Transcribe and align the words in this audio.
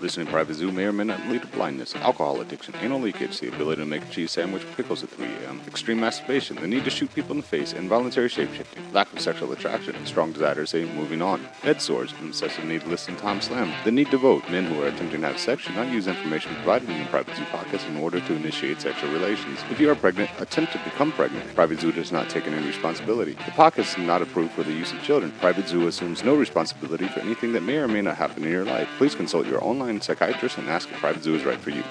Listening 0.00 0.28
Private 0.28 0.54
Zoo 0.54 0.70
may 0.70 0.84
or 0.84 0.92
may 0.92 1.02
not 1.02 1.26
lead 1.26 1.42
to 1.42 1.48
blindness, 1.48 1.96
alcohol 1.96 2.40
addiction, 2.40 2.72
anal 2.80 3.00
leakage, 3.00 3.40
the 3.40 3.48
ability 3.48 3.82
to 3.82 3.86
make 3.86 4.04
a 4.04 4.08
cheese 4.10 4.30
sandwich 4.30 4.64
with 4.64 4.76
pickles 4.76 5.02
at 5.02 5.08
3 5.08 5.26
a.m., 5.26 5.60
extreme 5.66 5.98
masturbation, 5.98 6.54
the 6.54 6.68
need 6.68 6.84
to 6.84 6.90
shoot 6.90 7.12
people 7.16 7.32
in 7.32 7.38
the 7.38 7.42
face, 7.42 7.72
involuntary 7.72 8.28
shapeshifting, 8.28 8.92
lack 8.92 9.12
of 9.12 9.18
sexual 9.18 9.50
attraction, 9.50 9.96
strong 10.06 10.30
desire 10.30 10.54
to 10.54 10.68
say 10.68 10.84
moving 10.94 11.20
on, 11.20 11.40
head 11.62 11.82
sores, 11.82 12.14
obsessive 12.22 12.64
need 12.64 12.80
to 12.82 12.88
listen 12.88 13.16
to 13.16 13.20
Tom 13.20 13.40
Slam, 13.40 13.72
the 13.84 13.90
need 13.90 14.08
to 14.12 14.18
vote. 14.18 14.48
Men 14.48 14.66
who 14.66 14.80
are 14.80 14.86
attempting 14.86 15.20
to 15.22 15.26
have 15.26 15.38
sex 15.38 15.62
should 15.62 15.74
not 15.74 15.90
use 15.90 16.06
information 16.06 16.54
provided 16.54 16.88
in 16.88 16.98
the 17.00 17.04
Private 17.06 17.34
Zoo 17.34 17.44
podcast 17.46 17.88
in 17.88 17.96
order 17.96 18.20
to 18.20 18.34
initiate 18.36 18.80
sexual 18.80 19.10
relations. 19.10 19.58
If 19.68 19.80
you 19.80 19.90
are 19.90 19.96
pregnant, 19.96 20.30
attempt 20.38 20.74
to 20.74 20.78
become 20.84 21.10
pregnant. 21.10 21.52
Private 21.56 21.80
Zoo 21.80 21.90
does 21.90 22.12
not 22.12 22.30
take 22.30 22.46
any 22.46 22.64
responsibility. 22.64 23.32
The 23.32 23.50
podcast 23.50 23.98
is 23.98 24.06
not 24.06 24.22
approved 24.22 24.52
for 24.52 24.62
the 24.62 24.72
use 24.72 24.92
of 24.92 25.02
children. 25.02 25.32
Private 25.40 25.66
Zoo 25.66 25.88
assumes 25.88 26.22
no 26.22 26.36
responsibility 26.36 27.08
for 27.08 27.18
anything 27.18 27.52
that 27.54 27.64
may 27.64 27.78
or 27.78 27.88
may 27.88 28.00
not 28.00 28.16
happen 28.16 28.44
in 28.44 28.52
your 28.52 28.64
life. 28.64 28.88
Please 28.96 29.16
consult 29.16 29.48
your 29.48 29.64
online 29.64 29.87
psychiatrist 30.00 30.58
and 30.58 30.68
ask 30.68 30.90
if 30.90 30.96
Private 30.98 31.22
Zoo 31.22 31.34
is 31.34 31.44
right 31.44 31.58
for 31.58 31.70
you. 31.70 31.82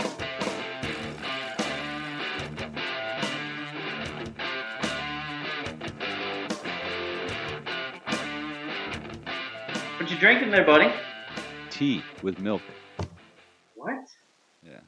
What 9.98 10.12
you 10.12 10.18
drinking 10.18 10.52
there, 10.52 10.66
buddy? 10.66 10.92
Tea 11.70 12.04
with 12.22 12.40
milk. 12.40 12.62
What? 13.76 14.06
Yeah. 14.64 14.80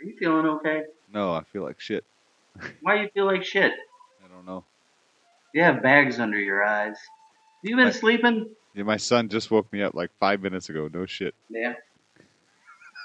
Are 0.00 0.04
you 0.04 0.14
feeling 0.18 0.46
okay? 0.46 0.82
No, 1.12 1.32
I 1.32 1.42
feel 1.44 1.62
like 1.62 1.80
shit. 1.80 2.04
Why 2.82 2.96
do 2.96 3.02
you 3.02 3.08
feel 3.14 3.26
like 3.26 3.44
shit? 3.44 3.72
I 4.24 4.28
don't 4.28 4.44
know. 4.44 4.64
You 5.54 5.62
have 5.62 5.82
bags 5.82 6.18
under 6.18 6.38
your 6.38 6.64
eyes. 6.64 6.96
You 7.62 7.76
been 7.76 7.88
I- 7.88 7.92
sleeping? 7.92 8.50
Yeah, 8.74 8.82
my 8.82 8.98
son 8.98 9.30
just 9.30 9.50
woke 9.50 9.72
me 9.72 9.80
up 9.82 9.94
like 9.94 10.10
five 10.20 10.42
minutes 10.42 10.68
ago. 10.68 10.90
No 10.92 11.06
shit. 11.06 11.34
Yeah. 11.48 11.74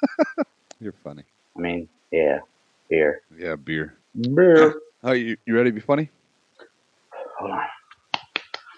You're 0.80 0.94
funny. 1.04 1.24
I 1.58 1.60
mean, 1.60 1.90
yeah. 2.12 2.40
beer. 2.90 3.22
Yeah, 3.38 3.56
beer. 3.56 3.96
Beer. 4.16 4.76
Oh, 5.04 5.14
you 5.14 5.38
you 5.46 5.56
ready 5.56 5.70
to 5.70 5.74
be 5.74 5.82
funny? 5.82 6.10
Hold 7.40 7.52
on. 7.52 7.66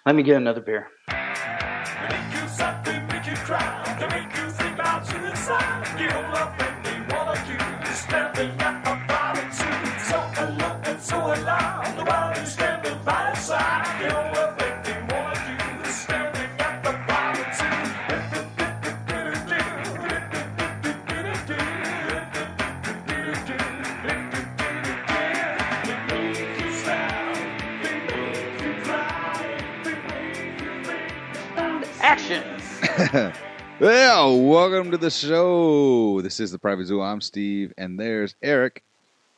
Let 0.06 0.16
me 0.16 0.24
get 0.24 0.38
another 0.38 0.62
beer. 0.62 0.88
well, 33.80 34.42
welcome 34.42 34.90
to 34.90 34.98
the 34.98 35.12
show. 35.12 36.20
This 36.22 36.40
is 36.40 36.52
the 36.52 36.58
Private 36.58 36.88
Zoo. 36.88 37.00
I'm 37.00 37.22
Steve, 37.22 37.72
and 37.78 38.00
there's 38.00 38.36
Eric. 38.42 38.84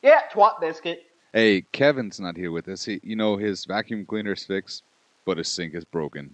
Yeah, 0.02 0.22
twat 0.32 0.62
biscuit. 0.62 1.04
Hey, 1.34 1.66
Kevin's 1.74 2.22
not 2.22 2.38
here 2.38 2.52
with 2.52 2.70
us. 2.70 2.86
He, 2.86 3.02
you 3.04 3.18
know, 3.18 3.36
his 3.36 3.66
vacuum 3.66 4.06
cleaner's 4.06 4.46
fixed, 4.46 4.84
but 5.26 5.38
his 5.38 5.50
sink 5.50 5.76
is 5.76 5.84
broken. 5.84 6.34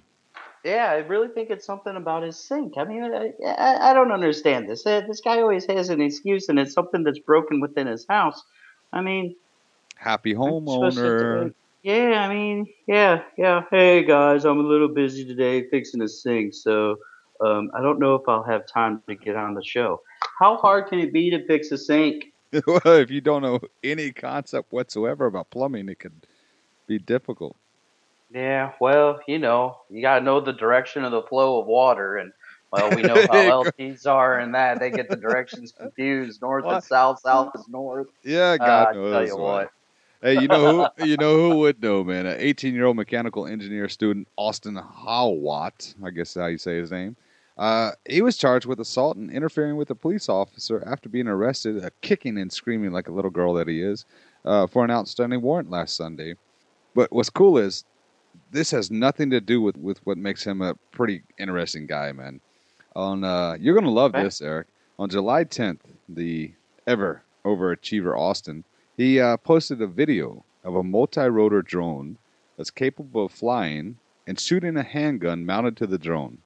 Yeah, 0.63 0.91
I 0.91 0.97
really 0.97 1.29
think 1.29 1.49
it's 1.49 1.65
something 1.65 1.95
about 1.95 2.21
his 2.21 2.37
sink. 2.37 2.73
I 2.77 2.83
mean, 2.83 3.03
I, 3.03 3.31
I, 3.43 3.89
I 3.89 3.93
don't 3.95 4.11
understand 4.11 4.69
this. 4.69 4.85
Uh, 4.85 5.01
This 5.07 5.21
guy 5.21 5.41
always 5.41 5.65
has 5.65 5.89
an 5.89 5.99
excuse, 5.99 6.47
and 6.47 6.59
it's 6.59 6.73
something 6.73 7.03
that's 7.03 7.17
broken 7.17 7.59
within 7.59 7.87
his 7.87 8.05
house. 8.07 8.43
I 8.93 9.01
mean, 9.01 9.35
Happy 9.95 10.35
I'm 10.35 10.67
supposed 10.67 10.97
to 10.97 11.03
homeowner. 11.03 11.53
Yeah, 11.81 12.23
I 12.23 12.31
mean, 12.31 12.67
yeah, 12.85 13.23
yeah. 13.35 13.63
Hey 13.71 14.03
guys, 14.03 14.45
I'm 14.45 14.59
a 14.59 14.63
little 14.63 14.89
busy 14.89 15.25
today 15.25 15.67
fixing 15.69 16.03
a 16.03 16.07
sink, 16.07 16.53
so 16.53 16.97
um, 17.41 17.71
I 17.73 17.81
don't 17.81 17.99
know 17.99 18.15
if 18.15 18.21
I'll 18.27 18.43
have 18.43 18.65
time 18.67 19.01
to 19.07 19.15
get 19.15 19.35
on 19.35 19.53
the 19.53 19.63
show. 19.63 20.01
How 20.39 20.57
hard 20.57 20.87
can 20.87 20.99
it 20.99 21.13
be 21.13 21.29
to 21.31 21.45
fix 21.45 21.71
a 21.71 21.77
sink? 21.77 22.25
well, 22.67 22.81
if 22.85 23.09
you 23.09 23.21
don't 23.21 23.41
know 23.41 23.59
any 23.83 24.11
concept 24.11 24.71
whatsoever 24.73 25.25
about 25.25 25.49
plumbing, 25.49 25.89
it 25.89 25.99
could 25.99 26.25
be 26.87 26.99
difficult. 26.99 27.55
Yeah, 28.33 28.71
well, 28.79 29.19
you 29.27 29.39
know, 29.39 29.77
you 29.89 30.01
gotta 30.01 30.23
know 30.23 30.39
the 30.39 30.53
direction 30.53 31.03
of 31.03 31.11
the 31.11 31.21
flow 31.23 31.61
of 31.61 31.67
water, 31.67 32.17
and 32.17 32.31
well, 32.71 32.95
we 32.95 33.03
know 33.03 33.15
how 33.15 33.65
LTs 33.79 34.05
are 34.05 34.39
and 34.39 34.55
that 34.55 34.79
they 34.79 34.89
get 34.89 35.09
the 35.09 35.17
directions 35.17 35.73
confused. 35.77 36.41
North 36.41 36.65
What? 36.65 36.77
is 36.79 36.87
south, 36.87 37.19
south 37.19 37.51
is 37.55 37.67
north. 37.69 38.07
Yeah, 38.23 38.57
Uh, 38.59 38.65
God 38.65 38.87
I 38.89 38.93
knows. 38.93 39.11
tell 39.13 39.25
you 39.25 39.37
man. 39.37 39.45
what. 39.45 39.69
Hey, 40.21 40.39
you 40.39 40.47
know 40.47 40.87
who? 40.97 41.03
You 41.05 41.17
know 41.17 41.35
who 41.35 41.59
would 41.59 41.81
know, 41.81 42.03
man? 42.03 42.25
An 42.25 42.39
18-year-old 42.39 42.95
mechanical 42.95 43.47
engineer 43.47 43.89
student, 43.89 44.27
Austin 44.37 44.75
Haughwout, 44.75 45.95
I 46.03 46.11
guess 46.11 46.35
is 46.35 46.41
how 46.41 46.47
you 46.47 46.57
say 46.57 46.77
his 46.77 46.91
name. 46.91 47.15
Uh, 47.57 47.91
he 48.07 48.21
was 48.21 48.37
charged 48.37 48.65
with 48.65 48.79
assault 48.79 49.17
and 49.17 49.29
interfering 49.29 49.75
with 49.75 49.89
a 49.89 49.95
police 49.95 50.29
officer 50.29 50.83
after 50.87 51.09
being 51.09 51.27
arrested, 51.27 51.83
uh, 51.83 51.89
kicking 52.01 52.37
and 52.37 52.51
screaming 52.51 52.91
like 52.91 53.07
a 53.07 53.11
little 53.11 53.31
girl 53.31 53.53
that 53.53 53.67
he 53.67 53.81
is, 53.81 54.05
uh, 54.45 54.65
for 54.67 54.83
an 54.83 54.91
outstanding 54.91 55.41
warrant 55.41 55.69
last 55.69 55.95
Sunday. 55.95 56.35
But 56.95 57.11
what's 57.11 57.29
cool 57.29 57.57
is 57.57 57.83
this 58.51 58.71
has 58.71 58.89
nothing 58.89 59.29
to 59.31 59.41
do 59.41 59.61
with, 59.61 59.77
with 59.77 59.99
what 60.05 60.17
makes 60.17 60.43
him 60.43 60.61
a 60.61 60.75
pretty 60.91 61.23
interesting 61.37 61.85
guy, 61.85 62.11
man. 62.11 62.39
On 62.95 63.23
uh, 63.23 63.55
you're 63.59 63.75
gonna 63.75 63.89
love 63.89 64.15
Okay. 64.15 64.23
this, 64.23 64.41
Eric. 64.41 64.67
On 64.99 65.09
July 65.09 65.43
10th, 65.45 65.79
the 66.09 66.51
ever 66.87 67.23
overachiever 67.45 68.17
Austin 68.17 68.63
he 68.97 69.19
uh, 69.19 69.37
posted 69.37 69.81
a 69.81 69.87
video 69.87 70.43
of 70.63 70.75
a 70.75 70.83
multi-rotor 70.83 71.61
drone 71.61 72.17
that's 72.57 72.69
capable 72.69 73.25
of 73.25 73.31
flying 73.31 73.97
and 74.27 74.39
shooting 74.39 74.77
a 74.77 74.83
handgun 74.83 75.45
mounted 75.45 75.75
to 75.77 75.87
the 75.87 75.97
drone. 75.97 76.37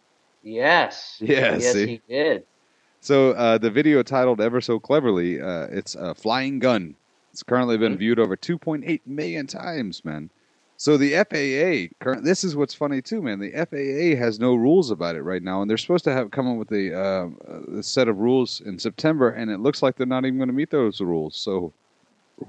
Yes. 0.46 1.18
Yes, 1.20 1.74
see? 1.74 1.88
he 1.88 2.02
did. 2.08 2.46
So 3.02 3.32
uh, 3.32 3.58
the 3.58 3.70
video 3.70 4.02
titled 4.04 4.40
ever 4.40 4.62
so 4.62 4.80
cleverly, 4.80 5.42
uh, 5.42 5.68
it's 5.72 5.96
a 5.96 6.16
flying 6.16 6.60
gun. 6.60 6.96
It's 7.32 7.44
currently 7.44 7.78
been 7.78 7.98
viewed 7.98 8.20
over 8.20 8.38
2.8 8.38 9.02
million 9.06 9.46
times, 9.46 10.06
man. 10.06 10.30
So 10.78 10.98
the 10.98 11.14
FAA, 11.14 11.94
current, 12.04 12.24
this 12.24 12.44
is 12.44 12.56
what's 12.56 12.74
funny 12.74 13.02
too, 13.02 13.22
man. 13.22 13.40
The 13.40 13.52
FAA 13.52 14.20
has 14.22 14.40
no 14.40 14.56
rules 14.56 14.92
about 14.92 15.16
it 15.16 15.24
right 15.24 15.44
now, 15.44 15.62
and 15.62 15.70
they're 15.70 15.78
supposed 15.78 16.04
to 16.06 16.14
have 16.14 16.32
come 16.32 16.48
up 16.48 16.58
with 16.58 16.72
a, 16.72 16.98
uh, 16.98 17.80
a 17.80 17.84
set 17.84 18.08
of 18.08 18.20
rules 18.20 18.62
in 18.62 18.80
September, 18.80 19.30
and 19.30 19.50
it 19.52 19.60
looks 19.60 19.82
like 19.82 19.96
they're 19.96 20.06
not 20.06 20.26
even 20.26 20.38
going 20.38 20.50
to 20.50 20.54
meet 20.54 20.70
those 20.70 21.02
rules. 21.02 21.36
So 21.36 21.74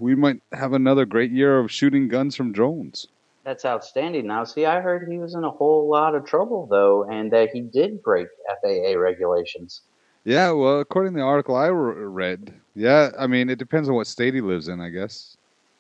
we 0.01 0.15
might 0.15 0.43
have 0.53 0.73
another 0.73 1.05
great 1.05 1.31
year 1.31 1.59
of 1.59 1.71
shooting 1.71 2.09
guns 2.09 2.35
from 2.35 2.53
drones. 2.53 3.09
That's 3.47 3.65
outstanding. 3.65 4.27
Now, 4.27 4.43
see, 4.43 4.67
I 4.67 4.81
heard 4.81 5.09
he 5.09 5.19
was 5.19 5.35
in 5.37 5.45
a 5.45 5.51
whole 5.51 5.89
lot 5.89 6.17
of 6.17 6.27
trouble 6.27 6.67
though, 6.69 7.05
and 7.05 7.33
that 7.33 7.51
he 7.53 7.61
did 7.61 8.03
break 8.03 8.27
FAA 8.61 8.99
regulations. 8.99 9.83
Yeah, 10.25 10.51
well, 10.51 10.81
according 10.81 11.13
to 11.13 11.21
the 11.21 11.25
article 11.25 11.55
I 11.55 11.69
re- 11.69 11.95
read, 12.07 12.53
yeah, 12.75 13.11
I 13.17 13.29
mean, 13.29 13.49
it 13.49 13.61
depends 13.61 13.89
on 13.89 13.95
what 13.95 14.09
state 14.09 14.35
he 14.35 14.41
lives 14.41 14.67
in, 14.67 14.81
I 14.81 14.89
guess. 14.89 15.37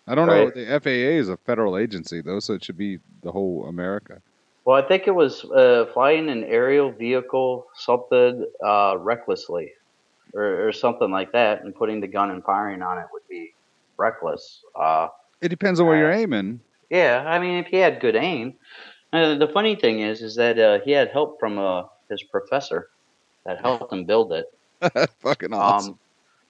I 0.06 0.14
don't 0.14 0.28
know. 0.28 0.48
The 0.50 0.80
FAA 0.80 1.18
is 1.18 1.28
a 1.28 1.36
federal 1.38 1.76
agency, 1.76 2.20
though, 2.20 2.38
so 2.38 2.54
it 2.54 2.64
should 2.64 2.78
be 2.78 3.00
the 3.24 3.32
whole 3.32 3.66
America. 3.68 4.22
Well, 4.64 4.76
I 4.76 4.86
think 4.86 5.08
it 5.08 5.14
was 5.16 5.44
uh, 5.46 5.86
flying 5.92 6.28
an 6.28 6.44
aerial 6.44 6.92
vehicle, 6.92 7.66
something 7.74 8.46
uh, 8.64 8.98
recklessly, 9.00 9.72
or, 10.34 10.68
or 10.68 10.72
something 10.72 11.10
like 11.10 11.32
that, 11.32 11.64
and 11.64 11.74
putting 11.74 12.00
the 12.00 12.06
gun 12.06 12.30
and 12.30 12.44
firing 12.44 12.82
on 12.82 12.98
it 12.98 13.06
would 13.12 13.26
be 13.28 13.52
reckless. 13.98 14.60
Uh, 14.80 15.08
It 15.40 15.48
depends 15.48 15.80
on 15.80 15.88
where 15.88 15.98
you're 15.98 16.12
aiming. 16.12 16.60
Yeah, 16.90 17.24
I 17.26 17.38
mean, 17.38 17.58
if 17.58 17.66
he 17.66 17.76
had 17.76 18.00
good 18.00 18.16
aim. 18.16 18.54
Uh, 19.12 19.36
the 19.36 19.48
funny 19.48 19.76
thing 19.76 20.00
is, 20.00 20.20
is 20.20 20.34
that 20.36 20.58
uh, 20.58 20.78
he 20.84 20.90
had 20.90 21.10
help 21.10 21.38
from 21.40 21.58
uh, 21.58 21.84
his 22.10 22.22
professor 22.24 22.88
that 23.44 23.60
helped 23.60 23.92
him 23.92 24.04
build 24.04 24.32
it. 24.32 24.46
Fucking 25.20 25.52
awesome. 25.52 25.92
Um, 25.92 25.98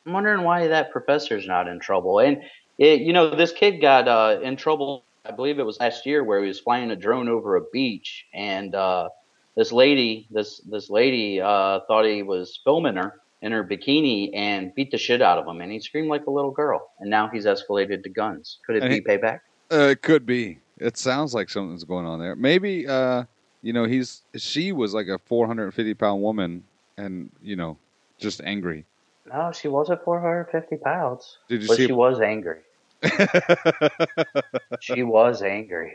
I'm 0.06 0.12
wondering 0.12 0.43
why 0.43 0.69
that 0.69 0.90
professor's 0.90 1.46
not 1.46 1.69
in 1.69 1.78
trouble. 1.81 2.19
And 2.20 2.43
it, 2.78 3.00
you 3.00 3.12
know, 3.12 3.34
this 3.34 3.52
kid 3.52 3.81
got 3.81 4.08
uh, 4.08 4.40
in 4.43 4.56
trouble. 4.56 5.05
I 5.25 5.32
believe 5.32 5.58
it 5.58 5.66
was 5.66 5.78
last 5.81 6.06
year 6.06 6.22
where 6.25 6.40
he 6.40 6.49
was 6.49 6.60
flying 6.60 6.90
a 6.90 6.96
drone 6.96 7.28
over 7.28 7.56
a 7.56 7.62
beach, 7.72 8.25
and 8.32 8.75
uh, 8.75 9.08
this 9.56 9.72
lady, 9.72 10.28
this 10.31 10.60
this 10.60 10.88
lady, 10.88 11.40
uh, 11.40 11.81
thought 11.88 12.05
he 12.05 12.22
was 12.22 12.60
filming 12.62 12.94
her 12.96 13.20
in 13.43 13.50
her 13.50 13.64
bikini 13.64 14.31
and 14.34 14.72
beat 14.76 14.90
the 14.93 14.99
shit 14.99 15.20
out 15.20 15.38
of 15.38 15.46
him, 15.46 15.60
and 15.60 15.72
he 15.72 15.81
screamed 15.81 16.08
like 16.08 16.26
a 16.26 16.31
little 16.31 16.52
girl. 16.52 16.90
And 17.00 17.10
now 17.10 17.28
he's 17.28 17.44
escalated 17.44 18.05
to 18.05 18.08
guns. 18.08 18.58
Could 18.66 18.76
it 18.76 18.82
And 18.84 18.90
be 18.90 18.96
he- 18.96 19.00
payback? 19.02 19.40
Uh, 19.72 19.88
it 19.90 20.02
could 20.02 20.26
be. 20.26 20.58
It 20.78 20.96
sounds 20.96 21.34
like 21.34 21.48
something's 21.48 21.84
going 21.84 22.06
on 22.06 22.18
there. 22.20 22.36
Maybe, 22.36 22.86
uh, 22.86 23.24
you 23.62 23.72
know, 23.72 23.84
he's 23.84 24.22
she 24.36 24.72
was 24.72 24.94
like 24.94 25.08
a 25.08 25.18
450 25.18 25.94
pound 25.94 26.22
woman, 26.22 26.64
and 26.96 27.30
you 27.42 27.56
know, 27.56 27.78
just 28.18 28.40
angry. 28.44 28.84
No, 29.32 29.50
she 29.52 29.68
wasn't 29.68 30.04
450 30.04 30.76
pounds, 30.76 31.38
Did 31.48 31.62
you 31.62 31.68
but 31.68 31.76
see? 31.78 31.86
she 31.86 31.92
was 31.92 32.20
angry. 32.20 32.60
She 34.80 35.02
was 35.02 35.42
angry. 35.42 35.94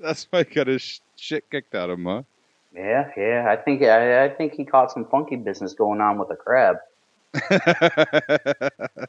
That's 0.00 0.26
why 0.30 0.42
he 0.44 0.54
got 0.54 0.66
his 0.66 1.00
shit 1.16 1.48
kicked 1.50 1.74
out 1.74 1.88
of 1.90 1.98
him, 1.98 2.04
huh? 2.06 2.22
Yeah, 2.74 3.10
yeah. 3.16 3.46
I 3.48 3.56
think 3.56 3.82
I, 3.82 4.24
I 4.24 4.28
think 4.28 4.54
he 4.54 4.64
caught 4.64 4.90
some 4.90 5.04
funky 5.06 5.36
business 5.36 5.72
going 5.72 6.00
on 6.00 6.18
with 6.18 6.30
a 6.30 6.36
crab. 6.36 6.78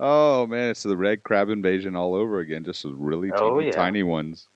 oh 0.00 0.46
man, 0.48 0.70
it's 0.70 0.82
the 0.84 0.96
red 0.96 1.22
crab 1.24 1.50
invasion 1.50 1.96
all 1.96 2.14
over 2.14 2.40
again. 2.40 2.64
Just 2.64 2.84
really 2.84 3.32
Oh, 3.36 3.60
yeah. 3.60 3.72
tiny 3.72 4.02
ones. 4.02 4.48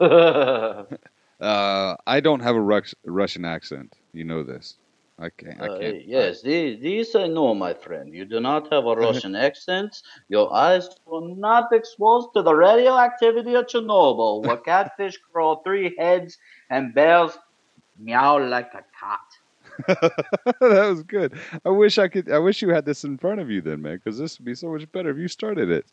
uh, 0.00 0.84
Uh, 1.40 1.96
I 2.06 2.20
don't 2.20 2.40
have 2.40 2.56
a 2.56 2.60
Rux- 2.60 2.94
Russian 3.04 3.44
accent. 3.44 3.96
You 4.12 4.24
know 4.24 4.42
this. 4.44 4.78
I 5.18 5.30
can't. 5.30 5.60
I 5.60 5.68
can't. 5.68 5.98
yes, 6.06 6.42
this, 6.42 6.80
this 6.80 7.14
I 7.16 7.26
know, 7.28 7.54
my 7.54 7.74
friend. 7.74 8.14
You 8.14 8.24
do 8.24 8.40
not 8.40 8.72
have 8.72 8.86
a 8.86 8.94
Russian 9.06 9.36
accent. 9.36 10.02
Your 10.28 10.52
eyes 10.54 10.88
were 11.06 11.28
not 11.36 11.72
exposed 11.72 12.30
to 12.34 12.42
the 12.42 12.54
radioactivity 12.54 13.54
of 13.54 13.66
Chernobyl, 13.66 14.42
where 14.44 14.56
catfish 14.70 15.18
grow 15.32 15.56
three 15.56 15.94
heads 15.98 16.38
and 16.70 16.94
bears 16.94 17.38
meow 17.98 18.38
like 18.38 18.72
a 18.74 18.84
cat. 19.00 19.31
that 19.86 20.60
was 20.60 21.02
good. 21.02 21.34
I 21.64 21.70
wish 21.70 21.98
I 21.98 22.08
could. 22.08 22.30
I 22.30 22.38
wish 22.38 22.62
you 22.62 22.70
had 22.70 22.84
this 22.84 23.04
in 23.04 23.18
front 23.18 23.40
of 23.40 23.50
you 23.50 23.60
then, 23.60 23.82
man, 23.82 23.96
because 23.96 24.18
this 24.18 24.38
would 24.38 24.44
be 24.44 24.54
so 24.54 24.68
much 24.72 24.90
better 24.92 25.10
if 25.10 25.18
you 25.18 25.28
started 25.28 25.70
it. 25.70 25.86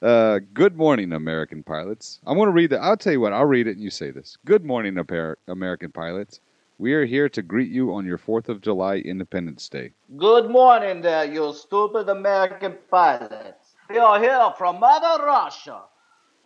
Uh, 0.00 0.40
good 0.52 0.76
morning, 0.76 1.12
American 1.12 1.62
pilots. 1.62 2.20
I'm 2.26 2.36
going 2.36 2.48
to 2.48 2.52
read 2.52 2.70
that. 2.70 2.82
I'll 2.82 2.96
tell 2.96 3.12
you 3.12 3.20
what. 3.20 3.32
I'll 3.32 3.44
read 3.44 3.68
it 3.68 3.76
and 3.76 3.82
you 3.82 3.90
say 3.90 4.10
this. 4.10 4.36
Good 4.44 4.64
morning, 4.64 4.98
American 5.46 5.92
pilots. 5.92 6.40
We 6.78 6.94
are 6.94 7.04
here 7.04 7.28
to 7.28 7.42
greet 7.42 7.70
you 7.70 7.94
on 7.94 8.04
your 8.04 8.18
Fourth 8.18 8.48
of 8.48 8.60
July 8.60 8.96
Independence 8.96 9.68
Day. 9.68 9.92
Good 10.16 10.50
morning 10.50 11.00
there, 11.00 11.24
you 11.24 11.52
stupid 11.52 12.08
American 12.08 12.76
pilots. 12.90 13.74
We 13.88 13.98
are 13.98 14.18
here 14.18 14.52
from 14.58 14.80
Mother 14.80 15.24
Russia 15.24 15.82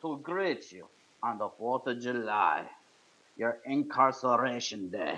to 0.03 0.19
greet 0.23 0.71
you 0.73 0.89
on 1.23 1.39
the 1.39 1.49
4th 1.49 1.87
of 1.87 2.03
July, 2.03 2.69
your 3.37 3.59
incarceration 3.65 4.91
day. 4.91 5.17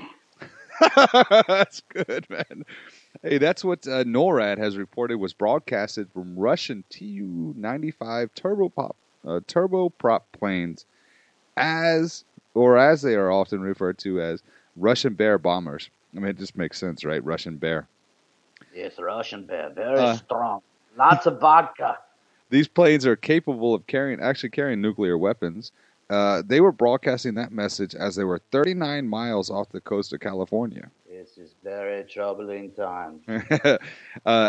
that's 1.49 1.83
good, 1.93 2.27
man. 2.31 2.65
Hey, 3.23 3.39
that's 3.39 3.65
what 3.65 3.87
uh, 3.87 4.05
NORAD 4.05 4.59
has 4.59 4.77
reported 4.77 5.19
was 5.19 5.33
broadcasted 5.35 6.11
from 6.13 6.37
Russian 6.39 6.85
Tu-95 6.91 8.31
turboprop 8.35 8.93
uh, 9.27 9.41
turboprop 9.47 10.21
planes, 10.33 10.87
as 11.57 12.25
or 12.55 12.79
as 12.79 13.03
they 13.03 13.15
are 13.15 13.31
often 13.31 13.61
referred 13.61 13.99
to 13.99 14.21
as 14.21 14.43
Russian 14.77 15.15
Bear 15.15 15.39
bombers. 15.39 15.91
I 16.17 16.21
mean, 16.21 16.31
it 16.31 16.39
just 16.39 16.57
makes 16.57 16.79
sense, 16.79 17.05
right? 17.05 17.25
Russian 17.25 17.57
Bear. 17.57 17.89
Yes, 18.75 18.99
Russian 18.99 19.45
bear, 19.47 19.71
very 19.71 19.99
Uh. 19.99 20.15
strong. 20.15 20.61
Lots 20.97 21.27
of 21.27 21.41
vodka. 21.41 21.99
These 22.51 22.69
planes 22.69 23.05
are 23.07 23.17
capable 23.17 23.75
of 23.75 23.87
carrying, 23.87 24.21
actually 24.21 24.51
carrying 24.51 24.81
nuclear 24.81 25.19
weapons. 25.19 25.71
Uh, 26.11 26.43
they 26.47 26.61
were 26.61 26.73
broadcasting 26.73 27.35
that 27.35 27.53
message 27.53 27.95
as 27.95 28.17
they 28.17 28.25
were 28.25 28.41
39 28.51 29.07
miles 29.07 29.51
off 29.51 29.69
the 29.71 29.81
coast 29.81 30.13
of 30.13 30.21
California. 30.21 30.91
This 31.07 31.37
is 31.37 31.55
very 31.63 32.05
troubling 32.05 32.71
time. 32.73 33.21
uh, 33.29 33.79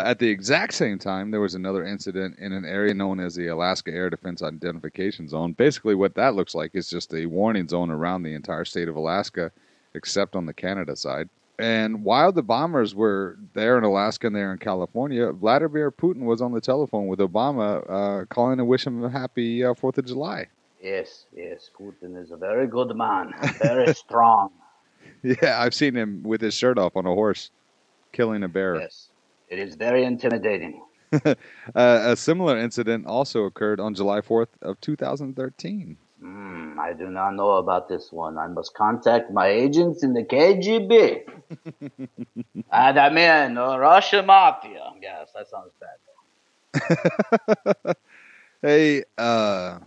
at 0.06 0.20
the 0.20 0.30
exact 0.30 0.74
same 0.74 0.98
time, 0.98 1.32
there 1.32 1.42
was 1.42 1.56
another 1.56 1.84
incident 1.84 2.38
in 2.40 2.54
an 2.54 2.64
area 2.64 2.94
known 2.94 3.20
as 3.20 3.36
the 3.36 3.48
Alaska 3.48 3.92
Air 3.92 4.10
Defense 4.10 4.42
Identification 4.42 5.28
Zone. 5.28 5.54
Basically, 5.54 5.96
what 5.96 6.16
that 6.16 6.36
looks 6.36 6.56
like 6.56 6.72
is 6.76 6.90
just 6.90 7.14
a 7.14 7.26
warning 7.26 7.68
zone 7.68 7.90
around 7.90 8.24
the 8.24 8.34
entire 8.34 8.66
state 8.66 8.88
of 8.88 8.96
Alaska, 8.96 9.52
except 9.96 10.36
on 10.36 10.46
the 10.46 10.54
Canada 10.54 10.96
side. 10.96 11.28
And 11.58 12.06
while 12.06 12.32
the 12.32 12.44
bombers 12.44 12.96
were 12.96 13.38
there 13.54 13.78
in 13.78 13.84
Alaska 13.84 14.28
and 14.28 14.36
there 14.36 14.54
in 14.54 14.60
California, 14.60 15.34
Vladimir 15.34 15.92
Putin 15.92 16.22
was 16.22 16.42
on 16.42 16.54
the 16.54 16.62
telephone 16.62 17.08
with 17.08 17.20
Obama, 17.20 17.84
uh, 17.90 18.26
calling 18.28 18.60
to 18.60 18.66
wish 18.66 18.88
him 18.88 19.04
a 19.04 19.10
happy 19.10 19.66
uh, 19.66 19.74
Fourth 19.74 19.98
of 19.98 20.06
July. 20.06 20.48
Yes, 20.82 21.26
yes, 21.36 21.70
Putin 21.78 22.22
is 22.22 22.32
a 22.32 22.38
very 22.38 22.68
good 22.68 22.96
man, 22.96 23.34
very 23.60 23.94
strong. 23.94 24.52
Yeah, 25.24 25.60
I've 25.60 25.74
seen 25.74 25.96
him 25.96 26.24
with 26.24 26.40
his 26.40 26.54
shirt 26.54 26.78
off 26.78 26.96
on 26.96 27.06
a 27.06 27.14
horse, 27.14 27.52
killing 28.14 28.44
a 28.44 28.48
bear. 28.48 28.80
Yes, 28.80 29.10
it 29.50 29.60
is 29.60 29.76
very 29.76 30.06
intimidating. 30.06 30.82
Uh, 31.76 32.14
a 32.14 32.16
similar 32.16 32.58
incident 32.58 33.06
also 33.08 33.46
occurred 33.46 33.80
on 33.80 33.96
July 33.96 34.22
4th 34.22 34.50
of 34.62 34.80
2013. 34.80 35.98
Hmm, 36.22 36.80
I 36.80 36.94
do 36.94 37.08
not 37.08 37.32
know 37.32 37.54
about 37.54 37.90
this 37.90 38.12
one. 38.12 38.38
I 38.38 38.48
must 38.48 38.76
contact 38.76 39.32
my 39.32 39.48
agents 39.48 40.04
in 40.04 40.14
the 40.14 40.24
KGB. 40.24 41.24
and 42.72 43.00
I 43.00 43.10
mean, 43.10 43.58
uh, 43.58 43.78
Russian 43.78 44.28
mafia. 44.28 44.92
Yes, 45.02 45.32
that 45.34 45.48
sounds 45.48 45.72
bad. 45.80 45.98
Hey, 48.62 49.04
uh, 49.18 49.80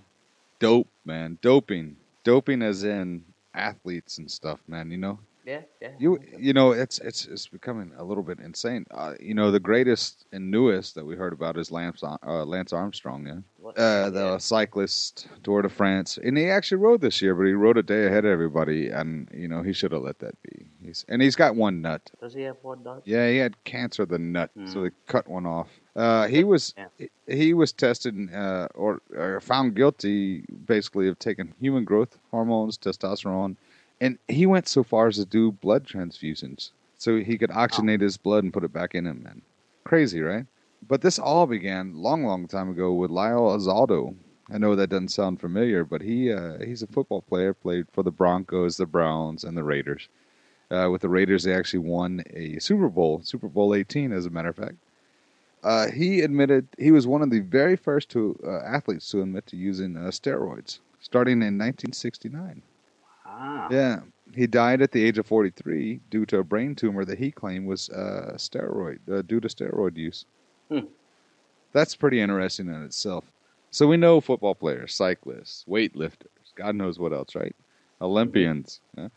dope, 0.62 0.88
man, 1.04 1.38
doping, 1.42 1.96
doping 2.24 2.62
as 2.62 2.84
in 2.84 3.24
athletes 3.54 4.18
and 4.18 4.30
stuff, 4.30 4.60
man. 4.68 4.90
You 4.90 4.98
know, 4.98 5.18
Yeah, 5.44 5.62
yeah. 5.80 5.90
you 5.98 6.20
you 6.38 6.52
know, 6.52 6.70
it's 6.70 6.98
it's 7.00 7.26
it's 7.26 7.48
becoming 7.48 7.92
a 7.98 8.04
little 8.04 8.22
bit 8.22 8.38
insane. 8.38 8.86
Uh, 8.90 9.14
you 9.20 9.34
know, 9.34 9.50
the 9.50 9.60
greatest 9.60 10.24
and 10.32 10.50
newest 10.50 10.94
that 10.94 11.04
we 11.04 11.16
heard 11.16 11.32
about 11.32 11.58
is 11.58 11.70
Lance 11.70 12.02
uh, 12.04 12.44
Lance 12.44 12.72
Armstrong, 12.72 13.26
yeah, 13.26 13.72
uh, 13.76 14.10
the 14.10 14.30
yeah. 14.32 14.38
cyclist 14.38 15.28
Tour 15.42 15.62
de 15.62 15.68
France, 15.68 16.18
and 16.22 16.38
he 16.38 16.48
actually 16.48 16.78
rode 16.78 17.00
this 17.00 17.20
year, 17.20 17.34
but 17.34 17.46
he 17.46 17.52
rode 17.52 17.78
a 17.78 17.82
day 17.82 18.06
ahead 18.06 18.24
of 18.24 18.30
everybody, 18.30 18.88
and 18.88 19.28
you 19.34 19.48
know 19.48 19.62
he 19.62 19.72
should 19.72 19.92
have 19.92 20.02
let 20.02 20.20
that 20.20 20.40
be. 20.42 20.61
And 21.08 21.20
he's 21.22 21.36
got 21.36 21.56
one 21.56 21.80
nut. 21.82 22.10
Does 22.20 22.34
he 22.34 22.42
have 22.42 22.56
one 22.62 22.82
dot? 22.82 23.02
Yeah, 23.04 23.28
he 23.30 23.36
had 23.38 23.62
cancer 23.64 24.02
of 24.02 24.08
the 24.10 24.18
nut, 24.18 24.50
so 24.66 24.78
Mm. 24.80 24.82
they 24.84 24.90
cut 25.06 25.28
one 25.28 25.46
off. 25.46 25.68
Uh, 25.96 26.26
he 26.28 26.44
was 26.44 26.74
Yeah. 26.76 27.06
he 27.26 27.54
was 27.54 27.72
tested 27.72 28.14
uh, 28.34 28.68
or, 28.74 29.00
or 29.16 29.40
found 29.40 29.74
guilty, 29.74 30.44
basically, 30.66 31.08
of 31.08 31.18
taking 31.18 31.54
human 31.60 31.84
growth 31.84 32.18
hormones, 32.30 32.78
testosterone, 32.78 33.56
and 34.00 34.18
he 34.28 34.46
went 34.46 34.68
so 34.68 34.82
far 34.82 35.08
as 35.08 35.16
to 35.16 35.24
do 35.24 35.52
blood 35.52 35.84
transfusions 35.86 36.70
so 36.98 37.18
he 37.18 37.36
could 37.38 37.50
oxygenate 37.50 38.00
his 38.00 38.16
blood 38.16 38.44
and 38.44 38.52
put 38.52 38.64
it 38.64 38.72
back 38.72 38.94
in 38.94 39.06
him. 39.06 39.22
Man, 39.22 39.42
crazy, 39.84 40.20
right? 40.20 40.46
But 40.88 41.00
this 41.02 41.18
all 41.18 41.46
began 41.46 41.94
long, 41.94 42.24
long 42.24 42.48
time 42.48 42.68
ago 42.70 42.92
with 42.92 43.10
Lyle 43.10 43.42
Alzado. 43.50 44.14
I 44.50 44.58
know 44.58 44.74
that 44.74 44.88
doesn't 44.90 45.08
sound 45.08 45.40
familiar, 45.40 45.84
but 45.84 46.02
he 46.02 46.32
uh, 46.32 46.58
he's 46.58 46.82
a 46.82 46.86
football 46.88 47.22
player, 47.22 47.54
played 47.54 47.86
for 47.92 48.02
the 48.02 48.10
Broncos, 48.10 48.76
the 48.76 48.86
Browns, 48.86 49.44
and 49.44 49.56
the 49.56 49.62
Raiders. 49.64 50.08
Uh, 50.72 50.88
with 50.90 51.02
the 51.02 51.08
Raiders, 51.08 51.44
they 51.44 51.54
actually 51.54 51.80
won 51.80 52.24
a 52.32 52.58
Super 52.58 52.88
Bowl, 52.88 53.20
Super 53.22 53.48
Bowl 53.48 53.74
18, 53.74 54.10
as 54.10 54.24
a 54.24 54.30
matter 54.30 54.48
of 54.48 54.56
fact. 54.56 54.76
Uh, 55.62 55.90
he 55.90 56.22
admitted 56.22 56.66
he 56.78 56.90
was 56.90 57.06
one 57.06 57.20
of 57.22 57.30
the 57.30 57.40
very 57.40 57.76
first 57.76 58.08
to, 58.08 58.38
uh, 58.44 58.60
athletes 58.60 59.08
to 59.10 59.20
admit 59.20 59.46
to 59.46 59.56
using 59.56 59.96
uh, 59.96 60.08
steroids, 60.08 60.78
starting 61.00 61.34
in 61.34 61.58
1969. 61.58 62.62
Ah, 63.26 63.68
Yeah, 63.70 64.00
he 64.34 64.46
died 64.46 64.80
at 64.80 64.92
the 64.92 65.04
age 65.04 65.18
of 65.18 65.26
43 65.26 66.00
due 66.10 66.24
to 66.26 66.38
a 66.38 66.44
brain 66.44 66.74
tumor 66.74 67.04
that 67.04 67.18
he 67.18 67.30
claimed 67.30 67.66
was 67.66 67.90
uh, 67.90 68.32
steroid 68.36 68.98
uh, 69.10 69.22
due 69.22 69.40
to 69.40 69.48
steroid 69.48 69.96
use. 69.96 70.24
Hmm. 70.68 70.86
That's 71.72 71.94
pretty 71.94 72.20
interesting 72.20 72.68
in 72.68 72.82
itself. 72.82 73.24
So 73.70 73.86
we 73.86 73.96
know 73.96 74.20
football 74.20 74.54
players, 74.54 74.94
cyclists, 74.94 75.64
weightlifters, 75.68 76.26
God 76.54 76.76
knows 76.76 76.98
what 76.98 77.12
else, 77.12 77.34
right? 77.34 77.54
Olympians. 78.00 78.80
yeah. 78.96 79.08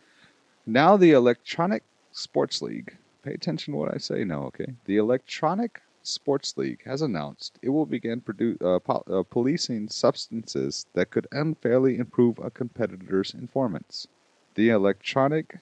Now 0.68 0.98
the 0.98 1.12
Electronic 1.12 1.84
Sports 2.12 2.62
League. 2.62 2.98
Pay 3.24 3.34
attention 3.34 3.74
to 3.74 3.78
what 3.78 3.94
I 3.94 3.98
say 3.98 4.24
now, 4.24 4.44
okay? 4.46 4.74
The 4.86 4.98
Electronic 4.98 5.82
Sports 6.02 6.58
League 6.58 6.82
has 6.86 7.04
announced 7.04 7.60
it 7.62 7.70
will 7.70 7.86
begin 7.86 8.22
produ- 8.22 8.60
uh, 8.64 8.80
po- 8.80 9.04
uh, 9.08 9.22
policing 9.24 9.90
substances 9.90 10.88
that 10.94 11.12
could 11.12 11.28
unfairly 11.32 11.98
improve 11.98 12.40
a 12.40 12.50
competitor's 12.50 13.32
performance. 13.34 14.08
The 14.56 14.70
Electronic 14.70 15.60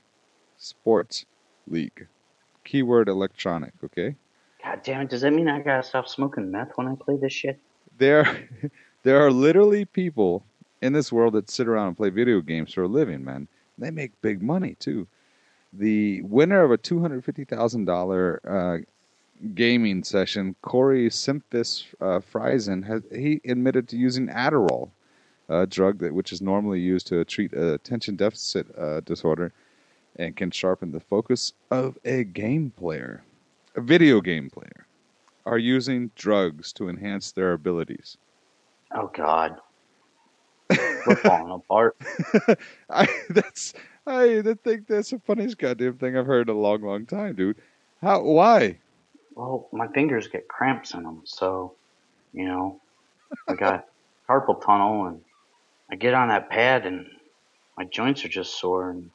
Sports 0.57 1.25
League. 1.67 2.07
Keyword 2.63 3.09
electronic, 3.09 3.73
okay? 3.83 4.15
God 4.63 4.81
damn 4.83 5.01
it! 5.01 5.09
Does 5.09 5.21
that 5.21 5.33
mean 5.33 5.49
I 5.49 5.59
gotta 5.59 5.83
stop 5.83 6.07
smoking 6.07 6.49
meth 6.49 6.71
when 6.75 6.87
I 6.87 6.95
play 6.95 7.17
this 7.17 7.33
shit? 7.33 7.59
There, 7.97 8.47
there 9.03 9.25
are 9.25 9.31
literally 9.31 9.83
people 9.83 10.45
in 10.81 10.93
this 10.93 11.11
world 11.11 11.33
that 11.33 11.49
sit 11.49 11.67
around 11.67 11.87
and 11.87 11.97
play 11.97 12.09
video 12.09 12.39
games 12.39 12.73
for 12.73 12.83
a 12.83 12.87
living, 12.87 13.21
man. 13.23 13.49
They 13.77 13.91
make 13.91 14.21
big 14.21 14.41
money 14.41 14.75
too. 14.79 15.07
The 15.73 16.21
winner 16.21 16.63
of 16.63 16.71
a 16.71 16.77
two 16.77 17.01
hundred 17.01 17.25
fifty 17.25 17.45
thousand 17.45 17.89
uh, 17.89 18.77
gaming 19.55 20.03
session, 20.03 20.55
Corey 20.61 21.09
Semphis 21.09 21.85
uh, 21.99 22.19
Friesen, 22.19 22.85
has 22.85 23.01
he 23.11 23.41
admitted 23.45 23.87
to 23.89 23.97
using 23.97 24.27
Adderall, 24.27 24.91
a 25.49 25.65
drug 25.65 25.99
that 25.99 26.13
which 26.13 26.31
is 26.31 26.41
normally 26.41 26.79
used 26.79 27.07
to 27.07 27.25
treat 27.25 27.53
attention 27.53 28.15
deficit 28.15 28.67
uh, 28.77 28.99
disorder, 29.01 29.51
and 30.17 30.35
can 30.35 30.51
sharpen 30.51 30.91
the 30.91 30.99
focus 30.99 31.53
of 31.71 31.97
a 32.05 32.23
game 32.23 32.71
player, 32.77 33.23
a 33.75 33.81
video 33.81 34.21
game 34.21 34.49
player, 34.49 34.85
are 35.45 35.57
using 35.57 36.11
drugs 36.15 36.71
to 36.73 36.87
enhance 36.87 37.31
their 37.31 37.53
abilities. 37.53 38.17
Oh 38.95 39.09
God, 39.13 39.59
we're 40.69 41.15
falling 41.15 41.51
apart. 41.51 41.97
I 42.89 43.07
that's 43.29 43.73
I 44.05 44.41
think 44.63 44.87
that's 44.87 45.11
the 45.11 45.19
funniest 45.19 45.57
goddamn 45.57 45.97
thing 45.97 46.17
I've 46.17 46.25
heard 46.25 46.49
in 46.49 46.55
a 46.55 46.59
long, 46.59 46.81
long 46.81 47.05
time, 47.05 47.35
dude. 47.35 47.57
How? 48.01 48.21
Why? 48.21 48.79
Well, 49.35 49.67
my 49.71 49.87
fingers 49.87 50.27
get 50.27 50.47
cramps 50.47 50.93
in 50.93 51.03
them, 51.03 51.21
so 51.25 51.73
you 52.33 52.45
know, 52.45 52.81
I 53.47 53.53
got 53.55 53.87
carpal 54.29 54.63
tunnel, 54.63 55.05
and 55.07 55.21
I 55.91 55.95
get 55.95 56.13
on 56.13 56.29
that 56.29 56.49
pad, 56.49 56.85
and 56.85 57.07
my 57.77 57.85
joints 57.85 58.25
are 58.25 58.29
just 58.29 58.59
sore, 58.59 58.89
and 58.89 59.09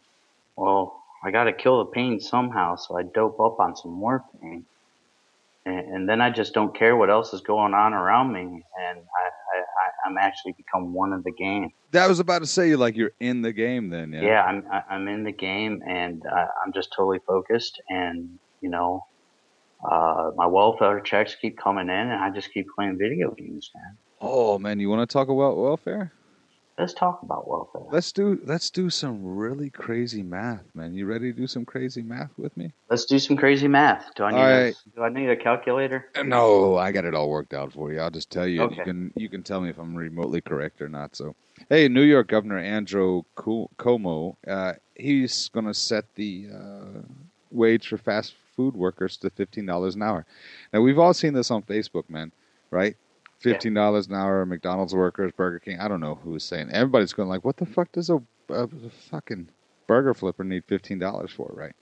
well, 0.57 1.03
I 1.23 1.31
got 1.31 1.45
to 1.45 1.53
kill 1.53 1.79
the 1.79 1.91
pain 1.91 2.21
somehow, 2.21 2.77
so 2.77 2.97
I 2.97 3.03
dope 3.03 3.41
up 3.41 3.61
on 3.61 3.77
some 3.77 3.93
morphine. 3.93 4.65
and, 5.65 5.95
and 5.95 6.09
then 6.09 6.21
I 6.21 6.31
just 6.31 6.55
don't 6.55 6.77
care 6.77 6.97
what 6.97 7.11
else 7.11 7.35
is 7.35 7.41
going 7.41 7.75
on 7.75 7.93
around 7.93 8.33
me, 8.33 8.41
and 8.41 8.99
I, 8.99 9.31
I'm 10.09 10.17
actually 10.17 10.53
become 10.53 10.95
one 10.95 11.13
of 11.13 11.23
the 11.25 11.33
game. 11.33 11.71
That 11.93 12.09
was 12.09 12.19
about 12.19 12.41
to 12.41 12.47
say 12.47 12.69
you 12.69 12.77
like 12.77 12.97
you're 12.97 13.13
in 13.21 13.43
the 13.43 13.53
game 13.53 13.91
then. 13.91 14.13
Yeah. 14.13 14.23
Yeah, 14.23 14.43
I'm 14.43 14.65
I'm 14.91 15.09
in 15.09 15.25
the 15.25 15.33
game, 15.33 15.81
and 15.87 16.23
I, 16.31 16.47
I'm 16.65 16.73
just 16.73 16.91
totally 16.97 17.19
focused, 17.27 17.81
and 17.89 18.39
you 18.61 18.71
know, 18.71 19.05
uh, 19.91 20.31
my 20.37 20.47
welfare 20.47 21.01
checks 21.01 21.37
keep 21.41 21.59
coming 21.59 21.89
in, 21.89 21.91
and 21.91 22.13
I 22.13 22.31
just 22.31 22.53
keep 22.53 22.67
playing 22.75 22.99
video 22.99 23.33
games, 23.33 23.71
man. 23.75 23.97
Oh 24.21 24.59
man, 24.59 24.81
you 24.81 24.89
want 24.89 25.09
to 25.09 25.13
talk 25.13 25.29
about 25.29 25.57
welfare? 25.57 26.13
Let's 26.79 26.95
talk 26.95 27.25
about 27.25 27.49
welfare. 27.49 27.83
Let's 27.91 28.13
do 28.13 28.41
let's 28.45 28.71
do 28.71 28.89
some 28.89 29.37
really 29.37 29.69
crazy 29.69 30.23
math, 30.23 30.63
man. 30.75 30.95
You 30.95 31.07
ready 31.07 31.33
to 31.33 31.37
do 31.37 31.49
some 31.49 31.65
crazy 31.65 32.03
math 32.03 32.31
with 32.39 32.57
me? 32.57 32.73
Let's 32.89 33.05
do 33.05 33.19
some 33.19 33.37
crazy 33.37 33.67
math. 33.67 34.15
Do 34.15 34.23
I 34.23 34.31
need 34.31 34.37
All 34.37 34.49
a, 34.49 34.75
do 34.95 35.03
I 35.03 35.09
need 35.09 35.29
a 35.29 35.37
calculator? 35.37 36.07
No, 36.25 36.77
I 36.77 36.93
got 36.93 37.05
it 37.05 37.17
all 37.17 37.31
worked 37.31 37.53
out 37.53 37.73
for 37.73 37.93
you. 37.93 37.99
I'll 37.99 38.11
just 38.11 38.31
tell 38.31 38.47
you. 38.47 38.63
Okay. 38.63 38.77
You 38.77 38.85
can 38.85 39.13
you 39.17 39.29
can 39.29 39.43
tell 39.43 39.61
me 39.61 39.71
if 39.71 39.79
I'm 39.79 39.97
remotely 39.97 40.41
correct 40.41 40.81
or 40.81 40.89
not. 40.89 41.17
So, 41.17 41.35
hey, 41.69 41.89
New 41.89 42.03
York 42.03 42.29
Governor 42.29 42.59
Andrew 42.59 43.25
Cu- 43.35 43.69
Cuomo, 43.77 44.37
uh, 44.47 44.75
he's 44.95 45.49
going 45.49 45.67
to 45.67 45.75
set 45.75 46.05
the 46.15 46.47
uh, 46.55 47.01
wage 47.51 47.89
for 47.89 47.99
fast 47.99 48.35
food 48.55 48.77
workers 48.77 49.17
to 49.17 49.31
fifteen 49.31 49.67
dollars 49.67 49.97
an 49.97 50.03
hour. 50.03 50.25
Now 50.73 50.83
we've 50.83 50.99
all 50.99 51.13
seen 51.13 51.33
this 51.33 51.51
on 51.51 51.63
Facebook, 51.63 52.09
man. 52.09 52.31
Right? 52.71 52.97
Fifteen 53.39 53.75
dollars 53.75 54.09
an 54.09 54.15
hour. 54.15 54.45
McDonald's 54.45 54.95
workers, 54.95 55.33
Burger 55.37 55.61
King. 55.61 55.79
I 55.79 55.89
don't 55.89 56.01
know 56.01 56.17
who's 56.17 56.45
saying. 56.45 56.71
Everybody's 56.73 57.13
going 57.13 57.29
like, 57.29 57.45
what 57.45 57.57
the 57.57 57.67
fuck 57.67 57.93
does 57.93 58.11
a, 58.11 58.17
a, 58.49 58.65
a 58.65 58.91
fucking 59.11 59.49
burger 59.87 60.15
flipper 60.15 60.45
need 60.45 60.65
fifteen 60.67 60.99
dollars 60.99 61.31
for? 61.31 61.51
Right? 61.55 61.75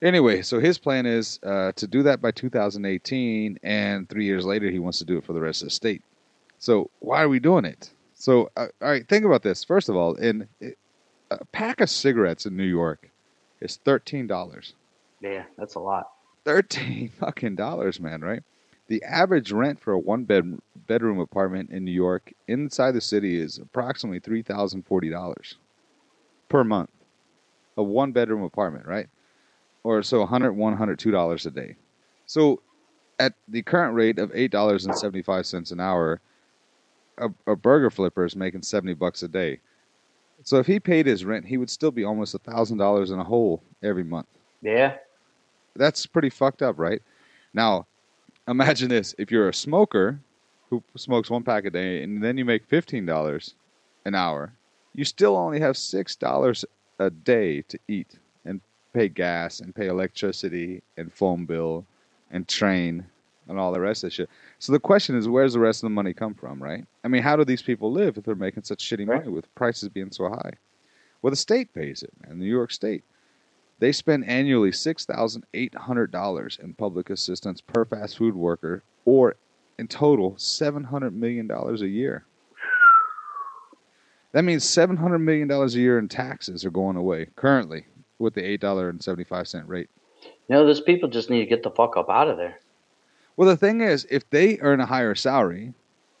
Anyway, 0.00 0.42
so 0.42 0.60
his 0.60 0.78
plan 0.78 1.06
is 1.06 1.40
uh, 1.42 1.72
to 1.72 1.86
do 1.88 2.04
that 2.04 2.22
by 2.22 2.30
2018, 2.30 3.58
and 3.64 4.08
three 4.08 4.24
years 4.24 4.46
later, 4.46 4.70
he 4.70 4.78
wants 4.78 4.98
to 4.98 5.04
do 5.04 5.18
it 5.18 5.24
for 5.24 5.32
the 5.32 5.40
rest 5.40 5.62
of 5.62 5.66
the 5.66 5.70
state. 5.70 6.02
So 6.60 6.90
why 7.00 7.22
are 7.22 7.28
we 7.28 7.40
doing 7.40 7.64
it? 7.64 7.90
So, 8.14 8.50
uh, 8.56 8.66
all 8.80 8.90
right, 8.90 9.06
think 9.08 9.24
about 9.24 9.42
this. 9.42 9.64
First 9.64 9.88
of 9.88 9.96
all, 9.96 10.14
in 10.14 10.48
a 11.30 11.44
pack 11.46 11.80
of 11.80 11.90
cigarettes 11.90 12.46
in 12.46 12.56
New 12.56 12.64
York 12.64 13.10
is 13.60 13.76
thirteen 13.84 14.26
dollars. 14.26 14.74
Yeah, 15.20 15.44
that's 15.56 15.74
a 15.74 15.80
lot. 15.80 16.10
Thirteen 16.44 17.10
fucking 17.20 17.56
dollars, 17.56 18.00
man. 18.00 18.20
Right? 18.20 18.42
The 18.88 19.02
average 19.02 19.52
rent 19.52 19.78
for 19.80 19.92
a 19.92 19.98
one 19.98 20.24
bed 20.24 20.58
bedroom 20.86 21.20
apartment 21.20 21.70
in 21.70 21.84
New 21.84 21.92
York 21.92 22.32
inside 22.48 22.92
the 22.92 23.00
city 23.00 23.38
is 23.38 23.58
approximately 23.58 24.18
three 24.18 24.42
thousand 24.42 24.86
forty 24.86 25.10
dollars 25.10 25.56
per 26.48 26.64
month. 26.64 26.90
A 27.76 27.82
one 27.82 28.12
bedroom 28.12 28.42
apartment, 28.42 28.86
right? 28.86 29.08
Or 29.84 30.02
so 30.02 30.26
$100, 30.26 30.54
102 30.54 31.10
dollars 31.10 31.46
a 31.46 31.50
day. 31.50 31.76
So 32.26 32.60
at 33.18 33.34
the 33.46 33.62
current 33.62 33.94
rate 33.94 34.18
of 34.18 34.32
eight 34.34 34.50
dollars 34.50 34.86
and 34.86 34.96
seventy 34.96 35.22
five 35.22 35.46
cents 35.46 35.70
an 35.70 35.80
hour, 35.80 36.20
a, 37.18 37.28
a 37.46 37.54
burger 37.56 37.90
flipper 37.90 38.24
is 38.24 38.36
making 38.36 38.62
seventy 38.62 38.94
bucks 38.94 39.22
a 39.22 39.28
day. 39.28 39.60
So 40.44 40.56
if 40.58 40.66
he 40.66 40.80
paid 40.80 41.06
his 41.06 41.24
rent, 41.24 41.44
he 41.46 41.58
would 41.58 41.70
still 41.70 41.90
be 41.90 42.04
almost 42.04 42.34
a 42.34 42.38
thousand 42.38 42.78
dollars 42.78 43.10
in 43.10 43.18
a 43.18 43.24
hole 43.24 43.62
every 43.82 44.04
month. 44.04 44.28
Yeah, 44.62 44.96
That's 45.76 46.06
pretty 46.06 46.30
fucked 46.30 46.62
up, 46.62 46.78
right? 46.78 47.02
Now, 47.54 47.86
imagine 48.48 48.88
this: 48.88 49.14
if 49.18 49.30
you're 49.30 49.48
a 49.48 49.54
smoker 49.54 50.20
who 50.70 50.82
smokes 50.96 51.30
one 51.30 51.44
pack 51.44 51.64
a 51.64 51.70
day, 51.70 52.02
and 52.02 52.22
then 52.22 52.36
you 52.36 52.44
make 52.44 52.66
fifteen 52.66 53.06
dollars 53.06 53.54
an 54.04 54.14
hour, 54.14 54.52
you 54.94 55.04
still 55.04 55.36
only 55.36 55.60
have 55.60 55.76
six 55.76 56.16
dollars 56.16 56.64
a 56.98 57.10
day 57.10 57.62
to 57.62 57.78
eat 57.86 58.18
and 58.44 58.60
pay 58.92 59.08
gas 59.08 59.60
and 59.60 59.74
pay 59.74 59.86
electricity 59.86 60.82
and 60.96 61.12
phone 61.12 61.44
bill 61.44 61.84
and 62.30 62.48
train 62.48 63.06
and 63.48 63.58
all 63.58 63.72
the 63.72 63.80
rest 63.80 64.04
of 64.04 64.10
the 64.10 64.14
shit. 64.14 64.30
So 64.58 64.72
the 64.72 64.80
question 64.80 65.16
is, 65.16 65.28
where's 65.28 65.54
the 65.54 65.60
rest 65.60 65.82
of 65.82 65.86
the 65.86 65.94
money 65.94 66.12
come 66.12 66.34
from, 66.34 66.62
right? 66.62 66.84
I 67.04 67.08
mean, 67.08 67.22
how 67.22 67.36
do 67.36 67.44
these 67.44 67.62
people 67.62 67.90
live 67.90 68.18
if 68.18 68.24
they're 68.24 68.34
making 68.34 68.64
such 68.64 68.84
shitty 68.84 69.06
money 69.06 69.28
with 69.28 69.52
prices 69.54 69.88
being 69.88 70.10
so 70.10 70.28
high? 70.28 70.52
Well, 71.22 71.30
the 71.30 71.36
state 71.36 71.72
pays 71.72 72.02
it, 72.02 72.12
man. 72.26 72.38
New 72.38 72.46
York 72.46 72.70
State. 72.70 73.04
They 73.80 73.92
spend 73.92 74.26
annually 74.26 74.72
six 74.72 75.04
thousand 75.04 75.44
eight 75.54 75.74
hundred 75.74 76.10
dollars 76.10 76.58
in 76.62 76.74
public 76.74 77.10
assistance 77.10 77.60
per 77.60 77.84
fast 77.84 78.18
food 78.18 78.34
worker, 78.34 78.82
or 79.04 79.36
in 79.78 79.86
total 79.86 80.34
seven 80.36 80.84
hundred 80.84 81.14
million 81.14 81.46
dollars 81.46 81.82
a 81.82 81.88
year. 81.88 82.24
That 84.32 84.44
means 84.44 84.64
seven 84.68 84.96
hundred 84.96 85.20
million 85.20 85.48
dollars 85.48 85.74
a 85.74 85.80
year 85.80 85.98
in 85.98 86.08
taxes 86.08 86.64
are 86.64 86.70
going 86.70 86.96
away 86.96 87.28
currently 87.36 87.86
with 88.18 88.34
the 88.34 88.44
eight 88.44 88.60
dollar 88.60 88.88
and 88.88 89.02
seventy 89.02 89.24
five 89.24 89.48
cent 89.48 89.68
rate. 89.68 89.88
you 90.24 90.30
know, 90.48 90.66
those 90.66 90.80
people 90.80 91.08
just 91.08 91.30
need 91.30 91.40
to 91.40 91.46
get 91.46 91.62
the 91.62 91.70
fuck 91.70 91.96
up 91.96 92.10
out 92.10 92.28
of 92.28 92.36
there. 92.36 92.58
Well, 93.36 93.48
the 93.48 93.56
thing 93.56 93.80
is, 93.80 94.06
if 94.10 94.28
they 94.30 94.58
earn 94.58 94.80
a 94.80 94.86
higher 94.86 95.14
salary, 95.14 95.72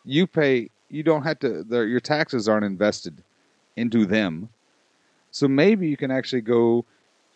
you 0.04 0.26
pay. 0.26 0.70
You 0.90 1.02
don't 1.02 1.24
have 1.24 1.40
to. 1.40 1.66
Your 1.68 2.00
taxes 2.00 2.48
aren't 2.48 2.64
invested 2.64 3.22
into 3.76 4.06
them, 4.06 4.48
so 5.32 5.48
maybe 5.48 5.88
you 5.88 5.96
can 5.96 6.10
actually 6.10 6.40
go 6.40 6.84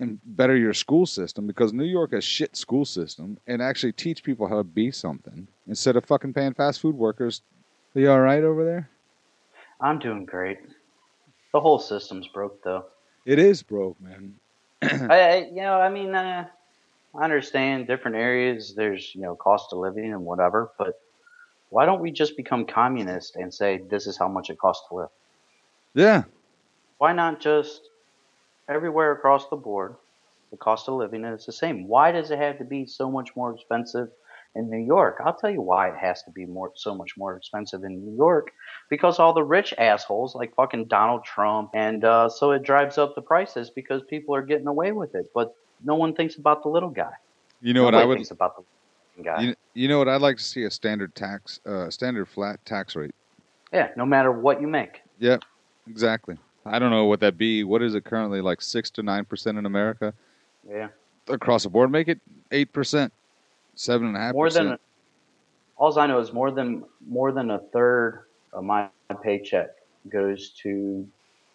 and 0.02 0.18
better 0.24 0.56
your 0.56 0.74
school 0.74 1.06
system 1.06 1.46
because 1.46 1.72
New 1.72 1.84
York 1.84 2.12
has 2.12 2.24
shit 2.24 2.56
school 2.56 2.84
system 2.84 3.38
and 3.46 3.62
actually 3.62 3.92
teach 3.92 4.24
people 4.24 4.48
how 4.48 4.56
to 4.56 4.64
be 4.64 4.90
something 4.90 5.46
instead 5.68 5.96
of 5.96 6.04
fucking 6.04 6.34
paying 6.34 6.54
fast 6.54 6.80
food 6.80 6.96
workers. 6.96 7.42
Are 7.94 8.00
you 8.00 8.10
all 8.10 8.20
right 8.20 8.42
over 8.42 8.64
there? 8.64 8.90
I'm 9.80 10.00
doing 10.00 10.24
great. 10.24 10.58
The 11.52 11.60
whole 11.60 11.78
system's 11.78 12.26
broke, 12.28 12.62
though. 12.64 12.86
It 13.24 13.38
is 13.38 13.62
broke, 13.62 14.00
man. 14.00 14.34
I, 14.82 15.20
I 15.20 15.36
you 15.52 15.62
know, 15.62 15.74
I 15.74 15.88
mean, 15.88 16.14
uh, 16.14 16.46
I 17.14 17.24
understand 17.24 17.86
different 17.86 18.16
areas. 18.16 18.74
There's 18.74 19.14
you 19.14 19.20
know 19.20 19.36
cost 19.36 19.72
of 19.72 19.78
living 19.78 20.12
and 20.12 20.24
whatever, 20.24 20.72
but 20.78 20.98
why 21.68 21.86
don't 21.86 22.00
we 22.00 22.10
just 22.10 22.36
become 22.36 22.66
communist 22.66 23.36
and 23.36 23.54
say 23.54 23.82
this 23.88 24.08
is 24.08 24.18
how 24.18 24.28
much 24.28 24.50
it 24.50 24.58
costs 24.58 24.88
to 24.88 24.96
live? 24.96 25.08
Yeah, 25.94 26.24
Why 26.98 27.12
not 27.12 27.40
just 27.40 27.82
everywhere 28.68 29.12
across 29.12 29.48
the 29.48 29.56
board, 29.56 29.96
the 30.50 30.56
cost 30.56 30.88
of 30.88 30.94
living 30.94 31.24
is 31.24 31.46
the 31.46 31.52
same? 31.52 31.88
Why 31.88 32.12
does 32.12 32.30
it 32.30 32.38
have 32.38 32.58
to 32.58 32.64
be 32.64 32.86
so 32.86 33.10
much 33.10 33.34
more 33.34 33.54
expensive 33.54 34.08
in 34.54 34.70
New 34.70 34.84
York? 34.84 35.20
I'll 35.24 35.34
tell 35.34 35.50
you 35.50 35.62
why 35.62 35.88
it 35.88 35.96
has 35.96 36.22
to 36.24 36.30
be 36.30 36.46
more 36.46 36.72
so 36.74 36.94
much 36.94 37.16
more 37.16 37.36
expensive 37.36 37.84
in 37.84 38.04
New 38.04 38.16
York 38.16 38.52
because 38.90 39.18
all 39.18 39.32
the 39.32 39.42
rich 39.42 39.72
assholes 39.78 40.34
like 40.34 40.54
fucking 40.54 40.86
Donald 40.86 41.24
Trump 41.24 41.70
and 41.74 42.04
uh, 42.04 42.28
so 42.28 42.52
it 42.52 42.62
drives 42.62 42.98
up 42.98 43.14
the 43.14 43.22
prices 43.22 43.70
because 43.70 44.02
people 44.08 44.34
are 44.34 44.42
getting 44.42 44.66
away 44.66 44.92
with 44.92 45.14
it, 45.14 45.26
but 45.34 45.54
no 45.84 45.94
one 45.94 46.14
thinks 46.14 46.36
about 46.36 46.62
the 46.62 46.68
little 46.68 46.90
guy. 46.90 47.12
you 47.60 47.74
know 47.74 47.84
what 47.84 47.94
I 47.94 48.04
would. 48.04 48.16
thinks 48.16 48.30
about 48.30 48.56
the 49.16 49.22
guy. 49.22 49.40
You, 49.42 49.54
you 49.74 49.88
know 49.88 49.98
what 49.98 50.08
I'd 50.08 50.20
like 50.20 50.36
to 50.36 50.44
see 50.44 50.64
a 50.64 50.70
standard 50.70 51.14
tax, 51.14 51.60
uh, 51.66 51.90
standard 51.90 52.28
flat 52.28 52.64
tax 52.64 52.94
rate. 52.94 53.14
yeah, 53.72 53.88
no 53.96 54.04
matter 54.04 54.30
what 54.30 54.60
you 54.60 54.66
make. 54.66 55.00
Yep, 55.18 55.42
exactly. 55.88 56.36
I 56.64 56.78
don't 56.78 56.90
know 56.90 57.06
what 57.06 57.20
that 57.20 57.36
be. 57.36 57.64
What 57.64 57.82
is 57.82 57.94
it 57.94 58.04
currently? 58.04 58.40
Like 58.40 58.60
six 58.62 58.90
to 58.92 59.02
nine 59.02 59.24
percent 59.24 59.58
in 59.58 59.66
America 59.66 60.14
Yeah. 60.68 60.88
across 61.28 61.64
the 61.64 61.70
board. 61.70 61.90
Make 61.90 62.08
it 62.08 62.20
eight 62.50 62.72
percent, 62.72 63.12
seven 63.74 64.08
and 64.08 64.16
a 64.16 64.20
half. 64.20 64.34
more 64.34 64.50
than 64.50 64.78
all 65.76 65.98
I 65.98 66.06
know 66.06 66.20
is 66.20 66.32
more 66.32 66.50
than 66.50 66.84
more 67.06 67.32
than 67.32 67.50
a 67.50 67.58
third 67.72 68.26
of 68.52 68.64
my 68.64 68.88
paycheck 69.22 69.70
goes 70.08 70.50
to 70.62 71.06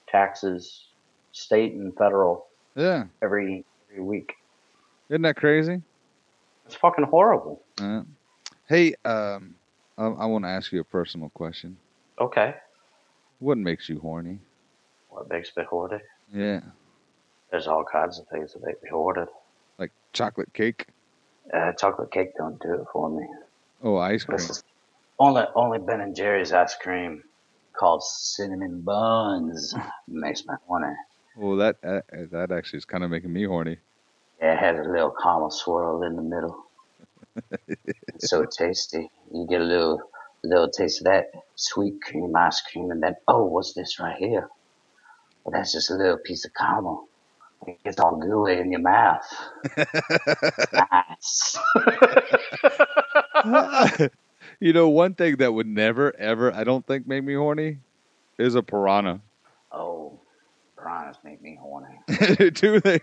taxes, 0.07 0.87
state 1.31 1.73
and 1.73 1.95
federal, 1.95 2.47
Yeah, 2.75 3.05
every 3.21 3.63
every 3.91 4.03
week. 4.03 4.33
isn't 5.09 5.21
that 5.21 5.35
crazy? 5.37 5.81
It's 6.65 6.75
fucking 6.75 7.05
horrible. 7.05 7.61
Uh, 7.79 8.01
hey, 8.67 8.93
um, 9.05 9.55
I, 9.97 10.05
I 10.07 10.25
want 10.25 10.43
to 10.43 10.49
ask 10.49 10.71
you 10.73 10.81
a 10.81 10.83
personal 10.83 11.29
question. 11.29 11.77
Okay, 12.19 12.55
What 13.39 13.57
makes 13.57 13.87
you 13.87 13.99
horny? 13.99 14.39
What 15.17 15.29
makes 15.29 15.51
me 15.57 15.63
horny? 15.67 15.97
Yeah, 16.31 16.61
There's 17.49 17.67
all 17.67 17.83
kinds 17.83 18.19
of 18.19 18.27
things 18.27 18.53
that 18.53 18.63
make 18.63 18.81
me 18.83 18.89
horny. 18.91 19.25
like 19.79 19.91
chocolate 20.13 20.53
cake. 20.53 20.85
Uh, 21.51 21.71
chocolate 21.73 22.11
cake 22.11 22.35
don't 22.37 22.61
do 22.61 22.73
it 22.75 22.85
for 22.93 23.09
me. 23.09 23.25
Oh, 23.81 23.97
ice 23.97 24.23
cream. 24.25 24.39
Only 25.19 25.43
only 25.55 25.79
Ben 25.79 26.01
and 26.01 26.15
Jerry's 26.15 26.53
ice 26.53 26.75
cream 26.75 27.23
called 27.73 28.03
cinnamon 28.03 28.81
buns 28.81 29.73
makes 30.07 30.45
me 30.45 30.53
horny. 30.67 30.93
Well, 31.35 31.55
that 31.57 31.77
uh, 31.83 32.01
that 32.31 32.51
actually 32.51 32.77
is 32.77 32.85
kind 32.85 33.03
of 33.03 33.09
making 33.09 33.33
me 33.33 33.45
horny. 33.45 33.77
Yeah, 34.41 34.53
it 34.53 34.59
has 34.59 34.85
a 34.85 34.89
little 34.89 35.11
caramel 35.11 35.49
swirl 35.49 36.03
in 36.03 36.15
the 36.15 36.21
middle. 36.21 36.63
it's 38.13 38.29
so 38.29 38.45
tasty. 38.45 39.09
You 39.33 39.47
get 39.49 39.61
a 39.61 39.63
little 39.63 40.01
little 40.43 40.69
taste 40.69 41.01
of 41.01 41.05
that 41.05 41.31
sweet 41.55 42.01
cream 42.03 42.35
ice 42.35 42.61
cream, 42.61 42.91
and 42.91 43.01
then 43.01 43.15
oh, 43.27 43.45
what's 43.45 43.73
this 43.73 43.99
right 43.99 44.17
here? 44.17 44.49
Well, 45.47 45.61
that's 45.61 45.71
just 45.71 45.89
a 45.91 45.93
little 45.95 46.17
piece 46.17 46.43
of 46.43 46.51
caramel. 46.53 47.07
It 47.65 47.81
gets 47.81 47.99
all 48.01 48.17
gooey 48.17 48.59
in 48.59 48.69
your 48.69 48.81
mouth. 48.81 49.23
nice. 50.91 51.57
you 54.59 54.73
know, 54.73 54.89
one 54.89 55.13
thing 55.13 55.37
that 55.37 55.53
would 55.53 55.67
never, 55.67 56.13
ever, 56.17 56.53
I 56.53 56.65
don't 56.65 56.85
think, 56.85 57.07
make 57.07 57.23
me 57.23 57.33
horny 57.35 57.77
is 58.37 58.55
a 58.55 58.61
piranha. 58.61 59.21
oh, 59.71 60.19
piranhas 60.77 61.15
make 61.23 61.41
me 61.41 61.57
horny. 61.61 61.97
Do 62.51 62.81
they? 62.81 62.99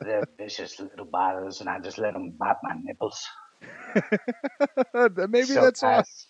They're 0.00 0.28
vicious 0.36 0.78
little 0.78 1.06
biters, 1.06 1.60
and 1.60 1.68
I 1.70 1.78
just 1.78 1.96
let 1.96 2.12
them 2.12 2.32
bite 2.32 2.56
my 2.62 2.74
nipples. 2.82 3.26
Maybe 5.30 5.44
So 5.44 5.62
that's 5.62 5.82
why. 5.82 5.96
fast. 5.96 6.26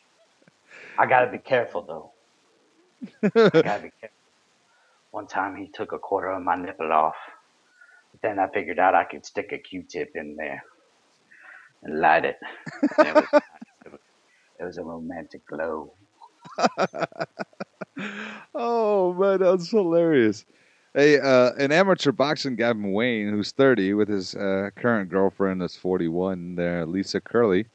I 0.96 1.06
gotta 1.06 1.32
be 1.32 1.38
careful 1.38 1.82
though. 1.82 2.12
I 3.34 3.62
gotta 3.62 3.82
be 3.82 3.90
careful. 4.00 4.21
One 5.12 5.28
time 5.28 5.56
he 5.56 5.68
took 5.68 5.92
a 5.92 6.00
quarter 6.00 6.30
of 6.30 6.42
my 6.42 6.56
nipple 6.56 6.92
off. 6.92 7.16
But 8.12 8.22
Then 8.22 8.40
I 8.40 8.48
figured 8.48 8.80
out 8.80 8.94
I 8.96 9.04
could 9.04 9.26
stick 9.26 9.52
a 9.52 9.58
Q-tip 9.58 10.12
in 10.16 10.36
there 10.36 10.64
and 11.84 12.00
light 12.00 12.24
it. 12.26 12.38
It, 13.00 13.14
was, 13.14 13.28
it 13.86 13.92
was- 13.92 14.00
it 14.60 14.64
was 14.64 14.78
a 14.78 14.84
romantic 14.84 15.46
glow. 15.46 15.94
oh 18.54 19.14
man, 19.14 19.40
that's 19.40 19.70
hilarious. 19.70 20.44
Hey, 20.94 21.18
uh, 21.20 21.52
an 21.58 21.72
amateur 21.72 22.12
boxing 22.12 22.56
Gavin 22.56 22.92
Wayne, 22.92 23.30
who's 23.30 23.52
30, 23.52 23.94
with 23.94 24.08
his 24.08 24.34
uh, 24.34 24.70
current 24.76 25.10
girlfriend 25.10 25.62
that's 25.62 25.76
41, 25.76 26.56
there, 26.56 26.86
Lisa 26.86 27.20
Curley, 27.20 27.66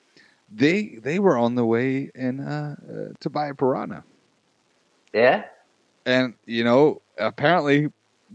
they 0.52 0.98
they 1.02 1.20
were 1.20 1.38
on 1.38 1.56
the 1.56 1.66
way 1.66 2.12
in 2.16 2.40
uh, 2.42 2.76
uh, 2.90 3.14
to 3.20 3.30
buy 3.30 3.48
a 3.48 3.56
piranha, 3.56 4.04
Yeah, 5.14 5.46
and 6.08 6.34
you 6.46 6.64
know 6.64 7.02
apparently 7.20 7.90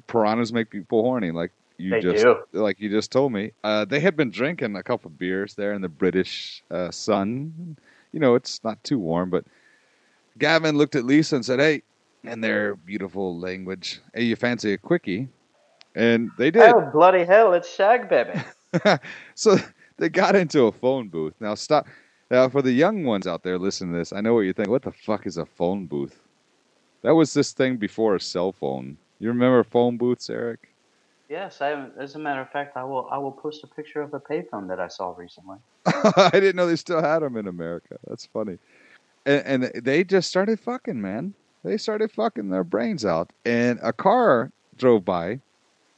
piranhas 0.06 0.52
make 0.52 0.70
people 0.70 1.02
horny, 1.02 1.32
like 1.32 1.50
you 1.78 1.90
they 1.90 2.00
just 2.00 2.22
do. 2.22 2.36
like 2.52 2.78
you 2.78 2.88
just 2.88 3.10
told 3.10 3.32
me. 3.32 3.50
Uh, 3.64 3.84
they 3.84 3.98
had 3.98 4.16
been 4.16 4.30
drinking 4.30 4.76
a 4.76 4.82
couple 4.82 5.10
beers 5.10 5.54
there 5.54 5.72
in 5.72 5.80
the 5.80 5.88
British 5.88 6.62
uh, 6.70 6.90
sun. 6.92 7.76
You 8.12 8.20
know, 8.20 8.36
it's 8.36 8.62
not 8.62 8.82
too 8.84 8.98
warm, 8.98 9.30
but 9.30 9.44
Gavin 10.38 10.76
looked 10.76 10.94
at 10.94 11.04
Lisa 11.04 11.34
and 11.36 11.44
said, 11.44 11.58
"Hey," 11.58 11.82
in 12.22 12.42
their 12.42 12.76
beautiful 12.76 13.38
language, 13.38 14.00
"Hey, 14.14 14.24
you 14.24 14.36
fancy 14.36 14.74
a 14.74 14.78
quickie?" 14.78 15.28
And 15.94 16.30
they 16.38 16.50
did. 16.50 16.62
Oh 16.62 16.88
bloody 16.92 17.24
hell! 17.24 17.54
It's 17.54 17.74
Shag 17.74 18.08
Baby. 18.08 18.40
so 19.34 19.56
they 19.96 20.10
got 20.10 20.36
into 20.36 20.64
a 20.64 20.72
phone 20.72 21.08
booth. 21.08 21.34
Now 21.40 21.54
stop. 21.54 21.86
Now 22.30 22.48
for 22.48 22.62
the 22.62 22.72
young 22.72 23.04
ones 23.04 23.26
out 23.26 23.42
there 23.42 23.58
listening 23.58 23.92
to 23.92 23.98
this, 23.98 24.12
I 24.12 24.20
know 24.20 24.34
what 24.34 24.40
you 24.40 24.52
think. 24.52 24.68
What 24.68 24.82
the 24.82 24.92
fuck 24.92 25.26
is 25.26 25.38
a 25.38 25.46
phone 25.46 25.86
booth? 25.86 26.21
That 27.02 27.14
was 27.14 27.34
this 27.34 27.52
thing 27.52 27.76
before 27.76 28.14
a 28.14 28.20
cell 28.20 28.52
phone. 28.52 28.96
You 29.18 29.28
remember 29.28 29.62
phone 29.64 29.96
booths, 29.96 30.30
Eric? 30.30 30.68
Yes, 31.28 31.60
I. 31.60 31.86
As 31.98 32.14
a 32.14 32.18
matter 32.18 32.40
of 32.40 32.50
fact, 32.50 32.76
I 32.76 32.84
will. 32.84 33.08
I 33.10 33.18
will 33.18 33.32
post 33.32 33.64
a 33.64 33.66
picture 33.66 34.02
of 34.02 34.12
a 34.14 34.20
payphone 34.20 34.68
that 34.68 34.78
I 34.78 34.88
saw 34.88 35.14
recently. 35.16 35.56
I 35.86 36.30
didn't 36.32 36.56
know 36.56 36.66
they 36.66 36.76
still 36.76 37.00
had 37.00 37.20
them 37.20 37.36
in 37.36 37.48
America. 37.48 37.96
That's 38.06 38.26
funny. 38.26 38.58
And, 39.24 39.64
and 39.64 39.84
they 39.84 40.04
just 40.04 40.28
started 40.28 40.60
fucking, 40.60 41.00
man. 41.00 41.34
They 41.64 41.76
started 41.76 42.10
fucking 42.10 42.50
their 42.50 42.64
brains 42.64 43.04
out. 43.04 43.32
And 43.44 43.78
a 43.82 43.92
car 43.92 44.50
drove 44.76 45.04
by, 45.04 45.40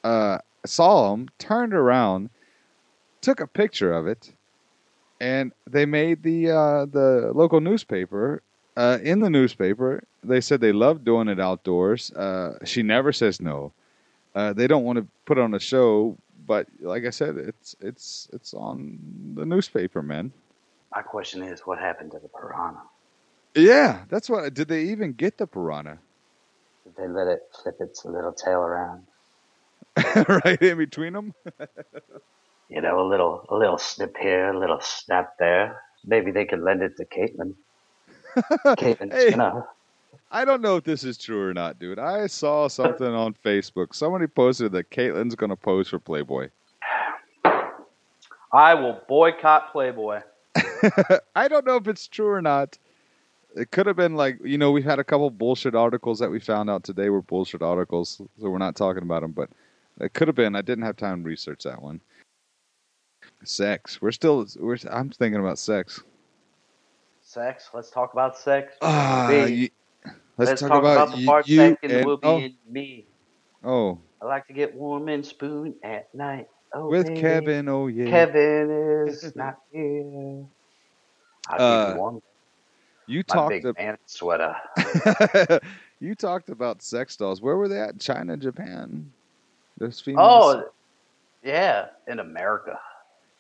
uh, 0.05 0.39
saw 0.67 1.11
them, 1.11 1.29
turned 1.39 1.75
around, 1.75 2.31
took 3.23 3.41
a 3.41 3.47
picture 3.47 3.93
of 3.93 4.07
it, 4.07 4.33
and 5.21 5.53
they 5.69 5.87
made 5.87 6.23
the 6.23 6.51
uh, 6.51 6.87
the 6.87 7.33
local 7.35 7.61
newspaper. 7.61 8.43
Uh, 8.77 8.99
in 9.03 9.21
the 9.21 9.31
newspaper, 9.31 10.03
they 10.23 10.41
said 10.41 10.61
they 10.61 10.73
love 10.73 11.05
doing 11.05 11.29
it 11.29 11.39
outdoors. 11.39 12.11
Uh, 12.13 12.59
she 12.65 12.83
never 12.83 13.13
says 13.13 13.41
no. 13.41 13.73
Uh, 14.35 14.53
they 14.53 14.67
don't 14.67 14.85
want 14.85 14.99
to 14.99 15.07
put 15.27 15.39
on 15.39 15.55
a 15.55 15.61
show, 15.61 16.17
but 16.47 16.67
like 16.81 17.05
I 17.05 17.11
said, 17.11 17.37
it's 17.37 17.77
it's 17.81 18.29
it's 18.33 18.53
on 18.53 18.99
the 19.37 19.47
newspaper, 19.47 20.03
man. 20.03 20.33
My 20.95 21.03
question 21.03 21.43
is, 21.43 21.61
what 21.61 21.79
happened 21.79 22.11
to 22.13 22.19
the 22.19 22.29
piranha? 22.29 22.83
Yeah, 23.55 24.05
that's 24.09 24.29
what. 24.29 24.53
Did 24.55 24.69
they 24.69 24.85
even 24.85 25.13
get 25.13 25.39
the 25.39 25.47
piranha? 25.47 25.99
Did 26.85 26.97
they 26.97 27.09
let 27.09 27.29
it 27.29 27.43
flip 27.63 27.77
its 27.81 28.05
little 28.05 28.33
tail 28.33 28.61
around? 28.61 29.07
right 30.29 30.61
in 30.61 30.79
between 30.79 31.13
them. 31.13 31.35
You 32.69 32.81
know, 32.81 33.01
a 33.01 33.07
little, 33.07 33.47
a 33.49 33.55
little 33.55 33.79
snip 33.79 34.17
here, 34.17 34.51
a 34.51 34.59
little 34.59 34.81
snap 34.81 35.35
there. 35.39 35.83
Maybe 36.05 36.33
they 36.33 36.45
could 36.45 36.61
lend 36.61 36.83
it 36.83 36.97
to 36.97 37.05
Caitlin. 37.05 37.55
Hey. 38.79 39.35
I 40.31 40.45
don't 40.45 40.63
know 40.63 40.77
if 40.77 40.85
this 40.85 41.05
is 41.05 41.17
true 41.17 41.49
or 41.49 41.55
not, 41.55 41.79
dude. 41.79 41.99
I 41.99 42.27
saw 42.27 42.67
something 42.67 43.07
on 43.07 43.35
Facebook. 43.45 43.95
Somebody 43.95 44.27
posted 44.27 44.73
that 44.73 44.91
Caitlin's 44.91 45.37
gonna 45.37 45.57
pose 45.57 45.89
for 45.89 45.99
Playboy. 45.99 46.51
I 48.53 48.75
will 48.75 49.01
boycott 49.09 49.73
Playboy. 49.73 50.23
I 51.37 51.49
don't 51.49 51.67
know 51.67 51.77
if 51.77 51.87
it's 51.89 52.09
true 52.09 52.29
or 52.29 52.43
not. 52.43 52.79
It 53.57 53.71
could 53.71 53.87
have 53.87 53.97
been 53.97 54.17
like 54.17 54.39
you 54.45 54.59
know 54.59 54.73
we've 54.73 54.85
had 54.85 54.99
a 54.99 55.05
couple 55.05 55.31
bullshit 55.31 55.75
articles 55.75 56.19
that 56.19 56.31
we 56.31 56.41
found 56.41 56.69
out 56.69 56.83
today 56.83 57.11
were 57.11 57.23
bullshit 57.23 57.63
articles, 57.63 58.21
so 58.41 58.51
we're 58.51 58.59
not 58.59 58.75
talking 58.77 59.03
about 59.03 59.23
them. 59.23 59.33
But 59.33 59.51
it 60.01 60.15
could 60.15 60.29
have 60.29 60.35
been. 60.35 60.57
I 60.57 60.63
didn't 60.63 60.85
have 60.85 60.97
time 60.97 61.23
to 61.23 61.29
research 61.29 61.63
that 61.65 61.81
one. 61.81 62.01
Sex. 63.45 64.03
We're 64.03 64.13
still. 64.13 64.47
We're. 64.59 64.79
I'm 64.91 65.11
thinking 65.11 65.41
about 65.41 65.59
sex. 65.59 66.03
Sex. 67.35 67.71
Let's 67.75 67.91
talk 67.91 68.13
about 68.13 68.37
sex. 68.39 68.75
Baby. 68.81 69.55
you- 69.57 69.69
let's, 70.39 70.51
Let's, 70.51 70.61
talk, 70.61 70.71
talk, 70.71 70.79
about, 70.83 70.97
about, 71.09 71.11
the 71.17 71.21
you- 71.23 71.27
part 71.27 71.49
you 71.49 71.57
second 71.59 71.91
and- 71.91 72.07
will 72.07 72.17
be 72.17 72.27
oh, 72.29 72.39
in 72.39 72.55
me. 72.71 73.07
oh, 73.65 73.99
I 74.23 74.27
like 74.27 74.47
to 74.47 74.53
get 74.53 74.73
warm 74.75 75.09
and 75.09 75.27
spoon 75.27 75.75
at 75.83 76.15
night. 76.15 76.49
Oh, 76.73 76.89
with 76.89 77.07
baby. 77.09 77.21
Kevin. 77.21 77.69
Oh 77.69 77.89
yeah. 77.89 78.09
Kevin 78.09 78.71
is 79.09 79.35
not 79.37 79.59
here. 79.73 80.45
I'll 81.49 81.61
Uh, 81.61 81.87
give 81.89 81.95
you 81.97 82.01
one. 82.03 82.23
You 83.07 83.19
My 83.29 83.35
talked. 83.35 83.51
big 83.51 83.67
ab- 83.79 83.99
sweater. 84.07 84.57
you 86.01 86.15
talked 86.15 86.49
about 86.51 86.83
sex 86.83 87.17
dolls. 87.17 87.43
Where 87.43 87.57
were 87.57 87.69
they 87.69 87.79
at? 87.81 87.99
China, 88.01 88.37
Japan. 88.37 89.13
Those 89.79 90.01
females. 90.01 90.57
Oh, 90.57 90.69
yeah, 91.43 91.87
in 92.09 92.21
America. 92.21 92.79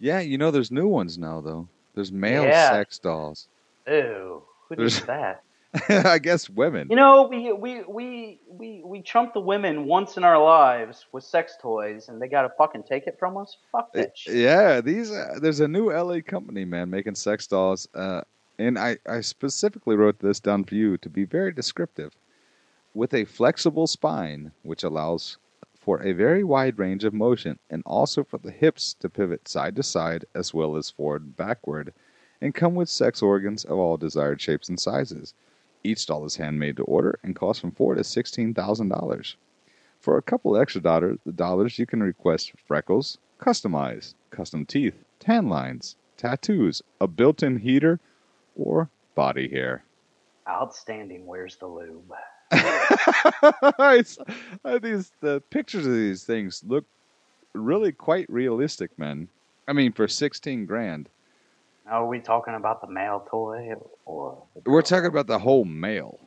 yeah. 0.01 0.19
You 0.21 0.37
know, 0.37 0.51
there's 0.51 0.71
new 0.73 0.87
ones 0.89 1.17
now 1.17 1.41
though. 1.41 1.67
There's 1.95 2.13
male 2.13 2.43
Yeah. 2.45 2.71
sex 2.71 2.99
dolls. 2.99 3.49
Ew, 3.89 4.43
who 4.69 4.77
did 4.77 4.91
that? 5.07 5.43
I 5.89 6.19
guess 6.19 6.49
women. 6.49 6.87
You 6.89 6.97
know, 6.97 7.27
we 7.27 7.53
we 7.53 7.83
we 7.83 8.41
we 8.49 8.83
we 8.85 9.03
trumped 9.03 9.35
the 9.35 9.41
women 9.41 9.87
once 9.87 10.17
in 10.17 10.23
our 10.23 10.41
lives 10.43 11.07
with 11.11 11.25
sex 11.25 11.57
toys, 11.61 12.09
and 12.09 12.23
they 12.23 12.29
got 12.29 12.43
to 12.43 12.51
fucking 12.57 12.85
take 12.85 13.07
it 13.09 13.17
from 13.19 13.37
us. 13.37 13.57
Fuck 13.73 13.91
Uh, 13.95 13.99
that 13.99 14.17
shit. 14.17 14.37
Yeah, 14.37 14.81
these. 14.81 15.11
Uh, 15.11 15.39
there's 15.41 15.61
a 15.61 15.67
new 15.69 15.91
LA 15.91 16.21
company, 16.21 16.65
man, 16.65 16.91
making 16.91 17.17
sex 17.17 17.47
dolls. 17.49 17.89
Uh, 17.95 18.21
and 18.57 18.79
I, 18.79 18.99
I 19.09 19.21
specifically 19.21 19.97
wrote 19.97 20.21
this 20.21 20.39
down 20.39 20.63
for 20.63 20.77
you 20.77 20.97
to 20.99 21.11
be 21.11 21.25
very 21.25 21.53
descriptive. 21.53 22.13
With 22.95 23.13
a 23.13 23.25
flexible 23.25 23.89
spine, 23.89 24.53
which 24.63 24.85
allows 24.85 25.39
for 25.77 26.01
a 26.05 26.13
very 26.13 26.45
wide 26.45 26.79
range 26.79 27.03
of 27.03 27.13
motion, 27.13 27.59
and 27.69 27.83
also 27.85 28.23
for 28.23 28.39
the 28.39 28.53
hips 28.53 28.95
to 29.01 29.09
pivot 29.09 29.49
side 29.49 29.75
to 29.75 29.83
side 29.83 30.25
as 30.37 30.55
well 30.55 30.77
as 30.77 30.91
forward 30.91 31.23
and 31.23 31.37
backward, 31.37 31.93
and 32.41 32.55
come 32.55 32.75
with 32.75 32.89
sex 32.89 33.23
organs 33.23 33.65
of 33.65 33.79
all 33.79 33.97
desired 33.97 34.41
shapes 34.41 34.69
and 34.69 34.79
sizes. 34.79 35.35
Each 35.83 36.07
doll 36.07 36.25
is 36.25 36.37
handmade 36.37 36.77
to 36.79 36.85
order 36.85 37.19
and 37.23 37.37
costs 37.37 37.61
from 37.61 37.73
four 37.73 37.95
to 37.95 38.05
sixteen 38.05 38.55
thousand 38.55 38.89
dollars. 38.89 39.37
For 40.01 40.19
a 40.19 40.23
couple 40.23 40.57
extra 40.57 40.81
dollars, 40.81 41.19
the 41.25 41.33
dollars 41.33 41.79
you 41.79 41.87
can 41.87 42.03
request 42.03 42.53
freckles, 42.67 43.19
customized, 43.41 44.15
custom 44.31 44.67
teeth, 44.67 45.05
tan 45.19 45.49
lines, 45.49 45.97
tattoos, 46.17 46.83
a 47.01 47.07
built-in 47.07 47.59
heater, 47.59 48.01
or 48.57 48.91
body 49.15 49.49
hair. 49.49 49.85
Outstanding. 50.49 51.27
Where's 51.27 51.57
the 51.57 51.67
lube? 51.67 52.13
Uh, 54.65 54.79
these 54.79 55.13
the 55.21 55.43
pictures 55.51 55.87
of 55.87 55.93
these 55.93 56.25
things 56.25 56.63
look 56.67 56.85
really 57.53 57.93
quite 57.93 58.29
realistic, 58.31 58.99
man. 58.99 59.29
I 59.67 59.73
mean, 59.73 59.93
for 59.93 60.09
sixteen 60.09 60.67
grand, 60.67 61.09
Are 61.91 62.07
we 62.07 62.21
talking 62.21 62.55
about 62.55 62.81
the 62.81 62.89
male 62.89 63.27
toy 63.31 63.75
or? 64.07 64.43
we're 64.65 64.83
talking 64.83 65.07
about 65.07 65.27
the 65.27 65.39
whole 65.39 65.65
male, 65.65 66.19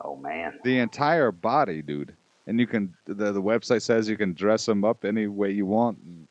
Oh 0.00 0.16
man. 0.16 0.58
the 0.64 0.78
entire 0.78 1.32
body, 1.32 1.80
dude. 1.82 2.14
And 2.46 2.60
you 2.60 2.66
can 2.66 2.94
the 3.06 3.32
the 3.32 3.42
website 3.42 3.80
says 3.82 4.08
you 4.08 4.18
can 4.18 4.34
dress 4.34 4.66
them 4.66 4.84
up 4.84 5.04
any 5.04 5.26
way 5.28 5.50
you 5.50 5.64
want, 5.64 5.98
and 6.04 6.28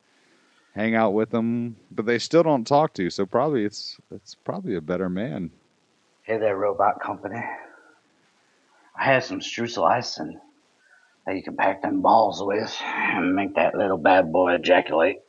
hang 0.76 0.94
out 0.94 1.12
with 1.12 1.30
them, 1.30 1.74
but 1.90 2.06
they 2.06 2.20
still 2.20 2.44
don't 2.44 2.64
talk 2.66 2.94
to 2.94 3.02
you. 3.02 3.10
So 3.10 3.26
probably 3.26 3.64
it's 3.64 3.96
it's 4.12 4.36
probably 4.36 4.76
a 4.76 4.80
better 4.80 5.08
man. 5.08 5.50
Hey 6.22 6.38
there, 6.38 6.56
robot 6.56 7.00
company. 7.00 7.42
I 8.96 9.04
have 9.04 9.24
some 9.24 9.40
streusel 9.40 9.90
icing 9.90 10.38
that 11.26 11.34
you 11.34 11.42
can 11.42 11.56
pack 11.56 11.82
them 11.82 12.00
balls 12.00 12.40
with 12.40 12.72
and 12.84 13.34
make 13.34 13.56
that 13.56 13.74
little 13.74 13.98
bad 13.98 14.30
boy 14.32 14.54
ejaculate. 14.54 15.20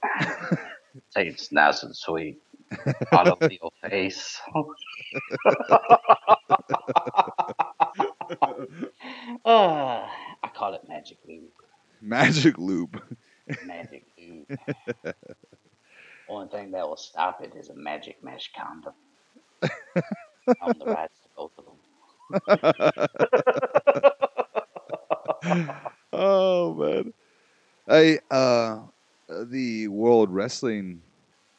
Tastes 1.16 1.52
nice 1.52 1.82
and 1.82 1.96
sweet. 1.96 2.38
Your 3.50 3.72
face. 3.90 4.40
uh, 4.56 4.64
I 9.46 10.50
call 10.56 10.74
it 10.74 10.82
magic 10.88 11.20
lube. 11.28 11.52
Magic 12.02 12.58
lube. 12.58 13.02
Magic 13.66 14.06
lube. 14.18 14.48
Only 16.28 16.48
thing 16.50 16.72
that 16.72 16.88
will 16.88 16.98
stop 16.98 17.42
it 17.42 17.56
is 17.56 17.70
a 17.70 17.76
magic 17.76 18.24
mesh 18.24 18.52
condom. 18.58 18.94
On 20.62 20.78
the 20.80 20.88
rights 20.88 21.20
to 21.24 21.30
both 21.36 21.52
of 21.58 21.66
them. 21.66 21.76
oh 26.14 26.74
man. 26.76 27.14
I 27.88 28.20
uh 28.32 28.80
the 29.30 29.88
World 29.90 30.32
Wrestling 30.32 31.02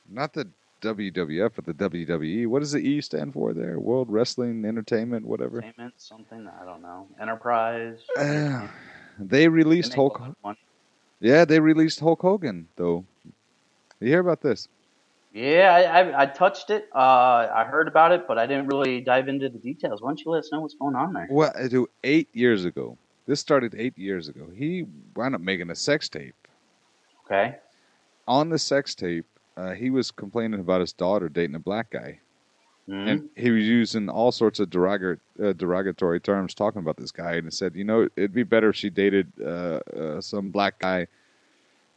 not 0.08 0.32
the 0.32 0.48
WWF 0.82 1.52
but 1.56 1.64
the 1.66 1.74
WWE. 1.74 2.46
What 2.46 2.60
does 2.60 2.72
the 2.72 2.78
E 2.78 3.00
stand 3.00 3.32
for 3.32 3.52
there? 3.52 3.78
World 3.78 4.10
Wrestling 4.10 4.64
Entertainment, 4.64 5.26
whatever. 5.26 5.58
Entertainment, 5.58 5.94
something 5.96 6.48
I 6.60 6.64
don't 6.64 6.82
know. 6.82 7.06
Enterprise. 7.20 7.98
Uh, 8.16 8.68
they 9.18 9.48
released 9.48 9.94
Hulk. 9.94 10.20
money. 10.42 10.58
Yeah, 11.20 11.44
they 11.44 11.60
released 11.60 12.00
Hulk 12.00 12.20
Hogan 12.20 12.68
though. 12.76 13.04
You 14.00 14.08
hear 14.08 14.20
about 14.20 14.42
this? 14.42 14.68
Yeah, 15.32 15.74
I, 15.74 16.00
I, 16.00 16.22
I 16.22 16.26
touched 16.26 16.70
it. 16.70 16.88
Uh, 16.94 16.98
I 17.54 17.64
heard 17.64 17.88
about 17.88 18.12
it, 18.12 18.26
but 18.26 18.38
I 18.38 18.46
didn't 18.46 18.68
really 18.68 19.02
dive 19.02 19.28
into 19.28 19.50
the 19.50 19.58
details. 19.58 20.00
Why 20.00 20.08
don't 20.10 20.24
you 20.24 20.30
let 20.30 20.38
us 20.38 20.52
know 20.52 20.60
what's 20.60 20.74
going 20.74 20.96
on 20.96 21.12
there? 21.12 21.26
Well, 21.30 21.52
do 21.68 21.88
eight 22.04 22.28
years 22.32 22.64
ago. 22.64 22.96
This 23.26 23.40
started 23.40 23.74
eight 23.76 23.98
years 23.98 24.28
ago. 24.28 24.46
He 24.54 24.86
wound 25.14 25.34
up 25.34 25.40
making 25.40 25.68
a 25.70 25.74
sex 25.74 26.08
tape. 26.08 26.34
Okay. 27.26 27.56
On 28.28 28.48
the 28.48 28.58
sex 28.58 28.94
tape, 28.94 29.26
uh, 29.56 29.72
he 29.72 29.90
was 29.90 30.10
complaining 30.10 30.60
about 30.60 30.80
his 30.80 30.92
daughter 30.92 31.28
dating 31.28 31.56
a 31.56 31.60
black 31.60 31.90
guy, 31.90 32.20
Mhm. 32.88 33.08
and 33.08 33.28
he 33.34 33.50
was 33.50 33.64
using 33.64 34.08
all 34.08 34.30
sorts 34.32 34.60
of 34.60 34.70
derogatory, 34.70 35.18
uh, 35.42 35.52
derogatory 35.52 36.20
terms 36.20 36.54
talking 36.54 36.80
about 36.80 36.96
this 36.96 37.10
guy. 37.10 37.34
And 37.34 37.46
he 37.46 37.50
said, 37.50 37.74
you 37.74 37.84
know, 37.84 38.08
it'd 38.16 38.32
be 38.34 38.42
better 38.44 38.68
if 38.68 38.76
she 38.76 38.90
dated 38.90 39.32
uh, 39.40 39.80
uh, 39.96 40.20
some 40.20 40.50
black 40.50 40.78
guy 40.78 41.06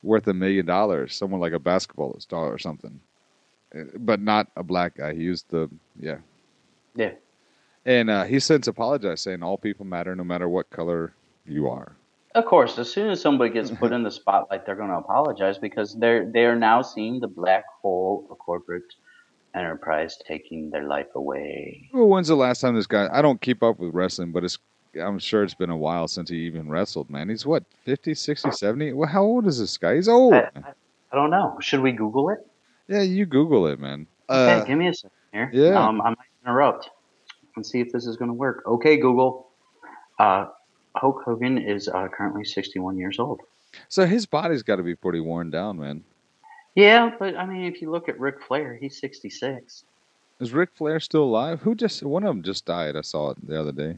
worth 0.01 0.27
a 0.27 0.33
million 0.33 0.65
dollars, 0.65 1.15
someone 1.15 1.41
like 1.41 1.53
a 1.53 1.59
basketball 1.59 2.19
star 2.19 2.51
or 2.51 2.57
something, 2.57 2.99
Uh, 3.75 3.83
but 3.99 4.19
not 4.19 4.47
a 4.55 4.63
black 4.63 4.95
guy. 4.95 5.13
He 5.13 5.21
used 5.21 5.45
the 5.49 5.69
yeah. 5.99 6.19
Yeah. 6.95 7.13
And 7.85 8.09
uh, 8.09 8.23
he 8.23 8.39
since 8.39 8.67
apologized, 8.67 9.23
saying 9.23 9.43
all 9.43 9.57
people 9.57 9.85
matter, 9.85 10.15
no 10.15 10.23
matter 10.23 10.49
what 10.49 10.69
color 10.71 11.13
you 11.45 11.69
are. 11.69 11.95
Of 12.35 12.45
course, 12.45 12.77
as 12.77 12.91
soon 12.91 13.09
as 13.09 13.19
somebody 13.21 13.51
gets 13.51 13.71
put 13.71 13.91
in 13.97 14.03
the 14.03 14.11
spotlight, 14.11 14.65
they're 14.65 14.75
going 14.75 14.89
to 14.89 14.97
apologize 14.97 15.57
because 15.57 15.95
they're 15.95 16.29
they 16.31 16.45
are 16.45 16.55
now 16.55 16.81
seeing 16.81 17.19
the 17.19 17.27
black 17.27 17.63
hole 17.81 18.27
of 18.29 18.37
corporate 18.37 18.83
enterprise 19.55 20.17
taking 20.27 20.69
their 20.69 20.83
life 20.87 21.07
away. 21.15 21.89
Well, 21.93 22.07
when's 22.07 22.27
the 22.27 22.35
last 22.35 22.61
time 22.61 22.75
this 22.75 22.85
guy? 22.87 23.09
I 23.11 23.21
don't 23.21 23.41
keep 23.41 23.63
up 23.63 23.79
with 23.79 23.93
wrestling, 23.93 24.31
but 24.31 24.43
it's. 24.43 24.57
I'm 24.99 25.19
sure 25.19 25.43
it's 25.43 25.53
been 25.53 25.69
a 25.69 25.77
while 25.77 26.07
since 26.07 26.31
he 26.31 26.37
even 26.47 26.67
wrestled, 26.67 27.11
man. 27.11 27.29
He's 27.29 27.45
what, 27.45 27.63
50, 27.85 28.15
60, 28.15 28.51
70? 28.51 28.93
Well, 28.93 29.07
how 29.07 29.21
old 29.21 29.45
is 29.45 29.59
this 29.59 29.77
guy? 29.77 29.93
He's 29.95 30.07
old. 30.07 30.33
I, 30.33 30.49
I, 30.55 30.73
I 31.11 31.15
don't 31.15 31.29
know. 31.29 31.55
Should 31.61 31.81
we 31.81 31.91
Google 31.91 32.31
it? 32.31 32.39
Yeah, 32.87 33.01
you 33.03 33.27
Google 33.27 33.67
it, 33.67 33.79
man. 33.79 34.07
Okay, 34.31 34.61
Uh, 34.61 34.65
give 34.65 34.79
me 34.79 34.87
a 34.87 34.93
second 34.95 35.11
here. 35.31 35.51
yeah. 35.53 35.79
Um, 35.87 36.01
I 36.01 36.09
might 36.09 36.17
interrupt 36.43 36.89
and 37.55 37.63
see 37.63 37.81
if 37.81 37.91
this 37.91 38.07
is 38.07 38.17
going 38.17 38.29
to 38.29 38.33
work. 38.33 38.63
Okay, 38.65 38.97
Google. 38.97 39.49
Uh, 40.17 40.47
Hulk 40.95 41.21
Hogan 41.25 41.57
is 41.57 41.87
uh, 41.87 42.07
currently 42.07 42.43
61 42.43 42.97
years 42.97 43.19
old. 43.19 43.41
so 43.87 44.05
his 44.05 44.25
body's 44.25 44.63
got 44.63 44.77
to 44.77 44.83
be 44.83 44.95
pretty 44.95 45.19
worn 45.19 45.49
down, 45.51 45.79
man. 45.79 46.03
Yeah, 46.75 47.11
but 47.19 47.35
I 47.35 47.45
mean, 47.45 47.65
if 47.65 47.81
you 47.81 47.91
look 47.91 48.09
at 48.09 48.19
Ric 48.19 48.41
Flair, 48.41 48.75
he's 48.79 48.99
66. 48.99 49.83
Is 50.39 50.53
Ric 50.53 50.69
Flair 50.73 50.99
still 50.99 51.23
alive? 51.23 51.61
Who 51.61 51.75
just? 51.75 52.01
One 52.03 52.23
of 52.23 52.27
them 52.29 52.43
just 52.43 52.65
died. 52.65 52.95
I 52.95 53.01
saw 53.01 53.31
it 53.31 53.47
the 53.47 53.59
other 53.59 53.71
day. 53.73 53.97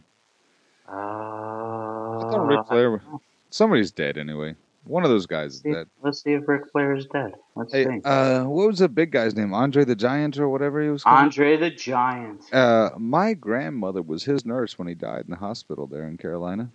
Uh, 0.89 0.91
I 0.95 2.19
thought 2.31 2.47
Ric 2.47 2.67
Flair. 2.67 3.01
Somebody's 3.49 3.91
dead 3.91 4.17
anyway. 4.17 4.55
One 4.85 5.03
of 5.03 5.11
those 5.11 5.27
guys 5.27 5.55
is 5.55 5.61
dead. 5.61 5.87
Let's 6.01 6.23
see 6.23 6.31
if 6.33 6.47
Ric 6.47 6.63
Flair 6.71 6.95
is 6.95 7.05
dead. 7.05 7.33
Let's 7.55 7.71
Hey, 7.71 7.85
see. 7.85 8.01
uh, 8.03 8.45
what 8.45 8.67
was 8.67 8.79
the 8.79 8.89
big 8.89 9.11
guy's 9.11 9.35
name? 9.35 9.53
Andre 9.53 9.85
the 9.85 9.95
Giant 9.95 10.39
or 10.39 10.49
whatever 10.49 10.81
he 10.81 10.89
was 10.89 11.03
called? 11.03 11.17
Andre 11.19 11.55
the 11.57 11.69
Giant. 11.69 12.51
Uh, 12.51 12.89
my 12.97 13.35
grandmother 13.35 14.01
was 14.01 14.23
his 14.23 14.43
nurse 14.43 14.79
when 14.79 14.87
he 14.87 14.95
died 14.95 15.25
in 15.25 15.29
the 15.29 15.35
hospital 15.37 15.85
there 15.85 16.07
in 16.07 16.17
Carolina. 16.17 16.71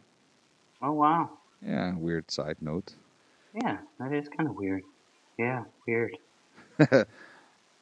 Oh 0.83 0.93
wow. 0.93 1.31
Yeah, 1.65 1.95
weird 1.97 2.31
side 2.31 2.57
note. 2.61 2.95
Yeah, 3.55 3.79
that 3.99 4.13
is 4.13 4.29
kind 4.29 4.49
of 4.49 4.57
weird. 4.57 4.83
Yeah, 5.39 5.65
weird. 5.87 6.17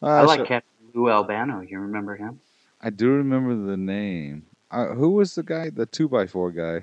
Uh, 0.02 0.06
I 0.06 0.22
like 0.22 0.40
so- 0.40 0.44
Captain 0.44 0.70
Lou 0.92 1.08
Albano. 1.08 1.60
You 1.60 1.78
remember 1.80 2.14
him? 2.14 2.38
I 2.82 2.90
do 2.90 3.08
remember 3.10 3.54
the 3.54 3.76
name. 3.78 4.44
Uh, 4.70 4.88
who 4.88 5.10
was 5.12 5.34
the 5.34 5.42
guy? 5.42 5.70
The 5.70 5.86
two 5.86 6.08
by 6.10 6.26
four 6.26 6.50
guy. 6.50 6.82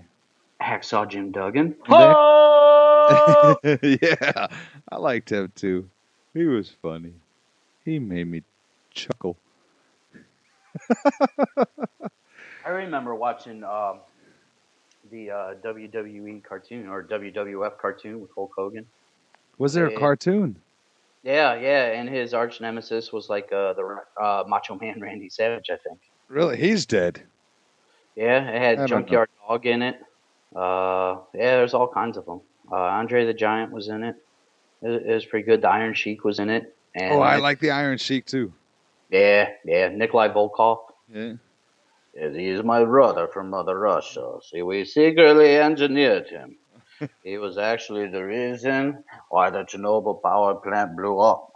Hacksaw 0.60 1.08
Jim 1.08 1.32
Duggan. 1.32 1.76
Oh! 1.88 3.58
yeah, 3.84 4.47
I 4.91 4.97
liked 4.97 5.32
him 5.32 5.52
too. 5.56 5.88
He 6.34 6.45
was 6.45 6.69
funny. 6.82 7.13
He 7.86 8.00
made 8.00 8.28
me 8.28 8.41
chuckle. 8.91 9.38
I 12.65 12.69
remember 12.69 13.13
watching 13.13 13.63
um, 13.63 14.00
the 15.12 15.30
uh, 15.30 15.54
WWE 15.63 16.43
cartoon 16.43 16.88
or 16.88 17.04
WWF 17.04 17.78
cartoon 17.78 18.21
with 18.21 18.32
Hulk 18.34 18.52
Hogan. 18.58 18.86
Was 19.58 19.74
there 19.74 19.86
a 19.88 19.95
cartoon? 19.95 20.56
Yeah, 21.24 21.54
yeah, 21.56 21.91
and 21.91 22.10
his 22.10 22.34
arch 22.34 22.62
nemesis 22.62 23.12
was 23.12 23.30
like 23.30 23.52
uh, 23.54 23.74
the 23.74 23.97
uh, 24.19 24.43
Macho 24.47 24.76
Man 24.80 25.00
Randy 25.02 25.30
Savage, 25.30 25.69
I 25.69 25.78
think. 25.78 26.00
Really? 26.30 26.58
He's 26.58 26.86
dead. 26.86 27.21
Yeah, 28.15 28.50
it 28.50 28.80
had 28.80 28.88
Junkyard 28.88 29.30
Dog 29.47 29.65
in 29.65 29.82
it. 29.84 30.02
Uh, 30.56 31.17
yeah, 31.34 31.58
there's 31.58 31.74
all 31.74 31.88
kinds 31.88 32.17
of 32.17 32.26
them. 32.26 32.41
Uh, 32.71 32.76
Andre 32.76 33.26
the 33.26 33.34
Giant 33.34 33.71
was 33.71 33.88
in 33.88 34.04
it. 34.04 34.15
It, 34.82 34.89
it 35.06 35.13
was 35.13 35.26
pretty 35.26 35.45
good. 35.45 35.62
The 35.62 35.69
Iron 35.69 35.93
Sheik 35.93 36.24
was 36.24 36.39
in 36.39 36.50
it. 36.50 36.76
And 36.95 37.13
Oh, 37.13 37.19
I 37.21 37.38
like 37.38 37.60
the 37.60 37.71
Iron 37.71 37.97
Sheik 37.97 38.26
too. 38.26 38.52
Yeah, 39.10 39.50
yeah. 39.63 39.89
Nikolai 39.89 40.30
Volkoff. 40.30 40.80
Yeah. 41.13 41.34
Yes, 42.13 42.36
he 42.36 42.47
is 42.50 42.63
my 42.63 42.84
brother 42.84 43.28
from 43.28 43.50
Mother 43.50 43.78
Russia. 43.78 44.38
See, 44.43 44.62
we 44.62 44.84
secretly 44.86 45.58
engineered 45.58 46.28
him. 46.28 46.58
he 47.24 47.38
was 47.38 47.58
actually 47.58 48.08
the 48.08 48.24
reason 48.24 49.04
why 49.30 49.50
the 49.50 49.63
Chernobyl 49.63 50.21
power 50.21 50.56
plant 50.56 50.95
blew 50.97 51.19
up. 51.19 51.52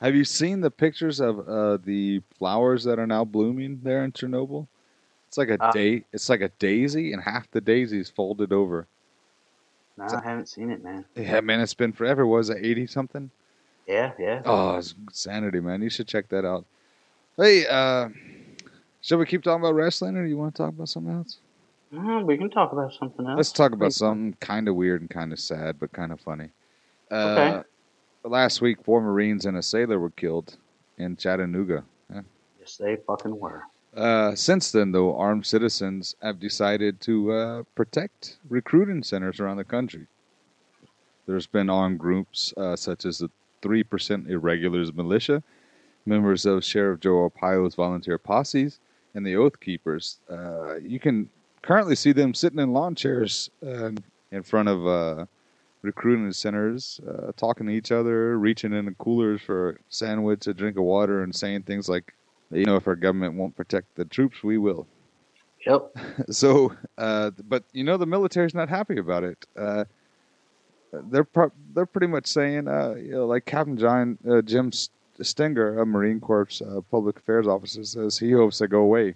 Have 0.00 0.14
you 0.14 0.24
seen 0.24 0.60
the 0.60 0.70
pictures 0.70 1.20
of 1.20 1.48
uh, 1.48 1.78
the 1.78 2.20
flowers 2.38 2.84
that 2.84 2.98
are 2.98 3.06
now 3.06 3.24
blooming 3.24 3.80
there 3.82 4.04
in 4.04 4.12
Chernobyl? 4.12 4.66
It's 5.26 5.38
like 5.38 5.48
a 5.48 5.58
Uh, 5.58 5.72
day. 5.72 6.04
It's 6.12 6.28
like 6.28 6.40
a 6.40 6.48
daisy, 6.58 7.12
and 7.12 7.22
half 7.22 7.50
the 7.50 7.60
daisy 7.60 7.98
is 7.98 8.08
folded 8.08 8.52
over. 8.52 8.86
No, 9.96 10.04
I 10.04 10.20
haven't 10.22 10.48
seen 10.48 10.70
it, 10.70 10.82
man. 10.84 11.04
Yeah, 11.16 11.40
man, 11.40 11.60
it's 11.60 11.74
been 11.74 11.92
forever. 11.92 12.26
Was 12.26 12.48
it 12.50 12.64
eighty 12.64 12.86
something? 12.86 13.30
Yeah, 13.86 14.12
yeah. 14.18 14.42
Oh, 14.44 14.76
it's 14.76 14.94
sanity, 15.12 15.60
man. 15.60 15.82
You 15.82 15.90
should 15.90 16.06
check 16.06 16.28
that 16.28 16.44
out. 16.44 16.64
Hey, 17.36 17.66
uh, 17.66 18.08
shall 19.08 19.16
we 19.16 19.24
keep 19.24 19.42
talking 19.42 19.62
about 19.62 19.74
wrestling, 19.74 20.16
or 20.16 20.22
do 20.24 20.28
you 20.28 20.36
want 20.36 20.54
to 20.54 20.62
talk 20.62 20.68
about 20.68 20.88
something 20.90 21.14
else? 21.14 21.38
Uh, 21.96 22.20
we 22.22 22.36
can 22.36 22.50
talk 22.50 22.72
about 22.72 22.92
something 22.92 23.26
else. 23.26 23.38
Let's 23.38 23.52
talk 23.52 23.72
about 23.72 23.94
something 23.94 24.36
kind 24.40 24.68
of 24.68 24.74
weird 24.74 25.00
and 25.00 25.08
kind 25.08 25.32
of 25.32 25.40
sad, 25.40 25.80
but 25.80 25.92
kind 25.92 26.12
of 26.12 26.20
funny. 26.20 26.50
Uh, 27.10 27.14
Okay. 27.16 27.62
Last 28.24 28.60
week, 28.60 28.84
four 28.84 29.00
Marines 29.00 29.46
and 29.46 29.56
a 29.56 29.62
sailor 29.62 29.98
were 29.98 30.10
killed 30.10 30.58
in 30.98 31.16
Chattanooga. 31.16 31.84
Yes, 32.60 32.76
they 32.76 32.96
fucking 33.06 33.38
were. 33.38 33.62
Uh, 33.96 34.34
since 34.34 34.70
then, 34.72 34.92
though, 34.92 35.16
armed 35.16 35.46
citizens 35.46 36.14
have 36.20 36.38
decided 36.38 37.00
to 37.02 37.32
uh, 37.32 37.62
protect 37.74 38.36
recruiting 38.50 39.02
centers 39.02 39.40
around 39.40 39.56
the 39.56 39.64
country. 39.64 40.06
There's 41.26 41.46
been 41.46 41.70
armed 41.70 41.98
groups 41.98 42.52
uh, 42.58 42.76
such 42.76 43.06
as 43.06 43.18
the 43.18 43.30
3% 43.62 44.28
Irregulars 44.28 44.92
Militia, 44.92 45.42
members 46.04 46.44
of 46.44 46.62
Sheriff 46.62 47.00
Joe 47.00 47.30
Arpaio's 47.30 47.76
volunteer 47.76 48.18
posses, 48.18 48.80
and 49.14 49.26
the 49.26 49.36
Oath 49.36 49.58
Keepers. 49.60 50.18
Uh, 50.30 50.76
you 50.76 51.00
can 51.00 51.28
currently 51.62 51.94
see 51.94 52.12
them 52.12 52.34
sitting 52.34 52.58
in 52.58 52.72
lawn 52.72 52.94
chairs 52.94 53.50
uh, 53.66 53.90
in 54.30 54.42
front 54.42 54.68
of 54.68 54.86
uh, 54.86 55.26
recruiting 55.82 56.32
centers, 56.32 57.00
uh, 57.08 57.32
talking 57.36 57.66
to 57.66 57.72
each 57.72 57.92
other, 57.92 58.38
reaching 58.38 58.72
in 58.72 58.84
the 58.84 58.92
coolers 58.92 59.40
for 59.40 59.70
a 59.70 59.74
sandwich, 59.88 60.46
a 60.46 60.54
drink 60.54 60.76
of 60.76 60.84
water, 60.84 61.22
and 61.22 61.34
saying 61.34 61.62
things 61.62 61.88
like, 61.88 62.14
you 62.50 62.64
know, 62.64 62.76
if 62.76 62.86
our 62.86 62.96
government 62.96 63.34
won't 63.34 63.56
protect 63.56 63.94
the 63.94 64.04
troops, 64.04 64.42
we 64.42 64.58
will. 64.58 64.86
Yep. 65.66 65.96
So, 66.30 66.72
uh, 66.96 67.30
but 67.48 67.64
you 67.72 67.84
know, 67.84 67.96
the 67.96 68.06
military's 68.06 68.54
not 68.54 68.68
happy 68.68 68.98
about 68.98 69.24
it. 69.24 69.46
Uh, 69.56 69.84
they're 70.92 71.24
pro- 71.24 71.52
they're 71.74 71.86
pretty 71.86 72.06
much 72.06 72.26
saying, 72.26 72.68
uh, 72.68 72.94
you 72.94 73.12
know, 73.12 73.26
like 73.26 73.44
Captain 73.44 73.76
John 73.76 74.18
uh, 74.28 74.42
Jim 74.42 74.70
Stenger, 75.24 75.78
a 75.80 75.86
Marine 75.86 76.20
Corps 76.20 76.62
uh, 76.62 76.80
public 76.90 77.18
affairs 77.18 77.46
officer, 77.46 77.84
says 77.84 78.18
he 78.18 78.32
hopes 78.32 78.58
they 78.58 78.66
go 78.66 78.80
away. 78.80 79.14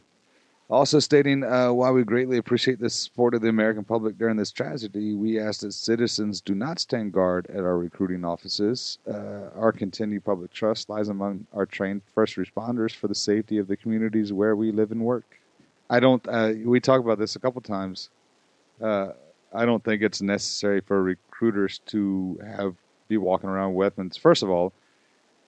Also 0.70 0.98
stating, 0.98 1.44
uh, 1.44 1.70
while 1.70 1.92
we 1.92 2.02
greatly 2.02 2.38
appreciate 2.38 2.80
the 2.80 2.88
support 2.88 3.34
of 3.34 3.42
the 3.42 3.48
American 3.48 3.84
public 3.84 4.16
during 4.16 4.36
this 4.36 4.50
tragedy, 4.50 5.14
we 5.14 5.38
ask 5.38 5.60
that 5.60 5.72
citizens 5.72 6.40
do 6.40 6.54
not 6.54 6.78
stand 6.78 7.12
guard 7.12 7.46
at 7.50 7.58
our 7.58 7.76
recruiting 7.76 8.24
offices. 8.24 8.98
Uh, 9.06 9.50
our 9.54 9.70
continued 9.70 10.24
public 10.24 10.50
trust 10.50 10.88
lies 10.88 11.08
among 11.08 11.46
our 11.52 11.66
trained 11.66 12.00
first 12.14 12.36
responders 12.36 12.94
for 12.94 13.06
the 13.06 13.14
safety 13.14 13.58
of 13.58 13.68
the 13.68 13.76
communities 13.76 14.32
where 14.32 14.56
we 14.56 14.72
live 14.72 14.92
and 14.92 15.02
work. 15.02 15.38
I 15.90 16.00
don't. 16.00 16.26
Uh, 16.26 16.54
we 16.64 16.80
talked 16.80 17.04
about 17.04 17.18
this 17.18 17.36
a 17.36 17.38
couple 17.38 17.60
times. 17.60 18.08
Uh, 18.80 19.08
I 19.52 19.66
don't 19.66 19.84
think 19.84 20.00
it's 20.00 20.22
necessary 20.22 20.80
for 20.80 21.02
recruiters 21.02 21.80
to 21.86 22.40
have 22.56 22.74
be 23.08 23.18
walking 23.18 23.50
around 23.50 23.74
with 23.74 23.84
weapons. 23.84 24.16
First 24.16 24.42
of 24.42 24.48
all, 24.48 24.72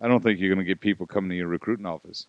I 0.04 0.08
don't 0.08 0.22
think 0.22 0.38
you're 0.38 0.54
going 0.54 0.62
to 0.62 0.68
get 0.68 0.80
people 0.80 1.06
coming 1.06 1.30
to 1.30 1.36
your 1.36 1.48
recruiting 1.48 1.86
office. 1.86 2.26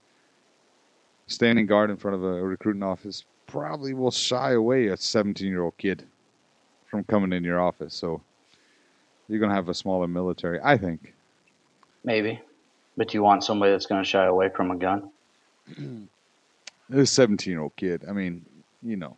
Standing 1.27 1.65
guard 1.65 1.89
in 1.89 1.97
front 1.97 2.15
of 2.15 2.23
a 2.23 2.41
recruiting 2.41 2.83
office 2.83 3.25
probably 3.47 3.93
will 3.93 4.11
shy 4.11 4.53
away 4.53 4.87
a 4.87 4.95
17 4.95 5.45
year 5.45 5.61
old 5.61 5.77
kid 5.77 6.05
from 6.85 7.03
coming 7.03 7.33
in 7.33 7.43
your 7.43 7.59
office. 7.59 7.93
So 7.93 8.21
you're 9.27 9.39
going 9.39 9.49
to 9.49 9.55
have 9.55 9.67
a 9.67 9.73
smaller 9.73 10.07
military, 10.07 10.57
I 10.63 10.77
think. 10.77 11.13
Maybe. 12.05 12.39
But 12.95 13.13
you 13.13 13.21
want 13.21 13.43
somebody 13.43 13.73
that's 13.73 13.87
going 13.87 14.01
to 14.01 14.09
shy 14.09 14.23
away 14.23 14.47
from 14.55 14.71
a 14.71 14.77
gun? 14.77 15.11
This 16.87 17.11
17 17.13 17.51
year 17.51 17.61
old 17.61 17.75
kid. 17.77 18.03
I 18.07 18.11
mean, 18.11 18.45
you 18.83 18.95
know. 18.95 19.17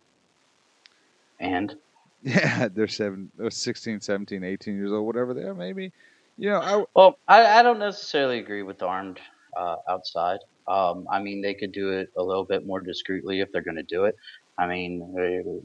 And 1.38 1.76
Yeah, 2.22 2.68
they're 2.68 2.88
seven, 2.88 3.30
they're 3.36 3.50
16, 3.50 4.00
17, 4.00 4.42
18 4.42 4.74
years 4.74 4.90
old, 4.90 5.06
whatever 5.06 5.34
they 5.34 5.42
are, 5.42 5.54
maybe. 5.54 5.92
You 6.38 6.50
know, 6.50 6.60
I, 6.60 6.84
well, 6.94 7.18
I, 7.26 7.58
I 7.58 7.62
don't 7.62 7.80
necessarily 7.80 8.38
agree 8.38 8.62
with 8.62 8.82
armed 8.82 9.18
uh, 9.56 9.76
outside. 9.88 10.38
Um, 10.68 11.06
I 11.10 11.20
mean, 11.20 11.42
they 11.42 11.54
could 11.54 11.72
do 11.72 11.90
it 11.90 12.10
a 12.16 12.22
little 12.22 12.44
bit 12.44 12.64
more 12.64 12.80
discreetly 12.80 13.40
if 13.40 13.50
they're 13.52 13.62
going 13.62 13.76
to 13.76 13.82
do 13.82 14.04
it. 14.04 14.14
I 14.56 14.66
mean, 14.66 15.64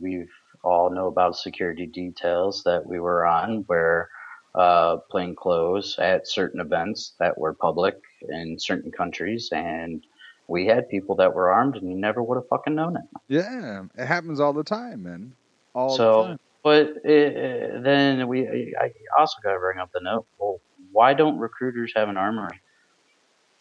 we- 0.00 0.26
all 0.64 0.90
know 0.90 1.06
about 1.06 1.36
security 1.36 1.86
details 1.86 2.62
that 2.64 2.84
we 2.84 2.98
were 2.98 3.24
on 3.24 3.62
where 3.68 4.08
uh, 4.56 4.96
plain 5.10 5.34
clothes 5.34 5.96
at 6.00 6.26
certain 6.26 6.60
events 6.60 7.14
that 7.20 7.38
were 7.38 7.54
public 7.54 7.94
in 8.28 8.58
certain 8.58 8.90
countries, 8.90 9.48
and 9.52 10.04
we 10.48 10.66
had 10.66 10.88
people 10.88 11.14
that 11.14 11.32
were 11.32 11.50
armed, 11.52 11.76
and 11.76 11.88
you 11.88 11.96
never 11.96 12.22
would 12.22 12.34
have 12.36 12.48
fucking 12.48 12.74
known 12.74 12.96
it. 12.96 13.02
yeah, 13.28 13.84
it 13.96 14.06
happens 14.06 14.40
all 14.40 14.52
the 14.52 14.64
time, 14.64 15.04
man. 15.04 15.32
All 15.74 15.96
the 15.96 16.22
time. 16.28 16.38
But 16.68 16.86
uh, 17.04 17.80
then 17.88 18.28
we, 18.28 18.38
I 18.80 18.86
also 19.18 19.36
got 19.42 19.52
to 19.54 19.58
bring 19.58 19.78
up 19.78 19.90
the 19.92 20.00
note. 20.00 20.26
Well, 20.38 20.60
why 20.92 21.14
don't 21.14 21.38
recruiters 21.38 21.92
have 21.96 22.08
an 22.10 22.16
armory? 22.16 22.60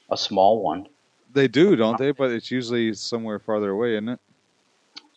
A 0.10 0.18
small 0.18 0.62
one, 0.62 0.88
They 1.34 1.48
do, 1.48 1.76
don't 1.76 1.98
they? 1.98 2.12
But 2.12 2.32
it's 2.32 2.50
usually 2.52 2.94
somewhere 2.94 3.40
farther 3.40 3.72
away, 3.72 3.94
isn't 3.94 4.10
it? 4.10 4.20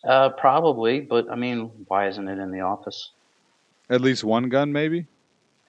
uh, 0.03 0.29
probably. 0.29 1.01
But 1.01 1.29
I 1.29 1.35
mean, 1.35 1.69
why 1.87 2.07
isn't 2.07 2.27
it 2.27 2.39
in 2.39 2.51
the 2.51 2.61
office? 2.61 3.11
At 3.89 4.01
least 4.01 4.23
one 4.23 4.47
gun, 4.49 4.71
maybe? 4.71 5.07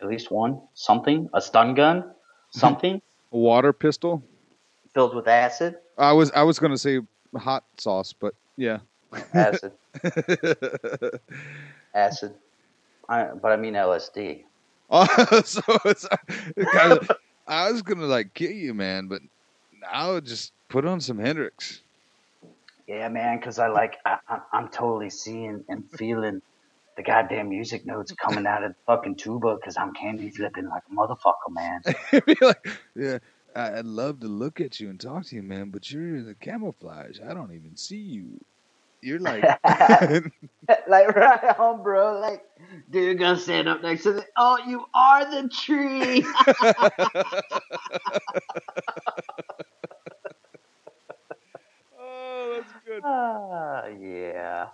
At 0.00 0.08
least 0.08 0.30
one, 0.30 0.61
something, 0.74 1.28
a 1.35 1.40
stun 1.40 1.74
gun, 1.74 2.04
something 2.50 3.00
A 3.32 3.37
water 3.37 3.72
pistol? 3.72 4.22
filled 4.94 5.14
with 5.14 5.26
acid. 5.28 5.76
I 5.98 6.12
was 6.12 6.30
I 6.32 6.42
was 6.42 6.58
gonna 6.58 6.78
say 6.78 7.00
hot 7.37 7.64
sauce, 7.78 8.12
but 8.12 8.35
yeah. 8.56 8.78
Acid, 9.35 9.72
acid. 11.94 12.35
I, 13.09 13.24
but 13.40 13.52
I 13.52 13.57
mean 13.57 13.74
LSD. 13.74 14.44
Oh, 14.94 15.07
so 15.44 15.62
it's 15.87 16.07
it 16.55 16.68
kind 16.70 16.92
of, 16.92 17.11
I 17.46 17.70
was 17.72 17.81
gonna 17.81 18.05
like 18.05 18.35
kill 18.35 18.50
you, 18.50 18.74
man, 18.74 19.09
but 19.09 19.22
now 19.81 20.20
just 20.20 20.52
put 20.68 20.85
on 20.85 21.00
some 21.00 21.18
Hendrix. 21.18 21.81
Yeah, 22.87 23.09
man, 23.09 23.38
because 23.38 23.59
I 23.59 23.68
like, 23.68 23.96
I, 24.05 24.18
I, 24.28 24.40
I'm 24.52 24.68
totally 24.68 25.09
seeing 25.09 25.64
and 25.68 25.88
feeling 25.92 26.42
the 26.96 27.02
goddamn 27.02 27.48
music 27.48 27.87
notes 27.87 28.12
coming 28.12 28.46
out 28.46 28.64
of 28.64 28.72
the 28.72 28.76
fucking 28.87 29.14
tuba 29.16 29.57
because 29.57 29.76
I'm 29.78 29.94
candy 29.94 30.28
flipping 30.28 30.68
like 30.68 30.83
a 30.90 30.94
motherfucker, 30.94 31.50
man. 31.50 31.81
Like, 32.42 32.68
yeah, 32.94 33.18
I- 33.57 33.78
I'd 33.78 33.87
love 33.87 34.20
to 34.20 34.26
look 34.28 34.61
at 34.61 34.78
you 34.78 34.90
and 34.90 35.00
talk 35.00 35.24
to 35.26 35.37
you, 35.37 35.42
man, 35.42 35.70
but 35.70 35.90
you're 35.90 36.16
in 36.16 36.26
the 36.26 36.35
camouflage. 36.35 37.18
I 37.26 37.33
don't 37.33 37.55
even 37.55 37.76
see 37.76 37.96
you. 37.96 38.40
You're 39.03 39.19
like, 39.21 39.43
like 40.88 41.09
right 41.15 41.59
on, 41.59 41.83
bro. 41.83 42.21
Like, 42.21 42.45
dude, 42.91 43.19
gonna 43.19 43.37
stand 43.38 43.69
up 43.69 43.83
next 43.83 44.05
to 44.05 44.12
the. 44.12 44.25
Oh, 44.37 44.59
you 44.67 44.85
are 44.95 45.29
the 45.29 45.49
tree. 45.49 46.25
oh, 51.99 52.55
that's 52.55 52.73
good. 52.87 53.03
Ah, 53.05 53.87
yeah. 53.87 54.69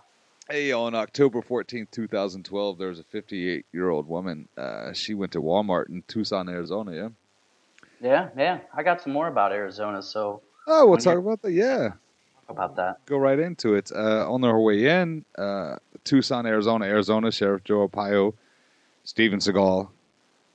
Hey, 0.50 0.72
on 0.72 0.94
October 0.94 1.42
14th, 1.42 1.90
2012, 1.90 2.78
there 2.78 2.88
was 2.88 2.98
a 2.98 3.04
58 3.04 3.66
year 3.72 3.88
old 3.90 4.08
woman. 4.08 4.48
Uh, 4.56 4.92
she 4.92 5.14
went 5.14 5.32
to 5.32 5.42
Walmart 5.42 5.88
in 5.88 6.02
Tucson, 6.08 6.48
Arizona, 6.48 6.94
yeah? 6.94 7.08
Yeah, 8.00 8.28
yeah. 8.36 8.60
I 8.74 8.82
got 8.82 9.02
some 9.02 9.12
more 9.12 9.28
about 9.28 9.52
Arizona, 9.52 10.02
so 10.02 10.42
Oh, 10.66 10.86
we'll 10.86 10.98
talk 10.98 11.18
about 11.18 11.42
that, 11.42 11.52
yeah. 11.52 11.92
About 12.48 12.76
that. 12.76 13.04
go 13.06 13.16
right 13.18 13.38
into 13.38 13.74
it. 13.74 13.90
Uh, 13.94 14.30
on 14.30 14.40
their 14.40 14.58
way 14.58 14.86
in, 14.86 15.24
uh, 15.36 15.76
Tucson, 16.04 16.46
Arizona, 16.46 16.86
Arizona, 16.86 17.30
Sheriff 17.30 17.64
Joe 17.64 17.86
Arpaio, 17.88 18.34
Steven 19.04 19.38
Seagal, 19.38 19.88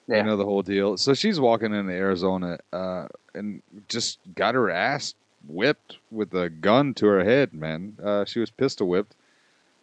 Yeah. 0.08 0.18
you 0.18 0.24
know 0.24 0.38
the 0.38 0.46
whole 0.46 0.62
deal. 0.64 0.98
So 0.98 1.14
she's 1.14 1.40
walking 1.40 1.74
into 1.74 1.94
Arizona 1.94 2.58
uh, 2.72 3.08
and 3.34 3.62
just 3.88 4.20
got 4.36 4.56
her 4.56 4.70
ass 4.70 5.14
whipped 5.48 5.98
with 6.12 6.34
a 6.34 6.50
gun 6.50 6.94
to 6.96 7.06
her 7.08 7.24
head, 7.24 7.54
man. 7.54 7.98
Uh, 8.04 8.26
she 8.26 8.40
was 8.40 8.50
pistol 8.50 8.88
whipped 8.88 9.16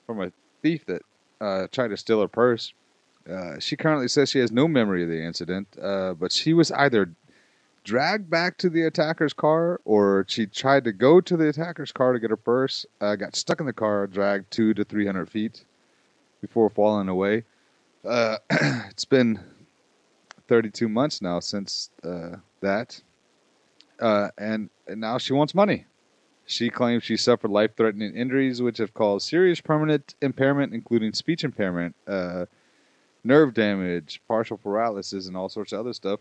from 0.07 0.21
a 0.21 0.33
thief 0.63 0.85
that 0.87 1.03
uh, 1.41 1.67
tried 1.71 1.89
to 1.89 1.97
steal 1.97 2.21
her 2.21 2.29
purse. 2.29 2.73
Uh, 3.31 3.59
she 3.61 3.77
currently 3.77 4.09
says 4.09 4.31
she 4.31 4.39
has 4.41 4.51
no 4.51 4.67
memory 4.67 5.03
of 5.05 5.09
the 5.11 5.23
incident, 5.23 5.69
uh, 5.81 6.15
but 6.15 6.33
she 6.33 6.53
was 6.55 6.73
either 6.73 7.13
dragged 7.85 8.29
back 8.31 8.59
to 8.59 8.69
the 8.69 8.83
attacker's 8.83 9.33
car 9.33 9.81
or 9.85 10.25
she 10.29 10.47
tried 10.47 10.85
to 10.85 10.93
go 10.93 11.21
to 11.21 11.37
the 11.37 11.49
attacker's 11.49 11.93
car 11.93 12.13
to 12.13 12.21
get 12.21 12.31
her 12.31 12.37
purse, 12.37 12.87
uh, 13.01 13.17
got 13.17 13.37
stuck 13.37 13.61
in 13.61 13.67
the 13.67 13.73
car, 13.73 14.07
dragged 14.07 14.51
two 14.51 14.75
to 14.75 14.85
three 14.85 15.07
hundred 15.07 15.31
feet 15.31 15.65
before 16.41 16.71
falling 16.71 17.09
away. 17.09 17.45
Uh, 18.05 18.37
it's 18.51 19.05
been 19.05 19.39
32 20.49 20.89
months 20.89 21.23
now 21.23 21.39
since 21.41 21.91
uh, 22.03 22.37
that, 22.61 23.01
uh, 24.01 24.29
and, 24.39 24.71
and 24.87 25.01
now 25.01 25.19
she 25.19 25.33
wants 25.33 25.55
money. 25.55 25.87
She 26.47 26.71
claims 26.71 27.05
she 27.05 27.17
suffered 27.17 27.51
life-threatening 27.51 28.17
injuries, 28.17 28.61
which 28.61 28.79
have 28.79 28.93
caused 28.93 29.29
serious 29.29 29.61
permanent 29.61 30.17
impairment, 30.21 30.75
including 30.75 31.13
speech 31.13 31.45
impairment, 31.45 31.95
uh, 32.09 32.47
nerve 33.23 33.55
damage, 33.55 34.21
partial 34.27 34.59
paralysis, 34.59 35.29
and 35.29 35.37
all 35.37 35.49
sorts 35.49 35.73
of 35.73 35.81
other 35.81 35.93
stuff. 35.93 36.19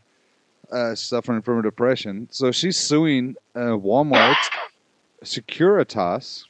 Uh, 0.71 0.93
suffering 0.93 1.41
from 1.41 1.63
depression, 1.63 2.27
so 2.29 2.51
she's 2.51 2.77
suing 2.77 3.35
uh, 3.55 3.73
Walmart, 3.75 4.37
Securitas, 5.23 6.45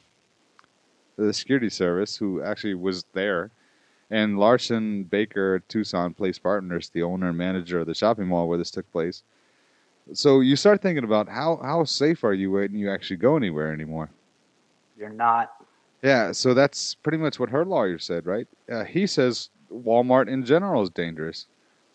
the 1.16 1.32
security 1.32 1.70
service, 1.70 2.16
who 2.16 2.42
actually 2.42 2.74
was 2.74 3.04
there, 3.14 3.50
and 4.10 4.38
Larsen 4.38 5.04
Baker 5.04 5.60
Tucson 5.68 6.12
Place 6.12 6.38
Partners, 6.38 6.90
the 6.90 7.02
owner 7.02 7.30
and 7.30 7.38
manager 7.38 7.80
of 7.80 7.86
the 7.86 7.94
shopping 7.94 8.26
mall 8.28 8.46
where 8.46 8.58
this 8.58 8.70
took 8.70 8.90
place. 8.92 9.22
So 10.12 10.40
you 10.40 10.54
start 10.56 10.82
thinking 10.82 11.04
about 11.04 11.28
how 11.28 11.58
how 11.62 11.84
safe 11.84 12.24
are 12.24 12.34
you 12.34 12.50
when 12.50 12.74
you 12.74 12.90
actually 12.90 13.16
go 13.16 13.36
anywhere 13.36 13.72
anymore? 13.72 14.10
You're 14.98 15.08
not. 15.08 15.50
Yeah, 16.02 16.32
so 16.32 16.52
that's 16.52 16.94
pretty 16.94 17.18
much 17.18 17.38
what 17.38 17.50
her 17.50 17.64
lawyer 17.64 17.98
said, 17.98 18.26
right? 18.26 18.48
Uh, 18.70 18.84
he 18.84 19.06
says 19.06 19.50
Walmart 19.72 20.28
in 20.28 20.44
general 20.44 20.82
is 20.82 20.90
dangerous. 20.90 21.46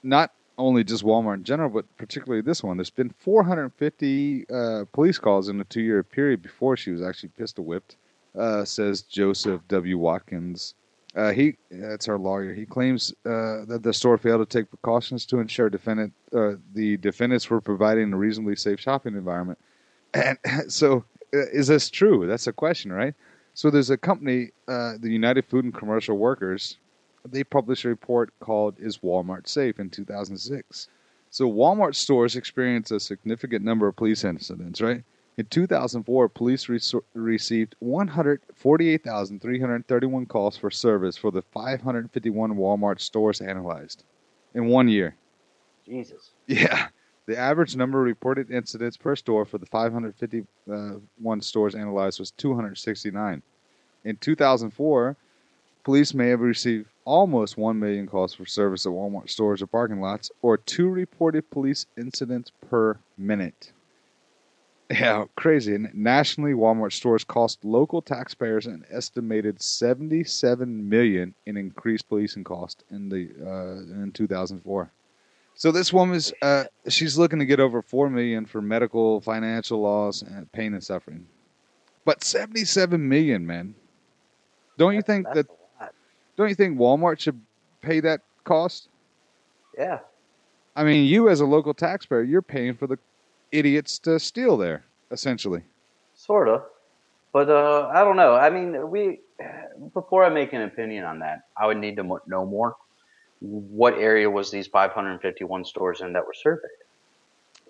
Not 0.01 0.31
only 0.57 0.83
just 0.83 1.03
Walmart 1.03 1.35
in 1.35 1.43
general, 1.43 1.69
but 1.69 1.85
particularly 1.97 2.41
this 2.41 2.63
one. 2.63 2.77
There's 2.77 2.89
been 2.89 3.13
450 3.19 4.49
uh, 4.49 4.85
police 4.93 5.17
calls 5.17 5.49
in 5.49 5.59
a 5.59 5.63
two 5.65 5.81
year 5.81 6.03
period 6.03 6.41
before 6.41 6.77
she 6.77 6.91
was 6.91 7.01
actually 7.01 7.29
pistol 7.29 7.65
whipped, 7.65 7.97
uh, 8.37 8.65
says 8.65 9.01
Joseph 9.01 9.61
W. 9.67 9.97
Watkins. 9.97 10.75
Uh, 11.15 11.31
he 11.31 11.55
that's 11.71 12.09
our 12.09 12.17
lawyer. 12.17 12.53
He 12.53 12.65
claims 12.65 13.13
uh, 13.25 13.63
that 13.65 13.81
the 13.83 13.93
store 13.93 14.17
failed 14.17 14.47
to 14.49 14.57
take 14.57 14.69
precautions 14.69 15.25
to 15.27 15.39
ensure 15.39 15.69
defendant 15.69 16.13
uh, 16.33 16.53
the 16.73 16.97
defendants 16.97 17.49
were 17.49 17.61
providing 17.61 18.11
a 18.11 18.17
reasonably 18.17 18.57
safe 18.57 18.81
shopping 18.81 19.15
environment. 19.15 19.57
And 20.13 20.37
so, 20.67 21.05
uh, 21.33 21.47
is 21.53 21.67
this 21.67 21.89
true? 21.89 22.27
That's 22.27 22.47
a 22.47 22.53
question, 22.53 22.91
right? 22.91 23.13
So 23.53 23.69
there's 23.69 23.89
a 23.89 23.97
company, 23.97 24.51
the 24.67 24.99
United 25.03 25.45
Food 25.45 25.63
and 25.63 25.73
Commercial 25.73 26.17
Workers. 26.17 26.77
They 27.25 27.43
published 27.43 27.85
a 27.85 27.89
report 27.89 28.31
called 28.39 28.75
"Is 28.79 28.99
Walmart 28.99 29.47
Safe?" 29.47 29.79
in 29.79 29.89
2006. 29.89 30.87
So 31.31 31.51
Walmart 31.51 31.95
stores 31.95 32.35
experienced 32.35 32.91
a 32.91 32.99
significant 32.99 33.65
number 33.65 33.87
of 33.87 33.95
police 33.95 34.23
incidents, 34.23 34.79
right? 34.79 35.03
In 35.37 35.45
2004, 35.47 36.29
police 36.29 36.69
re- 36.69 36.79
received 37.13 37.75
148,331 37.79 40.25
calls 40.27 40.55
for 40.55 40.71
service 40.71 41.17
for 41.17 41.31
the 41.31 41.41
551 41.41 42.53
Walmart 42.53 43.01
stores 43.01 43.41
analyzed 43.41 44.05
in 44.53 44.67
one 44.67 44.87
year. 44.87 45.17
Jesus. 45.85 46.31
Yeah. 46.47 46.87
The 47.25 47.37
average 47.37 47.75
number 47.75 47.99
of 47.99 48.05
reported 48.05 48.49
incidents 48.51 48.97
per 48.97 49.15
store 49.15 49.45
for 49.45 49.57
the 49.57 49.65
551 49.65 51.41
stores 51.41 51.75
analyzed 51.75 52.19
was 52.19 52.31
269. 52.31 53.41
In 54.03 54.17
2004, 54.17 55.15
police 55.83 56.13
may 56.13 56.29
have 56.29 56.41
received 56.41 56.87
almost 57.05 57.57
1 57.57 57.79
million 57.79 58.07
calls 58.07 58.33
for 58.33 58.45
service 58.45 58.85
at 58.85 58.91
Walmart 58.91 59.29
stores 59.29 59.61
or 59.61 59.67
parking 59.67 60.01
lots, 60.01 60.31
or 60.41 60.57
two 60.57 60.89
reported 60.89 61.49
police 61.49 61.85
incidents 61.97 62.51
per 62.69 62.99
minute. 63.17 63.71
Yeah, 64.89 65.25
crazy. 65.35 65.73
And 65.73 65.93
nationally, 65.95 66.53
Walmart 66.53 66.93
stores 66.93 67.23
cost 67.23 67.65
local 67.65 68.01
taxpayers 68.01 68.67
an 68.67 68.85
estimated 68.91 69.61
77 69.61 70.89
million 70.89 71.33
in 71.45 71.57
increased 71.57 72.07
policing 72.07 72.43
cost 72.43 72.83
in 72.91 73.09
the 73.09 73.29
uh, 73.43 74.03
in 74.03 74.11
2004. 74.13 74.91
So 75.55 75.71
this 75.71 75.91
woman's 75.91 76.33
uh, 76.41 76.65
she's 76.87 77.17
looking 77.17 77.39
to 77.39 77.45
get 77.45 77.59
over 77.59 77.81
four 77.81 78.09
million 78.09 78.45
for 78.45 78.61
medical, 78.61 79.21
financial 79.21 79.81
loss, 79.81 80.21
and 80.21 80.51
pain 80.51 80.73
and 80.73 80.83
suffering. 80.83 81.25
But 82.03 82.23
seventy-seven 82.23 83.07
million, 83.07 83.47
man. 83.47 83.73
Don't 84.77 84.93
you 84.93 85.01
think 85.01 85.25
that? 85.33 85.47
Don't 86.35 86.49
you 86.49 86.55
think 86.55 86.77
Walmart 86.77 87.19
should 87.19 87.39
pay 87.81 87.99
that 88.01 88.21
cost? 88.43 88.89
Yeah. 89.77 89.99
I 90.75 90.83
mean, 90.83 91.05
you 91.05 91.29
as 91.29 91.39
a 91.39 91.45
local 91.45 91.73
taxpayer, 91.73 92.23
you're 92.23 92.41
paying 92.41 92.75
for 92.75 92.87
the 92.87 92.99
idiots 93.51 93.97
to 93.99 94.19
steal 94.19 94.57
there, 94.57 94.83
essentially. 95.11 95.63
Sort 96.15 96.49
of. 96.49 96.63
But 97.31 97.49
uh, 97.49 97.89
I 97.93 98.03
don't 98.03 98.15
know. 98.15 98.35
I 98.35 98.49
mean, 98.49 98.89
we 98.89 99.19
before 99.93 100.23
I 100.23 100.29
make 100.29 100.53
an 100.53 100.61
opinion 100.61 101.03
on 101.03 101.19
that, 101.19 101.47
I 101.57 101.67
would 101.67 101.77
need 101.77 101.97
to 101.97 102.19
know 102.27 102.45
more. 102.45 102.75
What 103.41 103.95
area 103.95 104.29
was 104.29 104.49
these 104.51 104.67
551 104.67 105.65
stores 105.65 106.01
in 106.01 106.13
that 106.13 106.25
were 106.25 106.33
surveyed? 106.33 106.69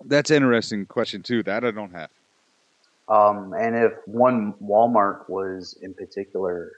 That's 0.04 0.30
an 0.30 0.36
interesting 0.36 0.86
question 0.86 1.22
too. 1.22 1.42
That 1.42 1.64
I 1.64 1.70
don't 1.70 1.92
have. 1.92 2.10
Um, 3.08 3.54
and 3.54 3.76
if 3.76 3.92
one 4.06 4.54
Walmart 4.62 5.28
was 5.28 5.76
in 5.82 5.94
particular, 5.94 6.72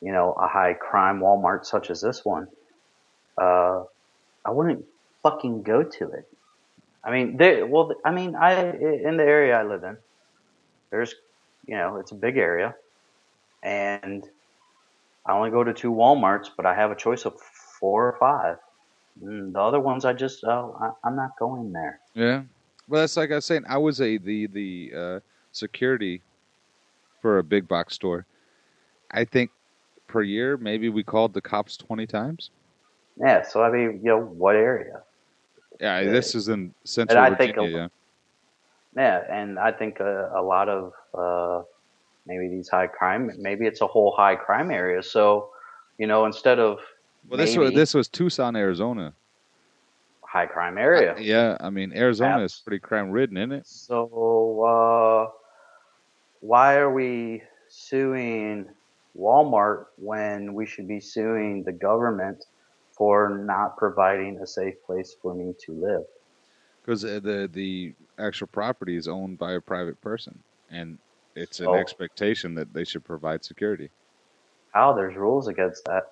you 0.00 0.12
know, 0.12 0.32
a 0.32 0.46
high 0.46 0.74
crime 0.74 1.20
Walmart 1.20 1.64
such 1.64 1.90
as 1.90 2.00
this 2.00 2.24
one, 2.24 2.48
uh, 3.38 3.84
I 4.44 4.50
wouldn't 4.50 4.84
fucking 5.22 5.62
go 5.62 5.82
to 5.82 6.10
it. 6.10 6.28
I 7.02 7.10
mean, 7.10 7.36
they, 7.36 7.62
well, 7.62 7.92
I 8.04 8.10
mean, 8.10 8.34
I 8.34 8.70
in 8.70 9.16
the 9.16 9.24
area 9.24 9.58
I 9.58 9.62
live 9.62 9.84
in, 9.84 9.96
there's, 10.90 11.14
you 11.66 11.76
know, 11.76 11.96
it's 11.96 12.12
a 12.12 12.16
big 12.16 12.36
area, 12.36 12.74
and 13.62 14.28
I 15.24 15.32
only 15.32 15.50
go 15.50 15.62
to 15.64 15.72
two 15.72 15.92
WalMarts, 15.92 16.48
but 16.56 16.66
I 16.66 16.74
have 16.74 16.90
a 16.90 16.96
choice 16.96 17.24
of 17.24 17.40
four 17.40 18.06
or 18.06 18.16
five. 18.18 18.58
Mm, 19.22 19.52
the 19.52 19.60
other 19.60 19.80
ones, 19.80 20.04
I 20.04 20.12
just, 20.12 20.44
uh, 20.44 20.68
I, 20.80 20.90
I'm 21.04 21.16
not 21.16 21.38
going 21.38 21.72
there. 21.72 22.00
Yeah. 22.14 22.42
Well, 22.88 23.02
that's 23.02 23.16
like 23.16 23.32
I 23.32 23.36
was 23.36 23.44
saying. 23.44 23.64
I 23.68 23.78
was 23.78 24.00
a 24.00 24.18
the 24.18 24.46
the 24.46 24.92
uh, 24.96 25.20
security 25.50 26.22
for 27.20 27.38
a 27.38 27.42
big 27.42 27.66
box 27.66 27.94
store. 27.94 28.26
I 29.10 29.24
think 29.24 29.50
per 30.06 30.22
year, 30.22 30.56
maybe 30.56 30.88
we 30.88 31.02
called 31.02 31.32
the 31.34 31.40
cops 31.40 31.76
twenty 31.76 32.06
times. 32.06 32.50
Yeah, 33.18 33.42
so 33.42 33.62
I 33.62 33.70
mean, 33.70 34.00
you 34.02 34.10
know, 34.10 34.20
what 34.20 34.56
area? 34.56 35.02
Yeah, 35.80 36.00
Yeah. 36.00 36.10
this 36.10 36.34
is 36.34 36.48
in 36.48 36.74
Central 36.84 37.18
I 37.18 37.34
think 37.34 37.56
Virginia. 37.56 37.84
a- 37.84 37.90
Yeah, 39.00 39.22
and 39.30 39.58
I 39.58 39.72
think 39.72 40.00
a, 40.00 40.32
a 40.34 40.42
lot 40.42 40.68
of 40.68 40.92
uh, 41.14 41.62
maybe 42.26 42.48
these 42.48 42.68
high 42.68 42.86
crime, 42.86 43.30
maybe 43.38 43.66
it's 43.66 43.80
a 43.80 43.86
whole 43.86 44.12
high 44.16 44.36
crime 44.36 44.70
area. 44.70 45.02
So, 45.02 45.50
you 45.98 46.06
know, 46.06 46.26
instead 46.26 46.58
of. 46.58 46.78
Well, 47.28 47.38
this 47.38 47.56
was 47.56 47.72
this 47.72 47.92
was 47.94 48.08
Tucson, 48.08 48.54
Arizona. 48.54 49.12
high 50.22 50.46
crime 50.46 50.76
area. 50.78 51.14
Yeah, 51.18 51.56
I 51.60 51.70
mean 51.70 51.92
Arizona 51.94 52.40
is 52.44 52.60
pretty 52.64 52.78
crime 52.80 53.10
ridden, 53.10 53.36
isn't 53.38 53.52
it? 53.52 53.66
So, 53.66 54.62
uh, 54.62 55.30
why 56.40 56.76
are 56.76 56.92
we 56.92 57.42
suing 57.68 58.66
Walmart 59.18 59.86
when 59.96 60.54
we 60.54 60.66
should 60.66 60.88
be 60.88 61.00
suing 61.00 61.64
the 61.64 61.72
government 61.72 62.44
for 62.96 63.30
not 63.46 63.76
providing 63.76 64.38
a 64.40 64.46
safe 64.46 64.74
place 64.86 65.16
for 65.22 65.34
me 65.34 65.54
to 65.66 65.72
live? 65.72 66.04
Because 66.82 67.04
uh, 67.04 67.20
the 67.22 67.48
the 67.52 67.94
actual 68.18 68.46
property 68.48 68.96
is 68.96 69.08
owned 69.08 69.38
by 69.38 69.52
a 69.54 69.60
private 69.60 70.00
person, 70.00 70.42
and 70.70 70.98
it's 71.36 71.60
an 71.60 71.66
Oh. 71.66 71.74
expectation 71.74 72.54
that 72.56 72.72
they 72.74 72.84
should 72.84 73.04
provide 73.04 73.44
security. 73.44 73.90
How 74.72 74.92
there's 74.94 75.16
rules 75.16 75.48
against 75.48 75.84
that. 75.86 76.04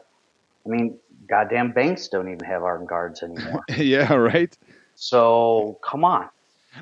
I 0.66 0.70
mean, 0.70 0.98
goddamn 1.28 1.72
banks 1.72 2.08
don't 2.08 2.28
even 2.32 2.44
have 2.46 2.62
armed 2.62 2.88
guards 2.88 3.22
anymore. 3.22 3.66
yeah, 3.76 4.12
right. 4.14 4.56
so 4.94 5.78
come 5.88 6.04
on. 6.04 6.28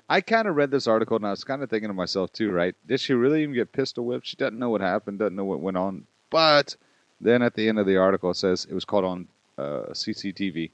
I 0.08 0.20
kind 0.20 0.48
of 0.48 0.56
read 0.56 0.70
this 0.70 0.86
article 0.86 1.16
and 1.16 1.26
I 1.26 1.30
was 1.30 1.44
kind 1.44 1.62
of 1.62 1.70
thinking 1.70 1.88
to 1.88 1.94
myself 1.94 2.32
too, 2.32 2.50
right? 2.50 2.74
Did 2.86 3.00
she 3.00 3.14
really 3.14 3.42
even 3.42 3.54
get 3.54 3.72
pistol 3.72 4.04
whipped? 4.06 4.26
She 4.26 4.36
doesn't 4.36 4.58
know 4.58 4.70
what 4.70 4.80
happened, 4.80 5.18
doesn't 5.18 5.36
know 5.36 5.44
what 5.44 5.60
went 5.60 5.76
on. 5.76 6.06
But 6.32 6.74
then 7.20 7.42
at 7.42 7.54
the 7.54 7.68
end 7.68 7.78
of 7.78 7.86
the 7.86 7.96
article, 7.98 8.30
it 8.30 8.36
says 8.36 8.66
it 8.68 8.74
was 8.74 8.84
caught 8.84 9.04
on 9.04 9.28
uh, 9.58 9.84
CCTV. 9.92 10.70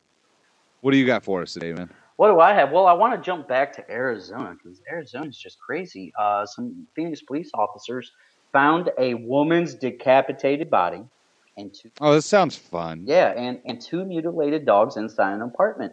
What 0.81 0.93
do 0.93 0.97
you 0.97 1.05
got 1.07 1.25
for 1.25 1.43
us 1.43 1.53
today, 1.53 1.73
man? 1.73 1.91
What 2.17 2.29
do 2.33 2.41
I 2.41 2.53
have? 2.55 2.73
Well, 2.73 2.87
I 2.87 2.93
want 2.95 3.15
to 3.15 3.21
jump 3.25 3.47
back 3.49 3.73
to 3.75 3.91
Arizona 3.91 4.57
because 4.57 4.81
Arizona 4.91 5.27
is 5.27 5.37
just 5.37 5.59
crazy. 5.61 6.13
Uh, 6.19 6.47
some 6.47 6.87
Phoenix 6.97 7.21
police 7.23 7.51
officers 7.55 8.11
found 8.53 8.91
a 8.99 9.15
woman's 9.15 9.75
decapitated 9.75 10.71
body 10.71 11.03
and 11.57 11.75
two 11.75 11.91
Oh, 12.01 12.15
this 12.15 12.27
sounds 12.27 12.57
fun. 12.57 13.05
yeah, 13.07 13.29
and, 13.37 13.61
and 13.67 13.81
two 13.81 14.05
mutilated 14.05 14.65
dogs 14.65 14.97
inside 14.97 15.35
an 15.35 15.43
apartment. 15.43 15.93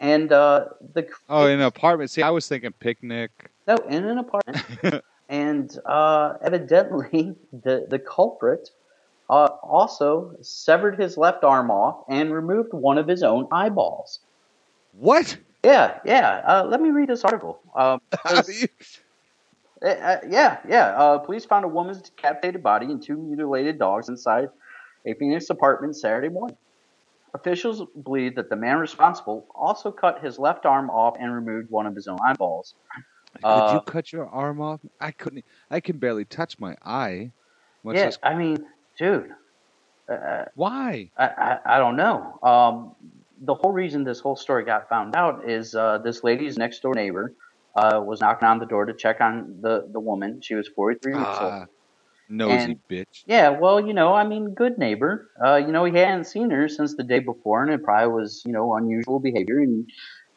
And 0.00 0.32
uh, 0.32 0.66
the 0.94 1.08
Oh, 1.28 1.46
in 1.46 1.60
an 1.60 1.66
apartment. 1.66 2.10
See, 2.10 2.22
I 2.22 2.30
was 2.30 2.46
thinking 2.48 2.72
picnic. 2.80 3.30
no, 3.66 3.76
in 3.88 4.04
an 4.04 4.18
apartment. 4.18 5.02
and 5.28 5.76
uh, 5.86 6.34
evidently, 6.42 7.34
the 7.52 7.86
the 7.88 7.98
culprit 7.98 8.70
uh, 9.30 9.48
also 9.62 10.34
severed 10.40 10.98
his 11.00 11.16
left 11.16 11.44
arm 11.44 11.70
off 11.70 12.04
and 12.08 12.32
removed 12.32 12.72
one 12.72 12.98
of 12.98 13.06
his 13.06 13.22
own 13.22 13.46
eyeballs. 13.52 14.20
What? 14.92 15.36
Yeah, 15.64 15.98
yeah. 16.04 16.42
Uh, 16.46 16.64
let 16.68 16.80
me 16.80 16.90
read 16.90 17.08
this 17.08 17.24
article. 17.24 17.60
Um, 17.76 18.00
Uh, 19.80 19.86
uh, 19.86 20.16
yeah, 20.28 20.58
yeah. 20.68 20.86
Uh, 20.88 21.18
police 21.18 21.44
found 21.44 21.64
a 21.64 21.68
woman's 21.68 22.02
decapitated 22.02 22.62
body 22.64 22.86
and 22.86 23.00
two 23.00 23.16
mutilated 23.16 23.78
dogs 23.78 24.08
inside 24.08 24.48
a 25.06 25.14
Phoenix 25.14 25.48
apartment 25.50 25.94
Saturday 25.96 26.28
morning. 26.28 26.56
Officials 27.34 27.84
believe 28.02 28.34
that 28.34 28.50
the 28.50 28.56
man 28.56 28.78
responsible 28.78 29.46
also 29.54 29.92
cut 29.92 30.20
his 30.24 30.36
left 30.36 30.66
arm 30.66 30.90
off 30.90 31.16
and 31.20 31.32
removed 31.32 31.70
one 31.70 31.86
of 31.86 31.94
his 31.94 32.08
own 32.08 32.18
eyeballs. 32.26 32.74
Could 33.36 33.44
Uh, 33.44 33.70
you 33.74 33.80
cut 33.82 34.12
your 34.12 34.26
arm 34.26 34.60
off? 34.60 34.80
I 35.00 35.12
couldn't. 35.12 35.44
I 35.70 35.78
can 35.78 35.98
barely 35.98 36.24
touch 36.24 36.58
my 36.58 36.74
eye. 36.84 37.30
Much 37.84 37.94
yeah, 37.96 38.06
less- 38.06 38.18
I 38.24 38.34
mean, 38.34 38.66
dude, 38.98 39.30
uh, 40.10 40.44
Why? 40.54 41.10
I, 41.16 41.26
I, 41.26 41.58
I 41.76 41.78
don't 41.78 41.96
know. 41.96 42.38
Um, 42.42 42.94
the 43.40 43.54
whole 43.54 43.72
reason 43.72 44.04
this 44.04 44.20
whole 44.20 44.36
story 44.36 44.64
got 44.64 44.88
found 44.88 45.14
out 45.14 45.48
is 45.48 45.74
uh, 45.74 45.98
this 45.98 46.24
lady's 46.24 46.58
next 46.58 46.82
door 46.82 46.94
neighbor 46.94 47.34
uh, 47.76 48.00
was 48.04 48.20
knocking 48.20 48.48
on 48.48 48.58
the 48.58 48.66
door 48.66 48.84
to 48.84 48.94
check 48.94 49.20
on 49.20 49.58
the, 49.60 49.88
the 49.92 50.00
woman. 50.00 50.40
She 50.42 50.54
was 50.54 50.68
43 50.68 51.14
weeks 51.14 51.24
old. 51.26 51.36
Ah, 51.40 51.66
nosy 52.28 52.72
And- 52.72 52.78
bitch. 52.90 53.22
Yeah, 53.26 53.50
well, 53.50 53.80
you 53.86 53.94
know, 53.94 54.12
I 54.14 54.24
mean, 54.26 54.54
good 54.54 54.78
neighbor. 54.78 55.30
Uh, 55.44 55.56
you 55.56 55.72
know, 55.72 55.84
he 55.84 55.96
hadn't 55.96 56.24
seen 56.24 56.50
her 56.50 56.68
since 56.68 56.96
the 56.96 57.04
day 57.04 57.20
before, 57.20 57.62
and 57.62 57.72
it 57.72 57.82
probably 57.84 58.12
was, 58.12 58.42
you 58.44 58.52
know, 58.52 58.74
unusual 58.74 59.20
behavior. 59.20 59.58
And 59.60 59.88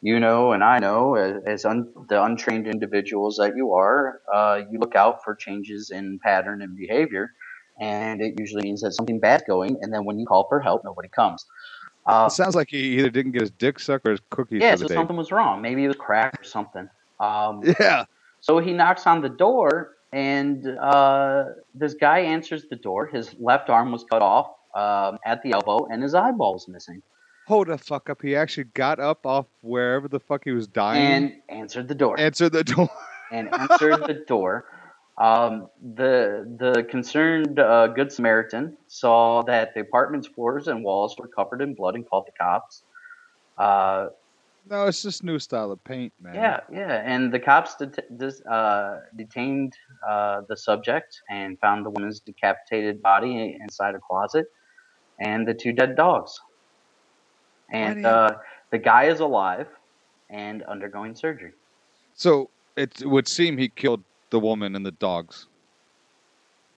you 0.04 0.18
know, 0.18 0.50
and 0.50 0.64
I 0.64 0.80
know, 0.80 1.14
as, 1.14 1.42
as 1.46 1.64
un, 1.64 1.92
the 2.08 2.22
untrained 2.22 2.66
individuals 2.66 3.36
that 3.36 3.54
you 3.56 3.72
are, 3.74 4.20
uh, 4.34 4.62
you 4.68 4.80
look 4.80 4.96
out 4.96 5.22
for 5.22 5.34
changes 5.36 5.90
in 5.90 6.18
pattern 6.18 6.60
and 6.60 6.76
behavior, 6.76 7.30
and 7.82 8.22
it 8.22 8.34
usually 8.38 8.62
means 8.62 8.80
that 8.82 8.92
something 8.92 9.18
bad's 9.18 9.42
going. 9.44 9.76
And 9.82 9.92
then 9.92 10.04
when 10.04 10.18
you 10.18 10.24
call 10.24 10.46
for 10.48 10.60
help, 10.60 10.84
nobody 10.84 11.08
comes. 11.08 11.44
Uh, 12.06 12.26
It 12.28 12.32
sounds 12.32 12.54
like 12.54 12.68
he 12.70 12.98
either 12.98 13.10
didn't 13.10 13.32
get 13.32 13.40
his 13.42 13.50
dick 13.50 13.80
sucked 13.80 14.06
or 14.06 14.12
his 14.12 14.20
cookies 14.30 14.62
yeah, 14.62 14.76
so 14.76 14.86
something 14.86 15.16
was 15.16 15.32
wrong. 15.32 15.60
Maybe 15.60 15.84
it 15.84 15.88
was 15.88 15.96
cracked 15.96 16.40
or 16.40 16.44
something. 16.44 16.88
Um, 17.18 17.62
Yeah. 17.80 18.04
So 18.40 18.58
he 18.58 18.72
knocks 18.72 19.06
on 19.06 19.20
the 19.20 19.28
door, 19.28 19.96
and 20.12 20.66
uh, 20.78 21.44
this 21.74 21.94
guy 21.94 22.20
answers 22.20 22.66
the 22.70 22.76
door. 22.76 23.06
His 23.06 23.34
left 23.38 23.70
arm 23.70 23.92
was 23.92 24.04
cut 24.04 24.20
off 24.22 24.48
um, 24.74 25.18
at 25.24 25.42
the 25.42 25.52
elbow, 25.52 25.86
and 25.90 26.02
his 26.02 26.14
eyeball 26.14 26.54
was 26.54 26.66
missing. 26.68 27.02
Hold 27.46 27.68
the 27.68 27.78
fuck 27.78 28.10
up. 28.10 28.20
He 28.22 28.34
actually 28.36 28.64
got 28.74 28.98
up 28.98 29.26
off 29.26 29.46
wherever 29.60 30.08
the 30.08 30.20
fuck 30.20 30.42
he 30.44 30.50
was 30.52 30.66
dying. 30.66 31.06
And 31.06 31.32
answered 31.48 31.86
the 31.88 31.94
door. 31.94 32.18
answered 32.18 32.52
the 32.52 32.64
door. 32.64 32.88
and 33.32 33.52
answered 33.54 34.06
the 34.06 34.24
door. 34.26 34.64
Um, 35.18 35.68
the 35.94 36.44
the 36.58 36.84
concerned 36.84 37.58
uh, 37.58 37.88
good 37.88 38.10
Samaritan 38.10 38.76
saw 38.88 39.42
that 39.42 39.74
the 39.74 39.80
apartment's 39.80 40.26
floors 40.26 40.68
and 40.68 40.82
walls 40.82 41.14
were 41.18 41.28
covered 41.28 41.60
in 41.60 41.74
blood 41.74 41.94
and 41.94 42.08
called 42.08 42.24
the 42.26 42.32
cops. 42.40 42.82
Uh, 43.58 44.06
no, 44.68 44.86
it's 44.86 45.02
just 45.02 45.22
new 45.22 45.38
style 45.38 45.70
of 45.70 45.82
paint, 45.84 46.12
man. 46.20 46.34
Yeah, 46.34 46.60
yeah, 46.72 47.02
and 47.04 47.32
the 47.32 47.40
cops 47.40 47.74
det- 47.74 48.16
dis- 48.16 48.42
uh, 48.46 49.00
detained 49.16 49.74
uh, 50.08 50.42
the 50.48 50.56
subject 50.56 51.20
and 51.28 51.58
found 51.60 51.84
the 51.84 51.90
woman's 51.90 52.20
decapitated 52.20 53.02
body 53.02 53.56
inside 53.60 53.94
a 53.94 53.98
closet 53.98 54.46
and 55.20 55.46
the 55.46 55.52
two 55.54 55.72
dead 55.72 55.94
dogs. 55.96 56.40
And 57.70 57.88
Why 57.88 57.94
do 57.94 58.00
you- 58.00 58.06
uh, 58.06 58.38
the 58.70 58.78
guy 58.78 59.04
is 59.04 59.20
alive 59.20 59.68
and 60.30 60.62
undergoing 60.62 61.14
surgery. 61.14 61.52
So 62.14 62.50
it 62.76 63.04
would 63.04 63.28
seem 63.28 63.58
he 63.58 63.68
killed 63.68 64.04
the 64.32 64.40
woman 64.40 64.74
and 64.74 64.84
the 64.84 64.90
dogs. 64.90 65.46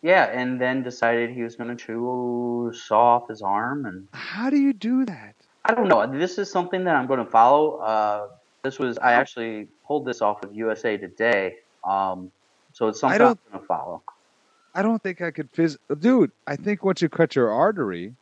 Yeah, 0.03 0.26
and 0.26 0.62
then 0.62 0.84
decided 0.84 1.32
he 1.32 1.41
was 1.41 1.56
going 1.56 1.76
to 1.76 1.84
chew 1.84 2.72
saw 2.76 3.16
off 3.16 3.30
his 3.30 3.41
arm, 3.41 3.88
and 3.88 4.08
How 4.14 4.51
do 4.51 4.58
you 4.58 4.74
do 4.74 5.06
that? 5.06 5.34
I 5.64 5.74
don't 5.74 5.88
know. 5.88 6.06
This 6.06 6.38
is 6.38 6.51
something 6.51 6.84
that 6.84 6.95
I'm 6.95 7.08
going 7.08 7.24
to 7.26 7.32
follow. 7.32 7.78
Uh, 7.78 8.28
this 8.62 8.78
was 8.78 8.99
I 8.99 9.14
actually 9.14 9.68
pulled 9.88 10.06
this 10.06 10.22
off 10.22 10.43
of 10.43 10.53
USA 10.53 10.97
Today, 10.97 11.56
um, 11.84 12.32
so 12.74 12.88
it's 12.89 12.99
something 12.99 13.20
I'm 13.20 13.38
going 13.51 13.62
to 13.62 13.66
follow. 13.66 14.03
I 14.76 14.84
don't 14.84 15.01
think 15.01 15.22
I 15.22 15.32
could 15.32 15.51
phys- 15.53 15.78
Dude, 15.99 16.32
I 16.45 16.56
think 16.58 16.84
once 16.84 17.01
you 17.01 17.10
cut 17.10 17.36
your 17.36 17.49
artery 17.49 18.14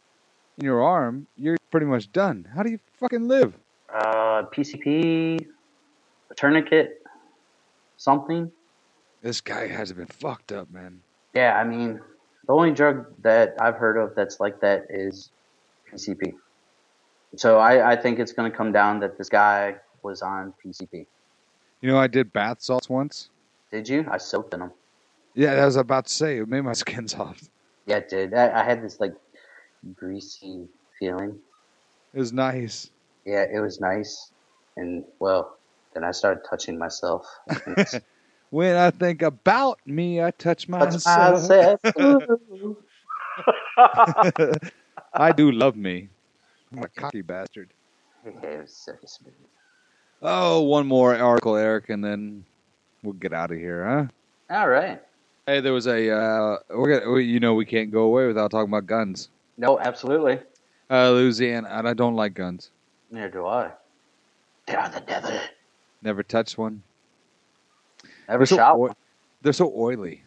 in 0.60 0.64
your 0.64 0.84
arm, 0.84 1.28
you're 1.36 1.58
pretty 1.72 1.88
much 1.88 2.12
done. 2.14 2.48
How 2.56 2.64
do 2.64 2.70
you 2.70 2.80
fucking 3.00 3.28
live? 3.28 3.58
uh, 3.94 4.44
PCP, 4.54 5.46
a 6.32 6.36
tourniquet, 6.36 7.02
something. 7.98 8.52
This 9.24 9.40
guy 9.40 9.68
has 9.68 9.94
been 9.94 10.06
fucked 10.08 10.52
up, 10.52 10.70
man. 10.70 11.00
Yeah, 11.34 11.58
I 11.58 11.64
mean, 11.64 12.02
the 12.46 12.54
only 12.54 12.72
drug 12.72 13.06
that 13.24 13.56
I've 13.60 13.78
heard 13.78 13.96
of 13.96 14.16
that's 14.16 14.42
like 14.42 14.60
that 14.60 14.88
is 14.90 15.32
PCP. 15.90 16.34
So 17.38 17.58
I, 17.58 17.94
I 17.94 17.96
think 17.96 18.20
it's 18.20 18.34
going 18.34 18.52
to 18.52 18.56
come 18.56 18.74
down 18.74 19.00
that 19.00 19.18
this 19.18 19.30
guy 19.30 19.78
was 20.04 20.22
on 20.22 20.54
PCP. 20.64 21.06
You 21.80 21.90
know, 21.90 21.98
I 21.98 22.08
did 22.08 22.34
bath 22.34 22.62
salts 22.62 22.90
once. 22.90 23.30
Did 23.72 23.88
you? 23.88 24.06
I 24.12 24.18
soaked 24.18 24.54
in 24.54 24.60
them. 24.60 24.72
Yeah, 25.36 25.54
I 25.54 25.66
was 25.66 25.78
about 25.78 26.08
to 26.08 26.14
say 26.14 26.38
it 26.40 26.48
made 26.50 26.62
my 26.62 26.74
skin 26.84 27.08
soft. 27.08 27.50
Yeah, 27.86 27.98
it 27.98 28.10
did. 28.10 28.34
I, 28.34 28.62
I 28.62 28.64
had 28.66 28.84
this 28.84 29.00
like 29.00 29.14
greasy 29.96 30.68
feeling. 31.00 31.40
It 32.14 32.20
was 32.20 32.34
nice. 32.34 32.92
Yeah, 33.26 33.46
it 33.52 33.62
was 33.62 33.80
nice. 33.80 34.32
And 34.76 35.06
well, 35.20 35.58
then 35.94 36.04
I 36.04 36.12
started 36.12 36.42
touching 36.50 36.78
myself. 36.78 37.26
When 38.54 38.76
I 38.76 38.92
think 38.92 39.24
about 39.24 39.80
me, 39.84 40.22
I 40.22 40.30
touch 40.30 40.68
Touch 40.68 40.68
myself. 40.68 41.50
myself. 41.50 41.80
I 45.12 45.32
do 45.32 45.52
love 45.52 45.76
me. 45.76 46.10
I'm 46.72 46.84
a 46.84 46.88
cocky 46.88 47.24
bastard. 47.24 47.72
it 48.24 48.62
was 48.62 48.72
so 48.72 48.92
smooth. 49.08 49.34
Oh, 50.22 50.62
one 50.62 50.86
more 50.86 51.16
article, 51.16 51.56
Eric, 51.56 51.90
and 51.90 52.04
then 52.04 52.46
we'll 53.02 53.14
get 53.14 53.34
out 53.34 53.50
of 53.50 53.58
here, 53.58 53.84
huh? 53.84 54.56
All 54.56 54.70
right. 54.70 55.02
Hey, 55.48 55.60
there 55.60 55.74
was 55.74 55.88
a. 55.88 56.12
Uh, 56.12 56.58
we're 56.70 57.00
gonna, 57.00 57.22
you 57.22 57.40
know, 57.40 57.56
we 57.56 57.66
can't 57.66 57.90
go 57.90 58.04
away 58.04 58.28
without 58.28 58.52
talking 58.52 58.70
about 58.70 58.86
guns. 58.86 59.30
No, 59.58 59.80
absolutely. 59.80 60.40
Uh, 60.92 61.10
Louisiana, 61.10 61.70
and 61.72 61.88
I 61.88 61.96
don't 61.96 62.16
like 62.16 62.36
guns. 62.36 62.70
Neither 63.10 63.30
do 63.30 63.48
I. 63.48 63.72
They 64.68 64.76
are 64.76 64.90
the 64.90 65.00
devil. 65.00 65.40
Never 66.04 66.22
touched 66.22 66.60
one. 66.60 66.84
Never 68.28 68.40
They're 68.40 68.46
so 68.48 68.56
shot 68.56 68.80
one. 68.80 68.94
They're 69.42 69.54
so 69.54 69.74
oily. 69.76 70.24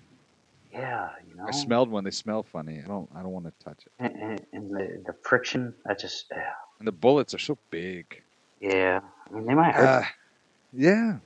Yeah, 0.73 1.09
you 1.29 1.37
know. 1.37 1.47
I 1.49 1.53
smelled 1.53 1.89
one. 1.91 2.05
They 2.05 2.11
smell 2.11 2.43
funny. 2.43 2.83
I 2.85 2.87
don't. 2.87 3.09
I 3.15 3.23
don't 3.23 3.33
want 3.33 3.47
to 3.47 3.65
touch 3.65 3.87
it. 3.87 3.93
And, 3.99 4.15
and, 4.17 4.47
and 4.53 4.71
the, 4.71 5.03
the 5.07 5.15
friction, 5.23 5.75
that 5.87 5.99
just, 5.99 6.27
yeah. 6.31 6.53
And 6.79 6.87
the 6.87 6.93
bullets 6.93 7.33
are 7.35 7.39
so 7.39 7.57
big. 7.71 8.23
yeah. 8.61 9.01
I 9.29 9.35
mean, 9.35 9.47
they 9.47 9.55
might 9.55 9.75
hurt. 9.75 9.87
Uh, 9.87 10.03
yeah. 10.73 11.17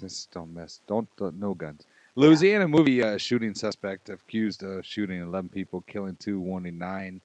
Just 0.00 0.32
don't 0.32 0.52
mess. 0.52 0.80
Don't, 0.86 1.08
don't 1.16 1.38
no 1.38 1.54
guns. 1.54 1.86
Louisiana 2.14 2.68
movie 2.68 3.02
uh, 3.02 3.16
shooting 3.16 3.54
suspect 3.54 4.10
accused 4.10 4.62
of 4.62 4.84
shooting 4.84 5.22
11 5.22 5.48
people, 5.48 5.82
killing 5.82 6.16
two, 6.16 6.40
wounding 6.40 6.76
nine. 6.78 7.20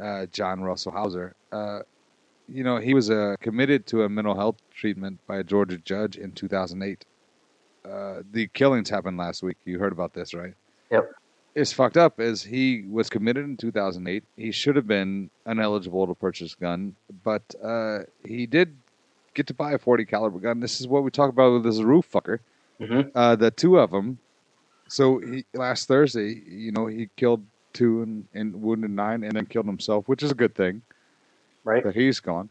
Uh, 0.00 0.26
John 0.26 0.60
Russell 0.60 0.90
Hauser. 0.90 1.36
Uh, 1.52 1.80
you 2.48 2.64
know, 2.64 2.78
he 2.78 2.94
was 2.94 3.10
uh, 3.10 3.36
committed 3.40 3.86
to 3.86 4.02
a 4.02 4.08
mental 4.08 4.34
health 4.34 4.56
treatment 4.72 5.20
by 5.26 5.38
a 5.38 5.44
Georgia 5.44 5.78
judge 5.78 6.16
in 6.16 6.32
2008. 6.32 7.04
Uh, 7.84 8.22
the 8.32 8.46
killings 8.48 8.88
happened 8.88 9.16
last 9.18 9.42
week. 9.42 9.56
You 9.64 9.78
heard 9.78 9.92
about 9.92 10.14
this, 10.14 10.34
right? 10.34 10.54
Yep. 10.90 11.12
It's 11.54 11.72
fucked 11.72 11.96
up 11.96 12.18
as 12.18 12.42
he 12.42 12.82
was 12.90 13.08
committed 13.08 13.44
in 13.44 13.56
2008. 13.56 14.24
He 14.36 14.50
should 14.50 14.74
have 14.76 14.86
been 14.88 15.30
ineligible 15.46 16.06
to 16.06 16.14
purchase 16.14 16.54
a 16.54 16.56
gun, 16.60 16.96
but 17.22 17.42
uh, 17.62 18.00
he 18.24 18.46
did 18.46 18.76
get 19.34 19.46
to 19.48 19.54
buy 19.54 19.72
a 19.72 19.78
40 19.78 20.04
caliber 20.06 20.38
gun. 20.40 20.60
This 20.60 20.80
is 20.80 20.88
what 20.88 21.04
we 21.04 21.10
talk 21.10 21.30
about 21.30 21.52
with 21.52 21.62
this 21.64 21.80
roof 21.80 22.10
fucker. 22.10 22.38
Mhm. 22.80 23.10
Uh, 23.14 23.36
the 23.36 23.50
two 23.50 23.78
of 23.78 23.90
them. 23.92 24.18
So 24.88 25.18
he, 25.18 25.44
last 25.54 25.86
Thursday, 25.86 26.42
you 26.46 26.72
know, 26.72 26.86
he 26.86 27.08
killed 27.16 27.44
two 27.72 28.02
and, 28.02 28.26
and 28.34 28.60
wounded 28.62 28.90
nine, 28.90 29.22
and 29.22 29.32
then 29.32 29.46
killed 29.46 29.66
himself, 29.66 30.08
which 30.08 30.22
is 30.22 30.30
a 30.30 30.34
good 30.34 30.54
thing 30.54 30.82
Right? 31.64 31.82
that 31.84 31.94
he's 31.94 32.20
gone. 32.20 32.48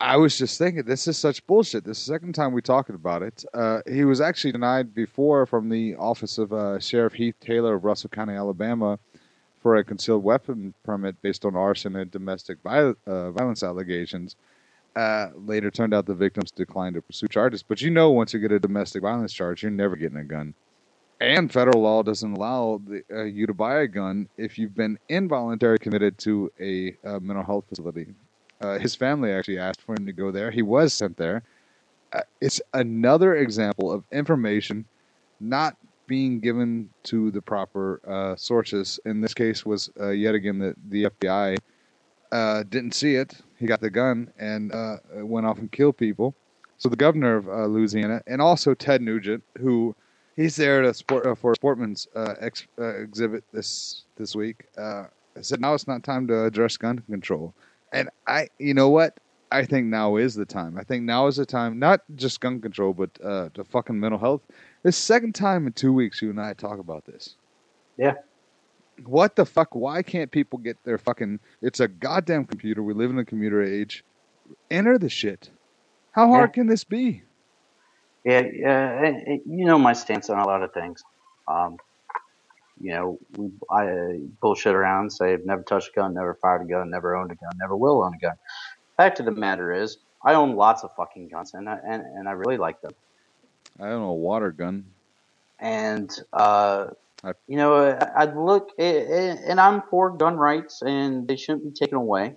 I 0.00 0.16
was 0.16 0.38
just 0.38 0.58
thinking, 0.58 0.84
this 0.84 1.08
is 1.08 1.18
such 1.18 1.44
bullshit. 1.46 1.84
This 1.84 1.98
is 1.98 2.06
the 2.06 2.12
second 2.12 2.34
time 2.34 2.52
we 2.52 2.62
talking 2.62 2.94
about 2.94 3.22
it. 3.22 3.44
Uh, 3.52 3.80
he 3.90 4.04
was 4.04 4.20
actually 4.20 4.52
denied 4.52 4.94
before 4.94 5.44
from 5.44 5.68
the 5.68 5.96
office 5.96 6.38
of 6.38 6.52
uh, 6.52 6.78
Sheriff 6.78 7.14
Heath 7.14 7.34
Taylor 7.40 7.74
of 7.74 7.84
Russell 7.84 8.10
County, 8.10 8.34
Alabama, 8.34 9.00
for 9.60 9.74
a 9.74 9.82
concealed 9.82 10.22
weapon 10.22 10.72
permit 10.84 11.20
based 11.20 11.44
on 11.44 11.56
arson 11.56 11.96
and 11.96 12.12
domestic 12.12 12.58
viol- 12.62 12.94
uh, 13.08 13.32
violence 13.32 13.64
allegations. 13.64 14.36
Uh, 14.94 15.30
later 15.34 15.70
turned 15.70 15.92
out 15.92 16.06
the 16.06 16.14
victims 16.14 16.52
declined 16.52 16.94
to 16.94 17.02
pursue 17.02 17.26
charges. 17.28 17.64
But 17.64 17.82
you 17.82 17.90
know, 17.90 18.10
once 18.10 18.32
you 18.32 18.38
get 18.38 18.52
a 18.52 18.60
domestic 18.60 19.02
violence 19.02 19.32
charge, 19.32 19.62
you're 19.62 19.70
never 19.72 19.96
getting 19.96 20.18
a 20.18 20.24
gun. 20.24 20.54
And 21.20 21.52
federal 21.52 21.82
law 21.82 22.04
doesn't 22.04 22.34
allow 22.34 22.80
the, 22.86 23.02
uh, 23.12 23.24
you 23.24 23.48
to 23.48 23.54
buy 23.54 23.80
a 23.80 23.88
gun 23.88 24.28
if 24.36 24.58
you've 24.58 24.76
been 24.76 24.96
involuntarily 25.08 25.78
committed 25.78 26.18
to 26.18 26.52
a 26.60 26.96
uh, 27.04 27.18
mental 27.18 27.44
health 27.44 27.64
facility. 27.68 28.14
Uh, 28.60 28.78
his 28.78 28.94
family 28.94 29.32
actually 29.32 29.58
asked 29.58 29.80
for 29.82 29.94
him 29.94 30.06
to 30.06 30.12
go 30.12 30.30
there. 30.30 30.50
He 30.50 30.62
was 30.62 30.92
sent 30.92 31.16
there. 31.16 31.42
Uh, 32.12 32.22
it's 32.40 32.60
another 32.74 33.36
example 33.36 33.92
of 33.92 34.04
information 34.10 34.84
not 35.40 35.76
being 36.06 36.40
given 36.40 36.88
to 37.04 37.30
the 37.30 37.42
proper 37.42 38.00
uh, 38.08 38.34
sources. 38.36 38.98
In 39.04 39.20
this 39.20 39.34
case, 39.34 39.64
was 39.64 39.90
uh, 40.00 40.08
yet 40.08 40.34
again 40.34 40.58
the 40.58 40.74
the 40.88 41.04
FBI 41.04 41.58
uh, 42.32 42.64
didn't 42.68 42.94
see 42.94 43.14
it. 43.14 43.34
He 43.58 43.66
got 43.66 43.80
the 43.80 43.90
gun 43.90 44.32
and 44.38 44.72
uh, 44.72 44.96
went 45.16 45.46
off 45.46 45.58
and 45.58 45.70
killed 45.70 45.96
people. 45.96 46.34
So 46.78 46.88
the 46.88 46.96
governor 46.96 47.36
of 47.36 47.70
Louisiana 47.70 48.22
and 48.26 48.40
also 48.40 48.72
Ted 48.72 49.02
Nugent, 49.02 49.42
who 49.58 49.94
he's 50.36 50.54
there 50.56 50.82
to 50.82 50.94
sport 50.94 51.38
for 51.38 51.54
uh, 52.14 52.34
ex, 52.40 52.66
exhibit 52.78 53.44
this 53.52 54.04
this 54.16 54.34
week, 54.34 54.66
said 55.40 55.60
now 55.60 55.74
it's 55.74 55.88
not 55.88 56.02
time 56.04 56.26
to 56.28 56.44
address 56.44 56.76
gun 56.76 57.00
control. 57.10 57.52
And 57.92 58.10
I, 58.26 58.48
you 58.58 58.74
know 58.74 58.88
what? 58.90 59.18
I 59.50 59.64
think 59.64 59.86
now 59.86 60.16
is 60.16 60.34
the 60.34 60.44
time. 60.44 60.76
I 60.76 60.82
think 60.82 61.04
now 61.04 61.26
is 61.26 61.36
the 61.36 61.46
time, 61.46 61.78
not 61.78 62.00
just 62.14 62.40
gun 62.40 62.60
control, 62.60 62.92
but 62.92 63.10
uh, 63.24 63.48
the 63.54 63.64
fucking 63.64 63.98
mental 63.98 64.18
health. 64.18 64.42
The 64.82 64.92
second 64.92 65.34
time 65.34 65.66
in 65.66 65.72
two 65.72 65.92
weeks 65.92 66.20
you 66.20 66.30
and 66.30 66.40
I 66.40 66.52
talk 66.52 66.78
about 66.78 67.06
this. 67.06 67.36
Yeah. 67.96 68.14
What 69.04 69.36
the 69.36 69.46
fuck? 69.46 69.74
Why 69.74 70.02
can't 70.02 70.30
people 70.30 70.58
get 70.58 70.76
their 70.84 70.98
fucking? 70.98 71.40
It's 71.62 71.80
a 71.80 71.88
goddamn 71.88 72.44
computer. 72.44 72.82
We 72.82 72.94
live 72.94 73.10
in 73.10 73.18
a 73.18 73.24
computer 73.24 73.62
age. 73.62 74.04
Enter 74.70 74.98
the 74.98 75.08
shit. 75.08 75.50
How 76.12 76.28
hard 76.28 76.52
can 76.52 76.66
this 76.66 76.84
be? 76.84 77.22
Yeah, 78.24 78.42
yeah. 78.52 79.12
You 79.46 79.64
know 79.64 79.78
my 79.78 79.92
stance 79.92 80.28
on 80.30 80.38
a 80.38 80.44
lot 80.44 80.62
of 80.62 80.72
things. 80.74 81.02
Um, 81.46 81.76
you 82.80 82.92
know, 82.92 83.18
we, 83.36 83.50
I 83.70 83.86
uh, 83.88 84.12
bullshit 84.40 84.74
around, 84.74 85.10
say 85.10 85.32
I've 85.32 85.44
never 85.46 85.62
touched 85.62 85.88
a 85.88 85.92
gun, 86.00 86.14
never 86.14 86.34
fired 86.34 86.62
a 86.62 86.64
gun, 86.64 86.90
never 86.90 87.16
owned 87.16 87.30
a 87.32 87.34
gun, 87.34 87.50
never 87.58 87.76
will 87.76 88.02
own 88.02 88.14
a 88.14 88.18
gun. 88.18 88.36
Fact 88.96 89.20
of 89.20 89.26
the 89.26 89.32
matter 89.32 89.72
is, 89.72 89.98
I 90.24 90.34
own 90.34 90.56
lots 90.56 90.82
of 90.84 90.94
fucking 90.96 91.28
guns, 91.28 91.54
and 91.54 91.68
I, 91.68 91.78
and 91.86 92.02
and 92.02 92.28
I 92.28 92.32
really 92.32 92.56
like 92.56 92.80
them. 92.80 92.92
I 93.80 93.88
don't. 93.88 94.02
A 94.02 94.12
water 94.12 94.50
gun. 94.50 94.84
And 95.60 96.10
uh, 96.32 96.88
I- 97.24 97.32
you 97.46 97.56
know, 97.56 97.96
I'd 98.16 98.36
look, 98.36 98.70
eh, 98.78 99.04
eh, 99.08 99.36
and 99.46 99.60
I'm 99.60 99.82
for 99.82 100.10
gun 100.10 100.36
rights, 100.36 100.82
and 100.82 101.26
they 101.28 101.36
shouldn't 101.36 101.64
be 101.64 101.70
taken 101.70 101.96
away. 101.96 102.34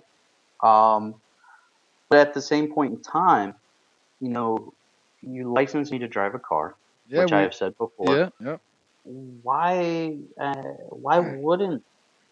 Um, 0.62 1.14
but 2.08 2.18
at 2.20 2.34
the 2.34 2.42
same 2.42 2.72
point 2.72 2.92
in 2.92 3.00
time, 3.02 3.54
you 4.20 4.28
know, 4.28 4.72
you 5.22 5.52
license 5.52 5.90
me 5.90 5.98
to 6.00 6.08
drive 6.08 6.34
a 6.34 6.38
car, 6.38 6.74
Yeah. 7.08 7.22
which 7.22 7.30
we- 7.32 7.36
I 7.38 7.40
have 7.42 7.54
said 7.54 7.76
before. 7.78 8.16
yeah. 8.16 8.28
Yeah. 8.40 8.56
Why? 9.04 10.16
Uh, 10.40 10.54
why 10.90 11.18
wouldn't 11.20 11.82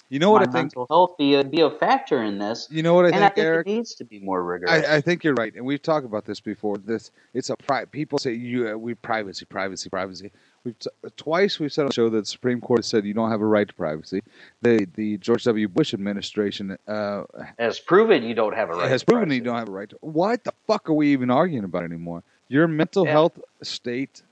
You 0.08 0.18
know 0.18 0.30
what 0.30 0.42
I 0.42 0.46
think? 0.46 0.54
mental 0.76 0.86
health 0.90 1.16
be 1.18 1.34
a, 1.34 1.44
be 1.44 1.60
a 1.62 1.70
factor 1.70 2.22
in 2.22 2.38
this? 2.38 2.68
You 2.70 2.82
know 2.82 2.94
what 2.94 3.06
I 3.06 3.08
and 3.08 3.16
think, 3.18 3.24
I 3.24 3.34
think 3.34 3.44
Eric? 3.46 3.66
it 3.66 3.70
needs 3.70 3.94
to 3.96 4.04
be 4.04 4.20
more 4.20 4.42
rigorous. 4.42 4.86
I, 4.86 4.96
I 4.96 5.00
think 5.00 5.24
you're 5.24 5.34
right, 5.34 5.54
and 5.54 5.64
we've 5.64 5.82
talked 5.82 6.06
about 6.06 6.24
this 6.24 6.40
before. 6.40 6.78
This 6.78 7.10
it's 7.34 7.50
a 7.50 7.56
pri- 7.56 7.86
people 7.86 8.18
say 8.18 8.32
you 8.34 8.68
uh, 8.70 8.76
we 8.76 8.94
privacy, 8.94 9.44
privacy, 9.46 9.88
privacy. 9.90 10.30
We've 10.64 10.78
t- 10.78 10.90
twice 11.16 11.58
we've 11.58 11.72
said 11.72 11.82
on 11.82 11.88
the 11.88 11.94
show 11.94 12.08
that 12.10 12.20
the 12.20 12.26
Supreme 12.26 12.60
Court 12.60 12.80
has 12.80 12.86
said 12.86 13.04
you 13.06 13.14
don't 13.14 13.30
have 13.30 13.40
a 13.40 13.46
right 13.46 13.66
to 13.66 13.74
privacy. 13.74 14.22
The 14.62 14.86
the 14.94 15.16
George 15.18 15.44
W. 15.44 15.68
Bush 15.68 15.94
administration 15.94 16.76
uh, 16.86 17.22
Has 17.58 17.80
proven 17.80 18.22
you 18.22 18.34
don't 18.34 18.54
have 18.54 18.70
a 18.70 18.74
right. 18.74 18.88
has 18.90 19.02
to 19.02 19.06
proven 19.06 19.30
privacy. 19.30 19.36
you 19.38 19.42
don't 19.44 19.58
have 19.58 19.68
a 19.68 19.72
right. 19.72 19.88
to 19.90 19.96
What 20.02 20.44
the 20.44 20.52
fuck 20.66 20.88
are 20.90 20.94
we 20.94 21.12
even 21.12 21.30
arguing 21.30 21.64
about 21.64 21.84
anymore? 21.84 22.22
Your 22.48 22.68
mental 22.68 23.06
Yeah. 23.06 23.12
health 23.12 23.38
state 23.62 24.22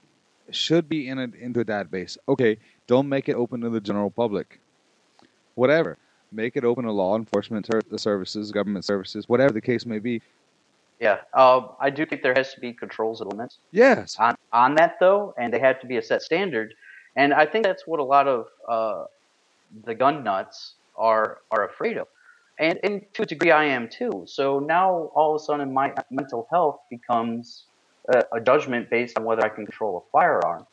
should 0.51 0.89
be 0.89 1.09
in 1.09 1.19
a, 1.19 1.29
into 1.41 1.61
a 1.61 1.65
database. 1.65 2.17
Okay, 2.29 2.59
don't 2.87 3.09
make 3.09 3.29
it 3.29 3.35
open 3.35 3.61
to 3.63 3.71
the 3.71 3.81
general 3.81 4.11
public. 4.11 4.61
Whatever. 5.55 5.99
Make 6.31 6.57
it 6.57 6.65
open 6.65 6.85
to 6.85 6.93
law 6.93 7.17
enforcement 7.17 7.67
ser- 7.67 7.81
services, 7.97 8.53
government 8.53 8.85
services, 8.85 9.29
whatever 9.29 9.53
the 9.53 9.61
case 9.61 9.87
may 9.87 9.99
be. 9.99 10.21
Yeah, 11.01 11.19
uh, 11.33 11.63
I 11.81 11.91
do 11.91 12.05
think 12.05 12.23
there 12.23 12.35
has 12.37 12.53
to 12.55 12.61
be 12.61 12.73
controls 12.73 13.21
and 13.21 13.31
limits 13.33 13.59
Yes. 13.71 14.17
on 14.19 14.35
on 14.53 14.75
that 14.75 14.97
though, 15.01 15.33
and 15.39 15.53
they 15.53 15.61
have 15.61 15.81
to 15.81 15.87
be 15.87 15.97
a 15.97 16.03
set 16.03 16.23
standard. 16.23 16.75
And 17.17 17.33
I 17.33 17.47
think 17.47 17.65
that's 17.65 17.87
what 17.87 18.01
a 18.01 18.05
lot 18.05 18.27
of 18.29 18.47
uh, 18.69 19.05
the 19.85 19.95
gun 19.95 20.25
nuts 20.25 20.75
are 20.97 21.39
are 21.51 21.67
afraid 21.67 21.97
of, 21.99 22.09
and 22.59 22.79
and 22.83 23.03
to 23.15 23.23
a 23.23 23.27
degree 23.27 23.53
I 23.53 23.65
am 23.65 23.89
too. 23.89 24.25
So 24.27 24.59
now 24.59 25.11
all 25.15 25.35
of 25.35 25.41
a 25.41 25.45
sudden 25.45 25.73
my 25.73 25.95
mental 26.11 26.49
health 26.51 26.81
becomes 26.91 27.67
a, 28.09 28.25
a 28.33 28.41
judgment 28.41 28.91
based 28.91 29.19
on 29.19 29.25
whether 29.25 29.45
I 29.45 29.49
can 29.49 29.67
control 29.67 30.05
a 30.07 30.11
firearm. 30.11 30.67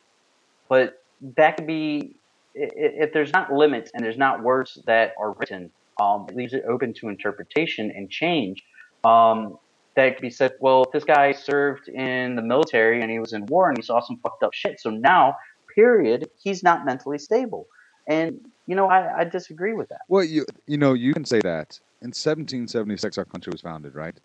But 0.68 1.02
that 1.36 1.56
could 1.56 1.66
be 1.66 2.16
if 2.54 3.12
there's 3.12 3.32
not 3.32 3.52
limits 3.52 3.90
and 3.94 4.02
there's 4.04 4.16
not 4.16 4.42
words 4.42 4.78
that 4.86 5.12
are 5.18 5.32
written, 5.32 5.70
um, 6.00 6.26
it 6.28 6.36
leaves 6.36 6.54
it 6.54 6.64
open 6.66 6.94
to 6.94 7.08
interpretation 7.08 7.92
and 7.94 8.10
change. 8.10 8.64
Um, 9.04 9.58
that 9.94 10.14
could 10.14 10.22
be 10.22 10.30
said, 10.30 10.52
well, 10.60 10.86
this 10.92 11.04
guy 11.04 11.32
served 11.32 11.88
in 11.88 12.36
the 12.36 12.42
military 12.42 13.02
and 13.02 13.10
he 13.10 13.18
was 13.18 13.32
in 13.32 13.46
war 13.46 13.68
and 13.68 13.78
he 13.78 13.82
saw 13.82 14.00
some 14.00 14.18
fucked 14.22 14.42
up 14.42 14.52
shit, 14.52 14.80
so 14.80 14.90
now, 14.90 15.36
period, 15.74 16.28
he's 16.42 16.62
not 16.62 16.84
mentally 16.84 17.18
stable. 17.18 17.66
And 18.08 18.40
you 18.66 18.74
know, 18.74 18.88
I, 18.88 19.20
I 19.20 19.24
disagree 19.24 19.74
with 19.74 19.88
that. 19.90 20.00
Well, 20.08 20.24
you 20.24 20.44
you 20.66 20.76
know 20.76 20.92
you 20.94 21.12
can 21.12 21.24
say 21.24 21.40
that. 21.40 21.78
In 22.02 22.08
1776, 22.08 23.16
our 23.18 23.24
country 23.24 23.50
was 23.50 23.60
founded, 23.60 23.94
right? 23.94 24.18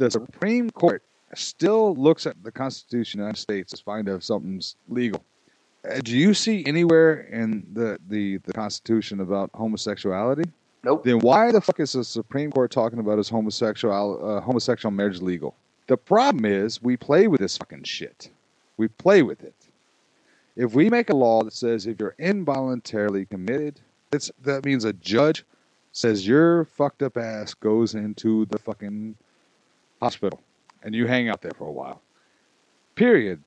the 0.00 0.10
Supreme 0.10 0.70
Court 0.70 1.02
still 1.34 1.94
looks 1.94 2.26
at 2.26 2.42
the 2.42 2.50
Constitution 2.50 3.20
of 3.20 3.24
the 3.24 3.28
United 3.28 3.40
States 3.40 3.72
to 3.72 3.82
find 3.82 4.08
out 4.08 4.16
if 4.16 4.24
something's 4.24 4.76
legal. 4.88 5.24
Uh, 5.88 6.00
do 6.02 6.16
you 6.16 6.34
see 6.34 6.64
anywhere 6.66 7.22
in 7.32 7.66
the, 7.72 7.98
the, 8.08 8.38
the 8.38 8.52
Constitution 8.52 9.20
about 9.20 9.50
homosexuality? 9.54 10.44
Nope. 10.82 11.04
Then 11.04 11.20
why 11.20 11.52
the 11.52 11.60
fuck 11.60 11.80
is 11.80 11.92
the 11.92 12.04
Supreme 12.04 12.50
Court 12.50 12.70
talking 12.70 12.98
about 12.98 13.18
is 13.18 13.28
homosexual 13.28 14.36
uh, 14.36 14.40
homosexual 14.40 14.90
marriage 14.90 15.20
legal? 15.20 15.54
The 15.86 15.96
problem 15.96 16.44
is 16.44 16.82
we 16.82 16.96
play 16.96 17.26
with 17.26 17.40
this 17.40 17.58
fucking 17.58 17.84
shit. 17.84 18.30
We 18.76 18.88
play 18.88 19.22
with 19.22 19.42
it. 19.42 19.54
If 20.56 20.74
we 20.74 20.90
make 20.90 21.10
a 21.10 21.16
law 21.16 21.42
that 21.44 21.52
says 21.52 21.86
if 21.86 22.00
you're 22.00 22.14
involuntarily 22.18 23.26
committed, 23.26 23.80
it's, 24.12 24.30
that 24.42 24.64
means 24.64 24.84
a 24.84 24.92
judge 24.94 25.44
says 25.92 26.26
your 26.26 26.64
fucked 26.64 27.02
up 27.02 27.16
ass 27.16 27.54
goes 27.54 27.94
into 27.94 28.46
the 28.46 28.58
fucking 28.58 29.16
hospital 30.00 30.40
and 30.82 30.94
you 30.94 31.06
hang 31.06 31.28
out 31.28 31.42
there 31.42 31.52
for 31.56 31.66
a 31.66 31.72
while. 31.72 32.02
Period. 32.94 33.42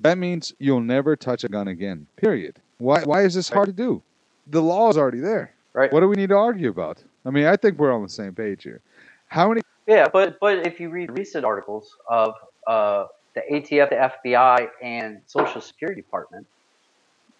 That 0.00 0.18
means 0.18 0.54
you'll 0.58 0.80
never 0.80 1.16
touch 1.16 1.44
a 1.44 1.48
gun 1.48 1.68
again. 1.68 2.06
Period. 2.16 2.60
Why 2.78 3.02
why 3.02 3.22
is 3.22 3.34
this 3.34 3.48
hard 3.48 3.66
to 3.66 3.72
do? 3.72 4.02
The 4.46 4.62
law 4.62 4.88
is 4.88 4.96
already 4.96 5.20
there. 5.20 5.54
Right. 5.72 5.92
What 5.92 6.00
do 6.00 6.08
we 6.08 6.16
need 6.16 6.30
to 6.30 6.36
argue 6.36 6.70
about? 6.70 7.02
I 7.24 7.30
mean, 7.30 7.46
I 7.46 7.56
think 7.56 7.78
we're 7.78 7.92
on 7.92 8.02
the 8.02 8.08
same 8.08 8.34
page 8.34 8.62
here. 8.62 8.80
How 9.26 9.48
many 9.48 9.62
Yeah, 9.86 10.06
but 10.12 10.38
but 10.40 10.66
if 10.66 10.80
you 10.80 10.90
read 10.90 11.10
recent 11.10 11.44
articles 11.44 11.96
of 12.08 12.34
uh, 12.66 13.06
the 13.34 13.42
ATF, 13.52 13.90
the 13.90 14.30
FBI, 14.30 14.68
and 14.82 15.20
Social 15.26 15.60
Security 15.60 16.00
Department 16.00 16.46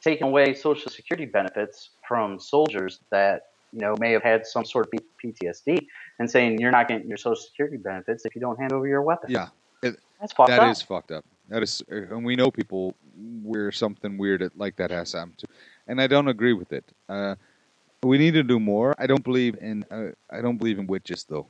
taking 0.01 0.28
away 0.28 0.55
Social 0.55 0.91
Security 0.91 1.26
benefits 1.26 1.91
from 2.07 2.39
soldiers 2.39 3.01
that 3.11 3.47
you 3.73 3.81
know 3.81 3.95
may 3.99 4.12
have 4.12 4.23
had 4.23 4.47
some 4.47 4.64
sort 4.64 4.87
of 4.93 5.01
PTSD, 5.23 5.87
and 6.19 6.31
saying 6.31 6.59
you're 6.61 6.71
not 6.71 6.89
getting 6.89 7.09
your 7.09 7.16
Social 7.19 7.37
Security 7.43 7.77
benefits 7.77 8.25
if 8.25 8.35
you 8.35 8.41
don't 8.41 8.59
hand 8.59 8.73
over 8.73 8.87
your 8.87 9.03
weapon. 9.03 9.31
Yeah. 9.31 9.49
that's 9.83 10.33
fucked 10.33 10.49
That 10.51 10.61
up. 10.61 10.71
is 10.73 10.83
fucked 10.83 11.11
up. 11.12 11.25
That 11.49 11.62
is, 11.62 11.83
and 11.89 12.25
we 12.25 12.37
know 12.37 12.51
people 12.51 12.95
where 13.43 13.73
something 13.73 14.19
weird 14.19 14.51
like 14.57 14.77
that 14.77 14.91
has 14.91 15.12
happened 15.12 15.39
to, 15.39 15.47
and 15.87 16.01
I 16.01 16.07
don't 16.07 16.29
agree 16.29 16.53
with 16.53 16.73
it. 16.73 16.85
Uh, 17.09 17.37
we 18.03 18.19
need 18.19 18.35
to 18.35 18.43
do 18.43 18.61
more. 18.61 18.95
I 18.99 19.07
don't 19.07 19.25
believe 19.25 19.57
in. 19.61 19.85
Uh, 19.91 20.09
I 20.31 20.41
don't 20.41 20.57
believe 20.59 20.79
in 20.79 20.87
witches, 20.87 21.25
though. 21.25 21.47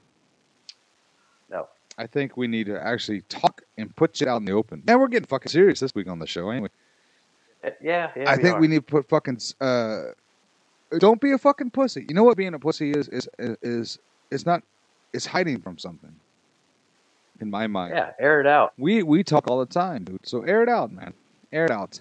No. 1.51 1.69
I 1.99 2.07
think 2.07 2.37
we 2.37 2.47
need 2.47 2.67
to 2.67 2.81
actually 2.81 3.23
talk 3.23 3.63
and 3.77 3.95
put 3.97 4.17
shit 4.17 4.29
out 4.29 4.37
in 4.39 4.45
the 4.45 4.53
open. 4.53 4.83
And 4.87 5.01
we're 5.01 5.09
getting 5.09 5.27
fucking 5.27 5.51
serious 5.51 5.81
this 5.81 5.95
week 5.95 6.09
on 6.09 6.19
the 6.21 6.27
show, 6.27 6.49
anyway. 6.51 6.69
Uh, 7.65 7.71
Yeah, 7.83 8.11
yeah. 8.17 8.31
I 8.31 8.37
think 8.37 8.57
are. 8.57 8.61
we 8.61 8.69
need 8.69 8.77
to 8.77 8.83
put 8.83 9.09
fucking. 9.09 9.41
Uh, 9.61 10.13
don't 10.99 11.21
be 11.21 11.33
a 11.33 11.39
fucking 11.39 11.71
pussy. 11.71 12.07
You 12.09 12.15
know 12.15 12.25
what 12.25 12.37
being 12.37 12.55
a 12.55 12.59
pussy 12.59 12.91
is? 12.93 13.09
Is 13.09 13.29
is 13.63 13.99
is 14.31 14.47
not. 14.47 14.63
It's 15.13 15.27
hiding 15.27 15.61
from 15.61 15.79
something. 15.79 16.15
In 17.41 17.51
my 17.51 17.67
mind. 17.67 17.95
Yeah, 17.95 18.11
air 18.19 18.41
it 18.41 18.47
out. 18.47 18.73
We 18.79 19.03
we 19.03 19.23
talk 19.23 19.49
all 19.49 19.61
the 19.61 19.67
time, 19.67 20.05
dude. 20.05 20.27
So 20.27 20.43
air 20.43 20.63
it 20.63 20.69
out, 20.69 20.93
man. 20.93 21.15
Air 21.53 21.67
it 21.67 21.71
out. 21.71 22.01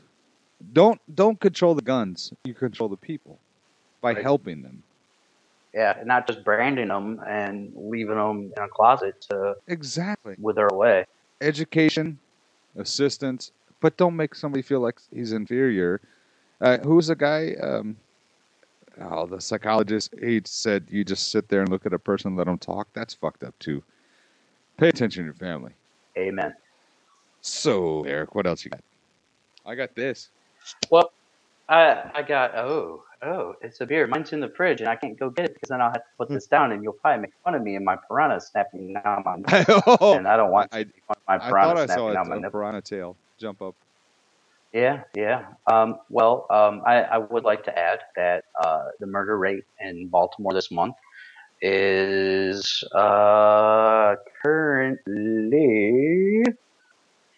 Don't 0.74 1.00
don't 1.14 1.40
control 1.40 1.76
the 1.76 1.82
guns. 1.82 2.34
You 2.46 2.54
control 2.54 2.90
the 2.90 2.98
people 2.98 3.40
by 4.02 4.14
Right. 4.14 4.24
helping 4.24 4.62
them. 4.64 4.84
Yeah, 5.74 6.02
not 6.06 6.28
just 6.28 6.44
branding 6.44 6.88
them 6.88 7.22
and 7.28 7.72
leaving 7.76 8.16
them 8.16 8.52
in 8.58 8.64
a 8.64 8.68
closet 8.68 9.22
to 9.30 9.56
Exactly. 9.68 10.36
wither 10.40 10.66
away. 10.68 11.06
Education, 11.42 12.18
assistance, 12.76 13.52
but 13.80 13.96
don't 13.98 14.16
make 14.16 14.34
somebody 14.34 14.64
feel 14.64 14.80
like 14.80 15.00
he's 15.14 15.34
inferior. 15.34 16.02
Uh, 16.60 16.80
who 16.80 16.96
was 16.96 17.08
the 17.08 17.16
guy? 17.16 17.54
Um, 17.62 17.98
oh, 19.02 19.26
the 19.26 19.42
psychologist. 19.42 20.14
He 20.22 20.42
said 20.46 20.88
you 20.90 21.04
just 21.04 21.32
sit 21.32 21.50
there 21.50 21.62
and 21.62 21.70
look 21.70 21.86
at 21.86 21.94
a 21.94 22.00
person, 22.00 22.30
and 22.30 22.38
let 22.38 22.46
them 22.48 22.58
talk. 22.58 22.88
That's 22.94 23.14
fucked 23.14 23.44
up 23.44 23.58
too. 23.60 23.84
Pay 24.78 24.90
attention 24.90 25.24
to 25.24 25.26
your 25.26 25.34
family. 25.34 25.72
Amen. 26.18 26.54
So, 27.42 28.04
Eric, 28.04 28.36
what 28.36 28.46
else 28.48 28.66
you 28.66 28.72
got? 28.72 28.82
I 29.66 29.76
got 29.76 29.96
this. 29.96 30.30
Well, 30.90 31.12
I 31.70 32.12
I 32.14 32.22
got 32.22 32.56
oh 32.56 33.04
oh 33.22 33.56
it's 33.62 33.82
a 33.82 33.86
beer. 33.86 34.08
Mine's 34.08 34.34
in 34.34 34.40
the 34.40 34.50
fridge 34.50 34.80
and 34.80 34.90
I 34.90 34.96
can't 34.96 35.18
go 35.18 35.30
get 35.30 35.46
it 35.46 35.54
because 35.54 35.70
then 35.70 35.82
I'll 35.82 35.92
have 35.92 36.04
to 36.04 36.10
put 36.18 36.30
this 36.30 36.48
hmm. 36.48 36.56
down 36.56 36.72
and 36.72 36.84
you'll 36.84 36.94
probably 36.94 37.22
make 37.24 37.34
fun 37.44 37.56
of 37.56 37.62
me 37.62 37.76
and 37.76 37.84
my 37.84 37.98
piranha 38.08 38.40
snapping 38.40 38.94
down 38.94 39.24
my 39.26 39.66
oh, 40.02 40.16
and 40.18 40.28
I 40.28 40.38
don't 40.38 40.52
want 40.52 40.70
I- 40.74 40.84
to 40.84 40.90
make 40.90 41.04
fun 41.08 41.18
of 41.18 41.24
my 41.28 41.36
I 41.36 41.50
piranha 41.50 41.68
thought 41.76 41.78
I 41.78 41.86
snapping 41.86 42.04
saw 42.04 42.14
down 42.14 42.30
my 42.30 42.36
a, 42.36 42.38
a 42.38 42.42
nipple. 42.42 42.60
piranha 42.60 42.82
tail 42.82 43.18
jump 43.38 43.62
up. 43.62 43.76
Yeah, 44.74 45.04
yeah. 45.16 45.46
Um, 45.72 45.96
well, 46.10 46.46
um, 46.52 46.82
I, 46.86 47.02
I 47.02 47.18
would 47.18 47.44
like 47.44 47.64
to 47.66 47.78
add 47.78 48.00
that 48.16 48.44
uh, 48.64 48.84
the 49.00 49.08
murder 49.08 49.38
rate 49.38 49.64
in 49.80 50.10
Baltimore 50.10 50.54
this 50.54 50.72
month 50.72 50.96
is 51.62 52.84
uh, 52.94 54.16
currently 54.44 56.44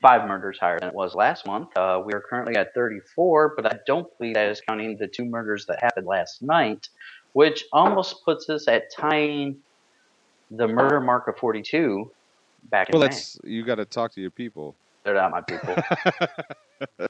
five 0.02 0.28
murders 0.28 0.58
higher 0.60 0.80
than 0.80 0.90
it 0.90 0.96
was 0.96 1.14
last 1.14 1.46
month. 1.46 1.70
Uh, 1.78 2.02
we 2.06 2.14
are 2.14 2.24
currently 2.30 2.56
at 2.56 2.74
34, 2.74 3.54
but 3.56 3.66
I 3.66 3.78
don't 3.86 4.08
believe 4.18 4.36
that 4.36 4.50
is 4.50 4.62
counting 4.62 4.98
the 4.98 5.08
two 5.08 5.26
murders 5.26 5.66
that 5.68 5.80
happened 5.82 6.08
last 6.08 6.42
night, 6.42 6.88
which 7.34 7.66
almost 7.74 8.18
puts 8.26 8.50
us 8.50 8.68
at 8.68 8.84
tying 8.98 9.58
the 10.52 10.68
murder 10.68 11.00
mark 11.00 11.28
of 11.28 11.38
42 11.38 12.12
back 12.70 12.90
in 12.90 12.94
Well, 12.94 13.02
May. 13.02 13.14
that's 13.14 13.38
you 13.44 13.66
got 13.66 13.76
to 13.76 13.86
talk 13.86 14.14
to 14.14 14.22
your 14.22 14.32
people. 14.32 14.76
They're 15.10 15.16
not 15.16 15.32
my 15.32 15.42
people. 15.42 15.76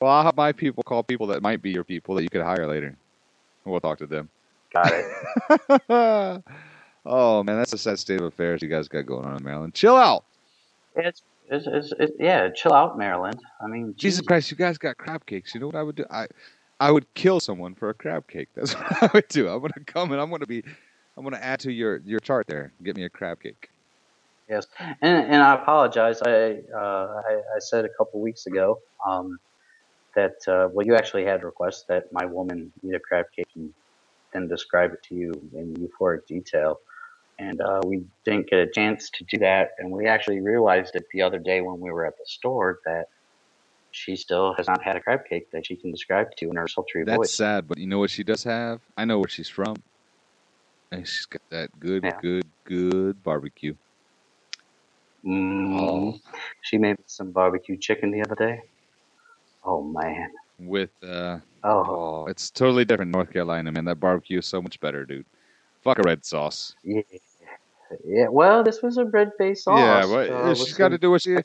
well, 0.00 0.10
I'll 0.10 0.22
have 0.22 0.34
my 0.34 0.52
people 0.52 0.82
call 0.82 1.02
people 1.02 1.26
that 1.26 1.42
might 1.42 1.60
be 1.60 1.70
your 1.70 1.84
people 1.84 2.14
that 2.14 2.22
you 2.22 2.30
could 2.30 2.40
hire 2.40 2.66
later. 2.66 2.96
We'll 3.66 3.80
talk 3.80 3.98
to 3.98 4.06
them. 4.06 4.30
Got 4.72 4.90
it. 4.92 5.04
oh 7.04 7.42
man, 7.42 7.58
that's 7.58 7.74
a 7.74 7.78
sad 7.78 7.98
state 7.98 8.18
of 8.18 8.26
affairs 8.26 8.62
you 8.62 8.68
guys 8.68 8.88
got 8.88 9.04
going 9.04 9.26
on 9.26 9.36
in 9.36 9.44
Maryland. 9.44 9.74
Chill 9.74 9.94
out. 9.94 10.24
It's, 10.96 11.20
it's, 11.50 11.66
it's, 11.66 11.92
it's 11.98 12.12
yeah, 12.18 12.48
chill 12.48 12.72
out, 12.72 12.96
Maryland. 12.96 13.38
I 13.62 13.66
mean, 13.66 13.94
Jesus 13.98 14.26
Christ, 14.26 14.50
you 14.50 14.56
guys 14.56 14.78
got 14.78 14.96
crab 14.96 15.26
cakes. 15.26 15.54
You 15.54 15.60
know 15.60 15.66
what 15.66 15.76
I 15.76 15.82
would 15.82 15.96
do? 15.96 16.06
I 16.10 16.28
I 16.80 16.90
would 16.90 17.12
kill 17.12 17.40
someone 17.40 17.74
for 17.74 17.90
a 17.90 17.94
crab 17.94 18.26
cake. 18.26 18.48
That's 18.54 18.72
what 18.74 19.02
I 19.02 19.10
would 19.12 19.28
do. 19.28 19.48
I'm 19.48 19.60
gonna 19.60 19.74
come 19.84 20.12
and 20.12 20.20
I'm 20.20 20.30
gonna 20.30 20.46
be 20.46 20.62
I'm 21.18 21.24
gonna 21.24 21.36
add 21.36 21.60
to 21.60 21.72
your 21.72 21.98
your 22.06 22.20
chart 22.20 22.46
there. 22.46 22.72
Get 22.82 22.96
me 22.96 23.04
a 23.04 23.10
crab 23.10 23.42
cake. 23.42 23.68
Yes, 24.48 24.66
and 24.78 25.26
and 25.32 25.42
I 25.42 25.54
apologize. 25.54 26.20
I 26.22 26.58
uh, 26.76 27.22
I, 27.28 27.32
I 27.32 27.58
said 27.60 27.84
a 27.84 27.88
couple 27.96 28.20
weeks 28.20 28.46
ago 28.46 28.78
um, 29.08 29.38
that 30.14 30.34
uh, 30.46 30.68
well, 30.72 30.86
you 30.86 30.94
actually 30.96 31.24
had 31.24 31.42
a 31.42 31.46
request 31.46 31.86
that 31.88 32.04
my 32.12 32.26
woman 32.26 32.72
eat 32.84 32.94
a 32.94 33.00
crab 33.00 33.26
cake 33.34 33.48
and 33.56 33.72
then 34.34 34.46
describe 34.48 34.92
it 34.92 35.02
to 35.08 35.14
you 35.14 35.32
in 35.54 35.74
euphoric 35.74 36.26
detail, 36.28 36.76
and 37.38 37.60
uh, 37.62 37.80
we 37.86 38.04
didn't 38.26 38.48
get 38.48 38.58
a 38.58 38.70
chance 38.70 39.10
to 39.14 39.24
do 39.30 39.38
that. 39.38 39.68
And 39.78 39.90
we 39.90 40.06
actually 40.06 40.40
realized 40.40 40.94
it 40.94 41.04
the 41.12 41.22
other 41.22 41.38
day 41.38 41.62
when 41.62 41.80
we 41.80 41.90
were 41.90 42.04
at 42.06 42.14
the 42.18 42.26
store 42.26 42.80
that 42.84 43.04
she 43.92 44.16
still 44.16 44.52
has 44.56 44.66
not 44.66 44.82
had 44.82 44.96
a 44.96 45.00
crab 45.00 45.20
cake 45.30 45.44
that 45.52 45.64
she 45.66 45.76
can 45.76 45.90
describe 45.90 46.26
to 46.36 46.46
you 46.46 46.50
in 46.50 46.56
her 46.56 46.68
sultry 46.68 47.04
That's 47.04 47.16
voice. 47.16 47.28
That's 47.28 47.36
sad, 47.36 47.68
but 47.68 47.78
you 47.78 47.86
know 47.86 48.00
what 48.00 48.10
she 48.10 48.24
does 48.24 48.44
have? 48.44 48.80
I 48.96 49.04
know 49.04 49.20
where 49.20 49.28
she's 49.28 49.48
from. 49.48 49.76
And 50.90 51.06
she's 51.06 51.26
got 51.26 51.42
that 51.50 51.70
good, 51.78 52.04
Yeah. 52.04 52.18
good, 52.20 52.50
good 52.66 53.22
barbecue. 53.22 53.74
Mm. 55.26 56.20
She 56.62 56.78
made 56.78 56.96
some 57.06 57.30
barbecue 57.30 57.76
chicken 57.76 58.10
the 58.10 58.22
other 58.22 58.34
day. 58.34 58.62
Oh 59.64 59.82
man. 59.82 60.30
With 60.58 60.90
uh 61.02 61.38
Oh 61.62 61.84
oh, 61.88 62.26
it's 62.26 62.50
totally 62.50 62.84
different 62.84 63.10
North 63.10 63.32
Carolina, 63.32 63.72
man. 63.72 63.86
That 63.86 63.98
barbecue 64.00 64.38
is 64.38 64.46
so 64.46 64.60
much 64.60 64.78
better, 64.80 65.06
dude. 65.06 65.24
Fuck 65.82 65.98
a 65.98 66.02
red 66.02 66.24
sauce. 66.24 66.74
yeah. 66.84 67.02
Yeah. 68.04 68.28
Well, 68.28 68.62
this 68.64 68.82
was 68.82 68.96
a 68.96 69.04
red-based 69.04 69.64
sauce. 69.64 69.78
yeah, 69.78 70.06
but 70.06 70.30
uh, 70.30 70.50
uh, 70.50 70.54
she's 70.54 70.74
got 70.74 70.88
to 70.88 70.98
do 70.98 71.10
what 71.10 71.22
she 71.22 71.36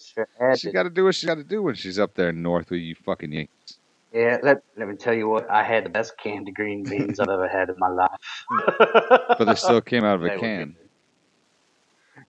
she 0.55 0.71
got 0.71 0.83
to 0.83 0.89
do 0.89 1.03
what 1.03 1.15
she 1.15 1.27
got 1.27 1.35
to 1.35 1.43
do 1.43 1.61
when 1.61 1.75
she's 1.75 1.99
up 1.99 2.15
there 2.15 2.31
north 2.31 2.69
with 2.71 2.81
you 2.81 2.95
fucking 2.95 3.31
Yankees. 3.31 3.77
Yeah. 4.13 4.37
Let 4.41 4.63
Let 4.75 4.87
me 4.87 4.95
tell 4.95 5.13
you 5.13 5.29
what. 5.29 5.49
I 5.49 5.63
had 5.63 5.85
the 5.85 5.89
best 5.89 6.17
canned 6.17 6.49
green 6.55 6.83
beans 6.83 7.19
I've 7.19 7.29
ever 7.29 7.47
had 7.47 7.69
in 7.69 7.75
my 7.77 7.89
life. 7.89 8.09
But 9.37 9.45
they 9.45 9.55
still 9.55 9.81
came 9.81 10.03
out 10.03 10.15
of 10.15 10.23
a 10.23 10.29
were 10.29 10.37
can. 10.39 10.75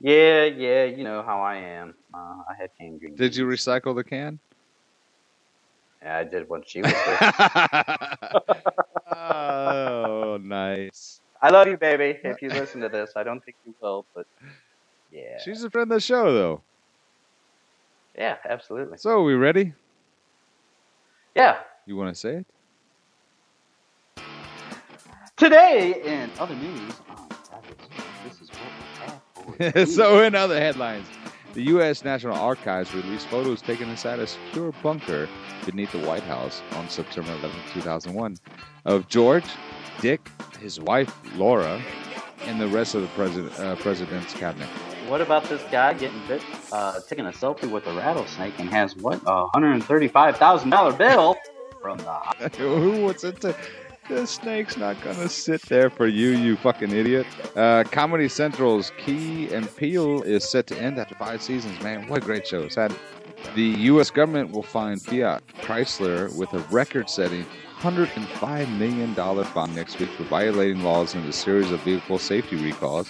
Yeah, 0.01 0.45
yeah. 0.45 0.85
You 0.85 1.05
know 1.05 1.23
how 1.23 1.41
I 1.43 1.57
am. 1.57 1.95
Uh, 2.15 2.43
I 2.49 2.55
had 2.59 2.71
canned 2.79 3.01
green. 3.01 3.15
Did 3.17 3.37
you 3.37 3.47
recycle 3.47 3.95
the 3.95 4.05
can? 4.05 4.39
Yeah, 6.03 6.17
I 6.19 6.25
did 6.25 6.49
when 6.49 6.63
she 6.67 6.81
was 6.81 6.93
there. 7.07 7.21
oh, 9.17 10.39
nice. 10.43 11.21
I 11.43 11.51
love 11.51 11.69
you, 11.69 11.77
baby. 11.77 12.19
If 12.25 12.41
you 12.43 12.49
listen 12.49 12.81
to 12.81 12.89
this, 12.89 13.13
I 13.17 13.23
don't 13.23 13.45
think 13.45 13.57
you 13.67 13.75
will, 13.81 14.07
but 14.15 14.27
yeah, 15.11 15.39
She's 15.45 15.63
a 15.65 15.71
friend 15.71 15.91
of 15.91 15.97
the 15.97 16.01
show, 16.01 16.33
though. 16.33 16.63
yeah, 18.17 18.37
absolutely. 18.49 18.99
So, 18.99 19.11
are 19.11 19.23
we 19.23 19.35
ready? 19.35 19.75
Yeah. 21.35 21.59
You 21.87 21.97
want 21.97 22.15
to 22.15 22.19
say 22.19 22.37
it? 22.37 22.47
Today 25.37 26.01
in 26.05 26.31
other 26.39 26.55
news, 26.55 26.93
on 27.09 27.30
so, 29.87 30.23
in 30.23 30.35
other 30.35 30.59
headlines, 30.59 31.07
the 31.53 31.63
U.S. 31.65 32.03
National 32.03 32.35
Archives 32.35 32.95
released 32.95 33.27
photos 33.29 33.61
taken 33.61 33.91
inside 33.91 34.19
a 34.19 34.27
secure 34.27 34.73
bunker 34.83 35.29
beneath 35.67 35.93
the 35.93 35.99
White 35.99 36.23
House 36.23 36.63
on 36.77 36.89
September 36.89 37.31
11, 37.33 37.51
2001, 37.75 38.37
of 38.87 39.07
George, 39.09 39.45
Dick, 40.01 40.31
his 40.61 40.81
wife 40.81 41.15
Laura, 41.37 41.83
and 42.45 42.59
the 42.59 42.69
rest 42.69 42.95
of 42.95 43.03
the 43.03 43.09
president, 43.09 43.59
uh, 43.61 43.77
president's 43.77 44.33
cabinet. 44.33 44.69
what 45.09 45.21
about 45.21 45.45
this 45.45 45.63
guy 45.71 45.93
getting 45.93 46.21
bit, 46.27 46.43
uh, 46.73 46.99
taking 47.07 47.27
a 47.27 47.31
selfie 47.31 47.71
with 47.71 47.87
a 47.87 47.93
rattlesnake 47.95 48.59
and 48.59 48.71
has 48.71 48.97
what 48.97 49.21
a 49.27 49.47
hundred 49.49 49.73
and 49.73 49.85
thirty-five 49.85 50.39
thousand 50.39 50.71
dollar 50.71 50.93
bill 50.93 51.37
from 51.83 51.99
the 51.99 52.49
Who 52.59 53.03
wants 53.03 53.25
it 53.25 53.41
to? 53.43 53.55
The 54.11 54.27
snake's 54.27 54.77
not 54.77 55.01
gonna 55.05 55.29
sit 55.29 55.63
there 55.63 55.89
for 55.89 56.09
you, 56.09 56.31
you 56.31 56.57
fucking 56.57 56.91
idiot. 56.91 57.29
Uh, 57.55 57.85
Comedy 57.85 58.29
Central's 58.29 58.91
Key 58.99 59.55
and 59.55 59.75
Peele 59.77 60.23
is 60.23 60.51
set 60.51 60.67
to 60.67 60.77
end 60.77 60.99
after 60.99 61.15
five 61.15 61.41
seasons. 61.41 61.81
Man, 61.81 62.09
what 62.09 62.21
a 62.21 62.27
great 62.27 62.45
show! 62.45 62.63
It's 62.63 62.75
had 62.75 62.93
the 63.55 63.63
U.S. 63.63 64.11
government 64.11 64.51
will 64.51 64.65
fine 64.65 64.99
Fiat 64.99 65.47
Chrysler 65.63 66.37
with 66.37 66.53
a 66.55 66.59
record-setting 66.73 67.47
$105 67.79 68.79
million 68.79 69.15
fine 69.45 69.75
next 69.77 70.01
week 70.01 70.11
for 70.11 70.25
violating 70.25 70.83
laws 70.83 71.15
in 71.15 71.21
a 71.23 71.33
series 71.33 71.71
of 71.71 71.81
vehicle 71.83 72.19
safety 72.19 72.57
recalls. 72.57 73.09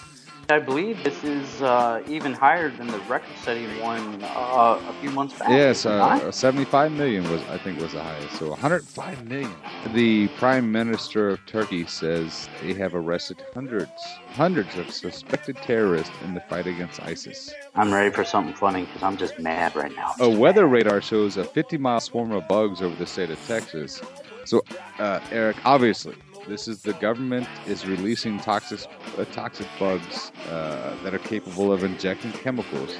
I 0.51 0.59
believe 0.59 1.03
this 1.05 1.22
is 1.22 1.62
uh, 1.62 2.03
even 2.09 2.32
higher 2.32 2.70
than 2.70 2.88
the 2.88 2.98
record-setting 3.01 3.80
one 3.80 4.22
uh, 4.22 4.80
a 4.88 4.92
few 5.01 5.11
months 5.11 5.38
back. 5.38 5.48
Yes, 5.48 5.80
is 5.80 5.86
it 5.86 5.90
not? 5.90 6.22
uh, 6.22 6.32
75 6.32 6.92
million 6.92 7.30
was 7.30 7.40
I 7.51 7.59
think 7.59 7.80
was 7.80 7.92
the 7.92 8.03
highest. 8.03 8.36
So 8.36 8.51
105 8.51 9.28
million. 9.28 9.55
The 9.94 10.28
Prime 10.38 10.72
Minister 10.72 11.30
of 11.30 11.46
Turkey 11.46 11.86
says 11.86 12.48
they 12.62 12.74
have 12.74 12.94
arrested 12.94 13.42
hundreds, 13.55 13.90
hundreds 14.30 14.76
of 14.76 14.90
suspected 14.90 15.57
terrorists 15.59 16.14
in 16.24 16.34
the 16.34 16.40
fight 16.40 16.66
against 16.66 17.01
ISIS. 17.03 17.55
I'm 17.76 17.92
ready 17.92 18.12
for 18.12 18.24
something 18.24 18.55
funny 18.55 18.84
because 18.86 19.03
I'm 19.03 19.16
just 19.16 19.38
mad 19.38 19.76
right 19.76 19.94
now. 19.94 20.14
A 20.18 20.28
weather 20.28 20.66
radar 20.66 21.01
shows 21.01 21.36
a 21.36 21.44
50-mile 21.44 22.01
swarm 22.01 22.32
of 22.32 22.48
bugs 22.48 22.82
over 22.82 22.94
the 22.96 23.07
state 23.07 23.30
of 23.30 23.38
Texas. 23.46 24.03
So, 24.44 24.64
uh, 24.98 25.20
Eric, 25.30 25.57
obviously, 25.64 26.16
this 26.49 26.68
is 26.68 26.82
the 26.82 26.95
government 26.95 27.47
is 27.66 27.86
releasing 27.86 28.38
toxic, 28.38 28.80
uh, 29.18 29.24
toxic 29.26 29.66
bugs 29.78 30.32
uh, 30.51 30.95
that 31.05 31.14
are 31.14 31.18
capable 31.18 31.72
of 31.72 31.84
injecting 31.84 32.32
chemicals 32.32 32.97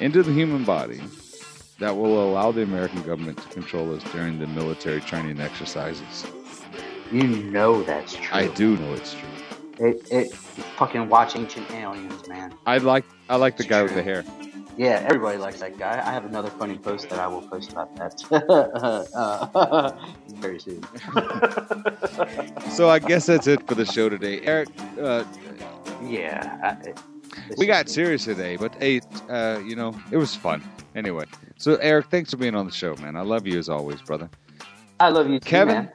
into 0.00 0.22
the 0.22 0.32
human 0.32 0.64
body 0.64 1.00
that 1.78 1.94
will 1.94 2.28
allow 2.28 2.52
the 2.52 2.62
American 2.62 3.02
government 3.02 3.38
to 3.38 3.48
control 3.48 3.94
us 3.94 4.02
during 4.12 4.38
the 4.38 4.46
military 4.48 5.00
training 5.00 5.40
exercises. 5.40 6.26
You 7.12 7.26
know 7.26 7.82
that's 7.82 8.14
true. 8.14 8.36
I 8.36 8.48
do 8.48 8.76
know 8.76 8.94
it's 8.94 9.14
true. 9.14 9.28
It, 9.78 10.06
it 10.10 10.34
fucking 10.34 11.08
watch 11.08 11.36
Ancient 11.36 11.70
Aliens, 11.70 12.26
man. 12.28 12.54
I 12.64 12.78
like 12.78 13.04
I 13.28 13.36
like 13.36 13.56
the 13.56 13.64
guy 13.64 13.82
with 13.82 13.94
the 13.94 14.02
hair. 14.02 14.24
Yeah, 14.76 15.02
everybody 15.04 15.38
likes 15.38 15.60
that 15.60 15.78
guy. 15.78 16.02
I 16.06 16.12
have 16.12 16.24
another 16.26 16.50
funny 16.50 16.78
post 16.78 17.08
that 17.10 17.18
I 17.18 17.28
will 17.28 17.42
post 17.42 17.72
about 17.72 17.96
that 17.96 18.22
uh, 19.14 19.92
very 20.28 20.60
soon. 20.60 20.84
So 22.72 22.88
I 22.90 22.98
guess 22.98 23.26
that's 23.26 23.46
it 23.46 23.66
for 23.68 23.74
the 23.74 23.86
show 23.86 24.08
today, 24.08 24.40
Eric. 24.42 24.68
Uh, 25.00 25.24
yeah, 26.04 26.58
I, 26.62 26.94
we 27.56 27.66
got 27.66 27.88
serious 27.88 28.24
today, 28.24 28.56
but 28.56 28.74
hey, 28.80 29.00
uh, 29.28 29.60
you 29.64 29.76
know, 29.76 29.94
it 30.10 30.16
was 30.18 30.34
fun. 30.34 30.62
Anyway, 30.94 31.24
so 31.58 31.76
Eric, 31.76 32.06
thanks 32.10 32.30
for 32.30 32.36
being 32.36 32.54
on 32.54 32.66
the 32.66 32.72
show, 32.72 32.94
man. 32.96 33.16
I 33.16 33.22
love 33.22 33.46
you 33.46 33.58
as 33.58 33.68
always, 33.68 34.02
brother. 34.02 34.30
I 35.00 35.10
love 35.10 35.28
you, 35.28 35.40
too, 35.40 35.48
Kevin, 35.48 35.74
man. 35.74 35.90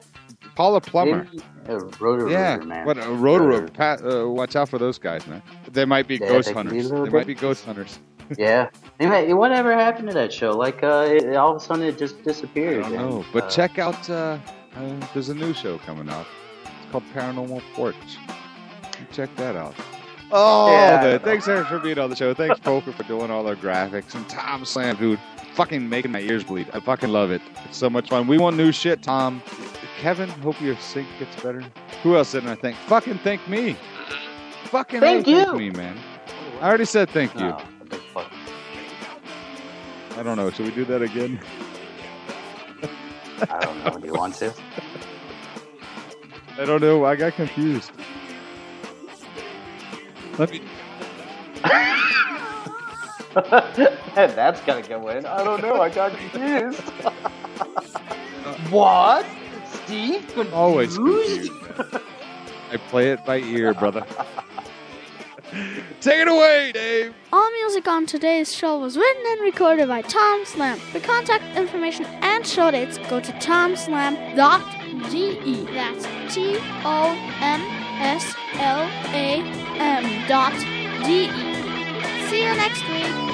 Paula 0.56 0.82
Plummer. 0.82 1.28
A 1.68 1.78
rotor 2.00 2.30
yeah, 2.30 2.58
man. 2.58 2.86
what 2.86 2.98
a 2.98 3.10
rotor 3.12 3.46
Rotor. 3.48 3.68
Pat, 3.68 4.02
uh, 4.04 4.28
watch 4.30 4.56
out 4.56 4.70
for 4.70 4.80
those 4.80 4.98
guys, 4.98 5.26
man. 5.28 5.44
They 5.72 5.86
might 5.86 6.08
be 6.08 6.20
Yeah, 6.20 6.28
ghost 6.30 6.48
they 6.48 6.54
can 6.56 6.68
be 6.70 6.80
a 6.80 6.84
hunters. 6.84 6.92
They 7.04 7.10
might 7.12 7.28
be 7.28 7.36
ghost 7.36 7.66
hunters. 7.66 8.00
Yeah. 8.38 8.70
Anyway, 9.00 9.32
whatever 9.34 9.74
happened 9.74 10.08
to 10.10 10.14
that 10.14 10.32
show? 10.32 10.52
Like, 10.52 10.84
uh, 10.84 11.08
it, 11.10 11.36
all 11.36 11.52
of 11.56 11.58
a 11.62 11.66
sudden 11.66 11.84
it 11.86 11.98
just 11.98 12.16
I 12.20 12.22
disappeared. 12.24 12.84
don't 12.84 12.94
and, 13.24 13.26
but 13.34 13.46
uh, 13.46 13.50
check 13.50 13.80
out. 13.80 14.10
Uh, 14.10 14.38
uh, 14.76 15.08
there's 15.14 15.30
a 15.30 15.36
new 15.36 15.54
show 15.54 15.78
coming 15.80 16.10
out. 16.10 16.26
It's 16.64 16.92
called 16.92 17.04
Paranormal 17.14 17.62
Porch. 17.74 17.96
You 19.00 19.06
Check 19.12 19.36
that 19.38 19.56
out. 19.56 19.76
Oh, 20.32 20.72
Yeah. 20.72 21.18
thanks 21.18 21.48
Eric 21.48 21.68
for 21.68 21.80
being 21.80 22.00
on 22.00 22.10
the 22.10 22.16
show. 22.16 22.34
Thanks 22.34 22.60
Poker 22.60 22.92
for 22.94 23.04
doing 23.04 23.30
all 23.32 23.48
our 23.48 23.56
graphics 23.56 24.16
and 24.16 24.28
Tom 24.30 24.64
Slam, 24.64 24.96
dude, 24.96 25.20
fucking 25.56 25.90
making 25.90 26.12
my 26.12 26.22
ears 26.22 26.44
bleed. 26.46 26.68
I 26.74 26.80
fucking 26.80 27.10
love 27.10 27.32
it. 27.32 27.42
It's 27.66 27.78
so 27.78 27.90
much 27.90 28.10
fun. 28.10 28.28
We 28.28 28.38
want 28.38 28.56
new 28.56 28.72
shit, 28.72 29.04
Tom. 29.04 29.42
Kevin, 30.00 30.30
hope 30.30 30.60
your 30.62 30.78
sync 30.78 31.08
gets 31.20 31.36
better. 31.44 31.64
Who 32.04 32.16
else 32.16 32.32
didn't 32.32 32.50
I 32.50 32.56
thank? 32.56 32.78
Fucking 32.88 33.18
thank 33.20 33.46
me. 33.50 33.76
Fucking 34.66 35.02
Thank 35.02 35.28
you. 35.28 35.44
thank 35.44 35.58
me, 35.58 35.70
man. 35.72 35.98
I 36.62 36.68
already 36.70 36.86
said 36.86 37.10
thank 37.10 37.34
you. 37.38 37.48
Oh, 37.48 37.52
big 37.52 37.60
fuck. 37.60 37.71
I 40.18 40.24
don't 40.24 40.38
know. 40.38 40.50
Should 40.52 40.66
we 40.66 40.72
do 40.72 40.86
that 40.86 41.02
again? 41.02 41.40
I 43.50 43.60
don't 43.60 43.84
know. 43.84 43.98
Do 43.98 44.08
you 44.08 44.14
want 44.14 44.36
to? 44.36 44.54
I 46.58 46.66
don't 46.66 46.82
know. 46.82 47.06
I 47.06 47.16
got 47.16 47.34
confused. 47.34 47.92
Let 50.38 50.52
me. 50.52 50.62
That's 54.14 54.62
gonna 54.62 54.82
go 54.82 55.08
in. 55.10 55.26
I 55.26 55.44
don't 55.44 55.62
know. 55.62 55.82
I 55.82 55.90
got 55.90 56.16
confused. 56.16 56.82
what? 58.70 59.26
Steve? 59.66 60.28
Confused? 60.28 60.54
Always 60.54 60.98
confused. 60.98 61.52
I 62.72 62.78
play 62.78 63.12
it 63.12 63.26
by 63.26 63.40
ear, 63.40 63.74
brother. 63.74 64.06
Take 66.02 66.20
it 66.22 66.28
away, 66.28 66.72
Dave. 66.72 67.14
All 67.32 67.52
music 67.52 67.88
on 67.88 68.08
today's 68.08 68.52
show 68.52 68.80
was 68.80 68.98
written 68.98 69.24
and 69.34 69.42
recorded 69.42 69.88
by 69.88 70.02
Tom 70.02 70.44
Slam. 70.46 70.80
For 70.80 71.00
contact 71.00 71.44
information 71.56 72.06
and 72.24 72.46
show 72.46 72.72
dates, 72.72 72.98
go 73.08 73.20
to 73.20 73.32
tomslam.de. 73.34 74.36
That's 75.76 76.34
T 76.34 76.58
O 76.84 77.16
M 77.40 77.62
S 78.02 78.34
L 78.56 78.90
A 79.14 79.44
M 79.78 80.28
dot 80.28 80.54
D 81.06 81.26
E. 81.26 82.30
See 82.30 82.44
you 82.46 82.56
next 82.56 82.82
week. 82.90 83.32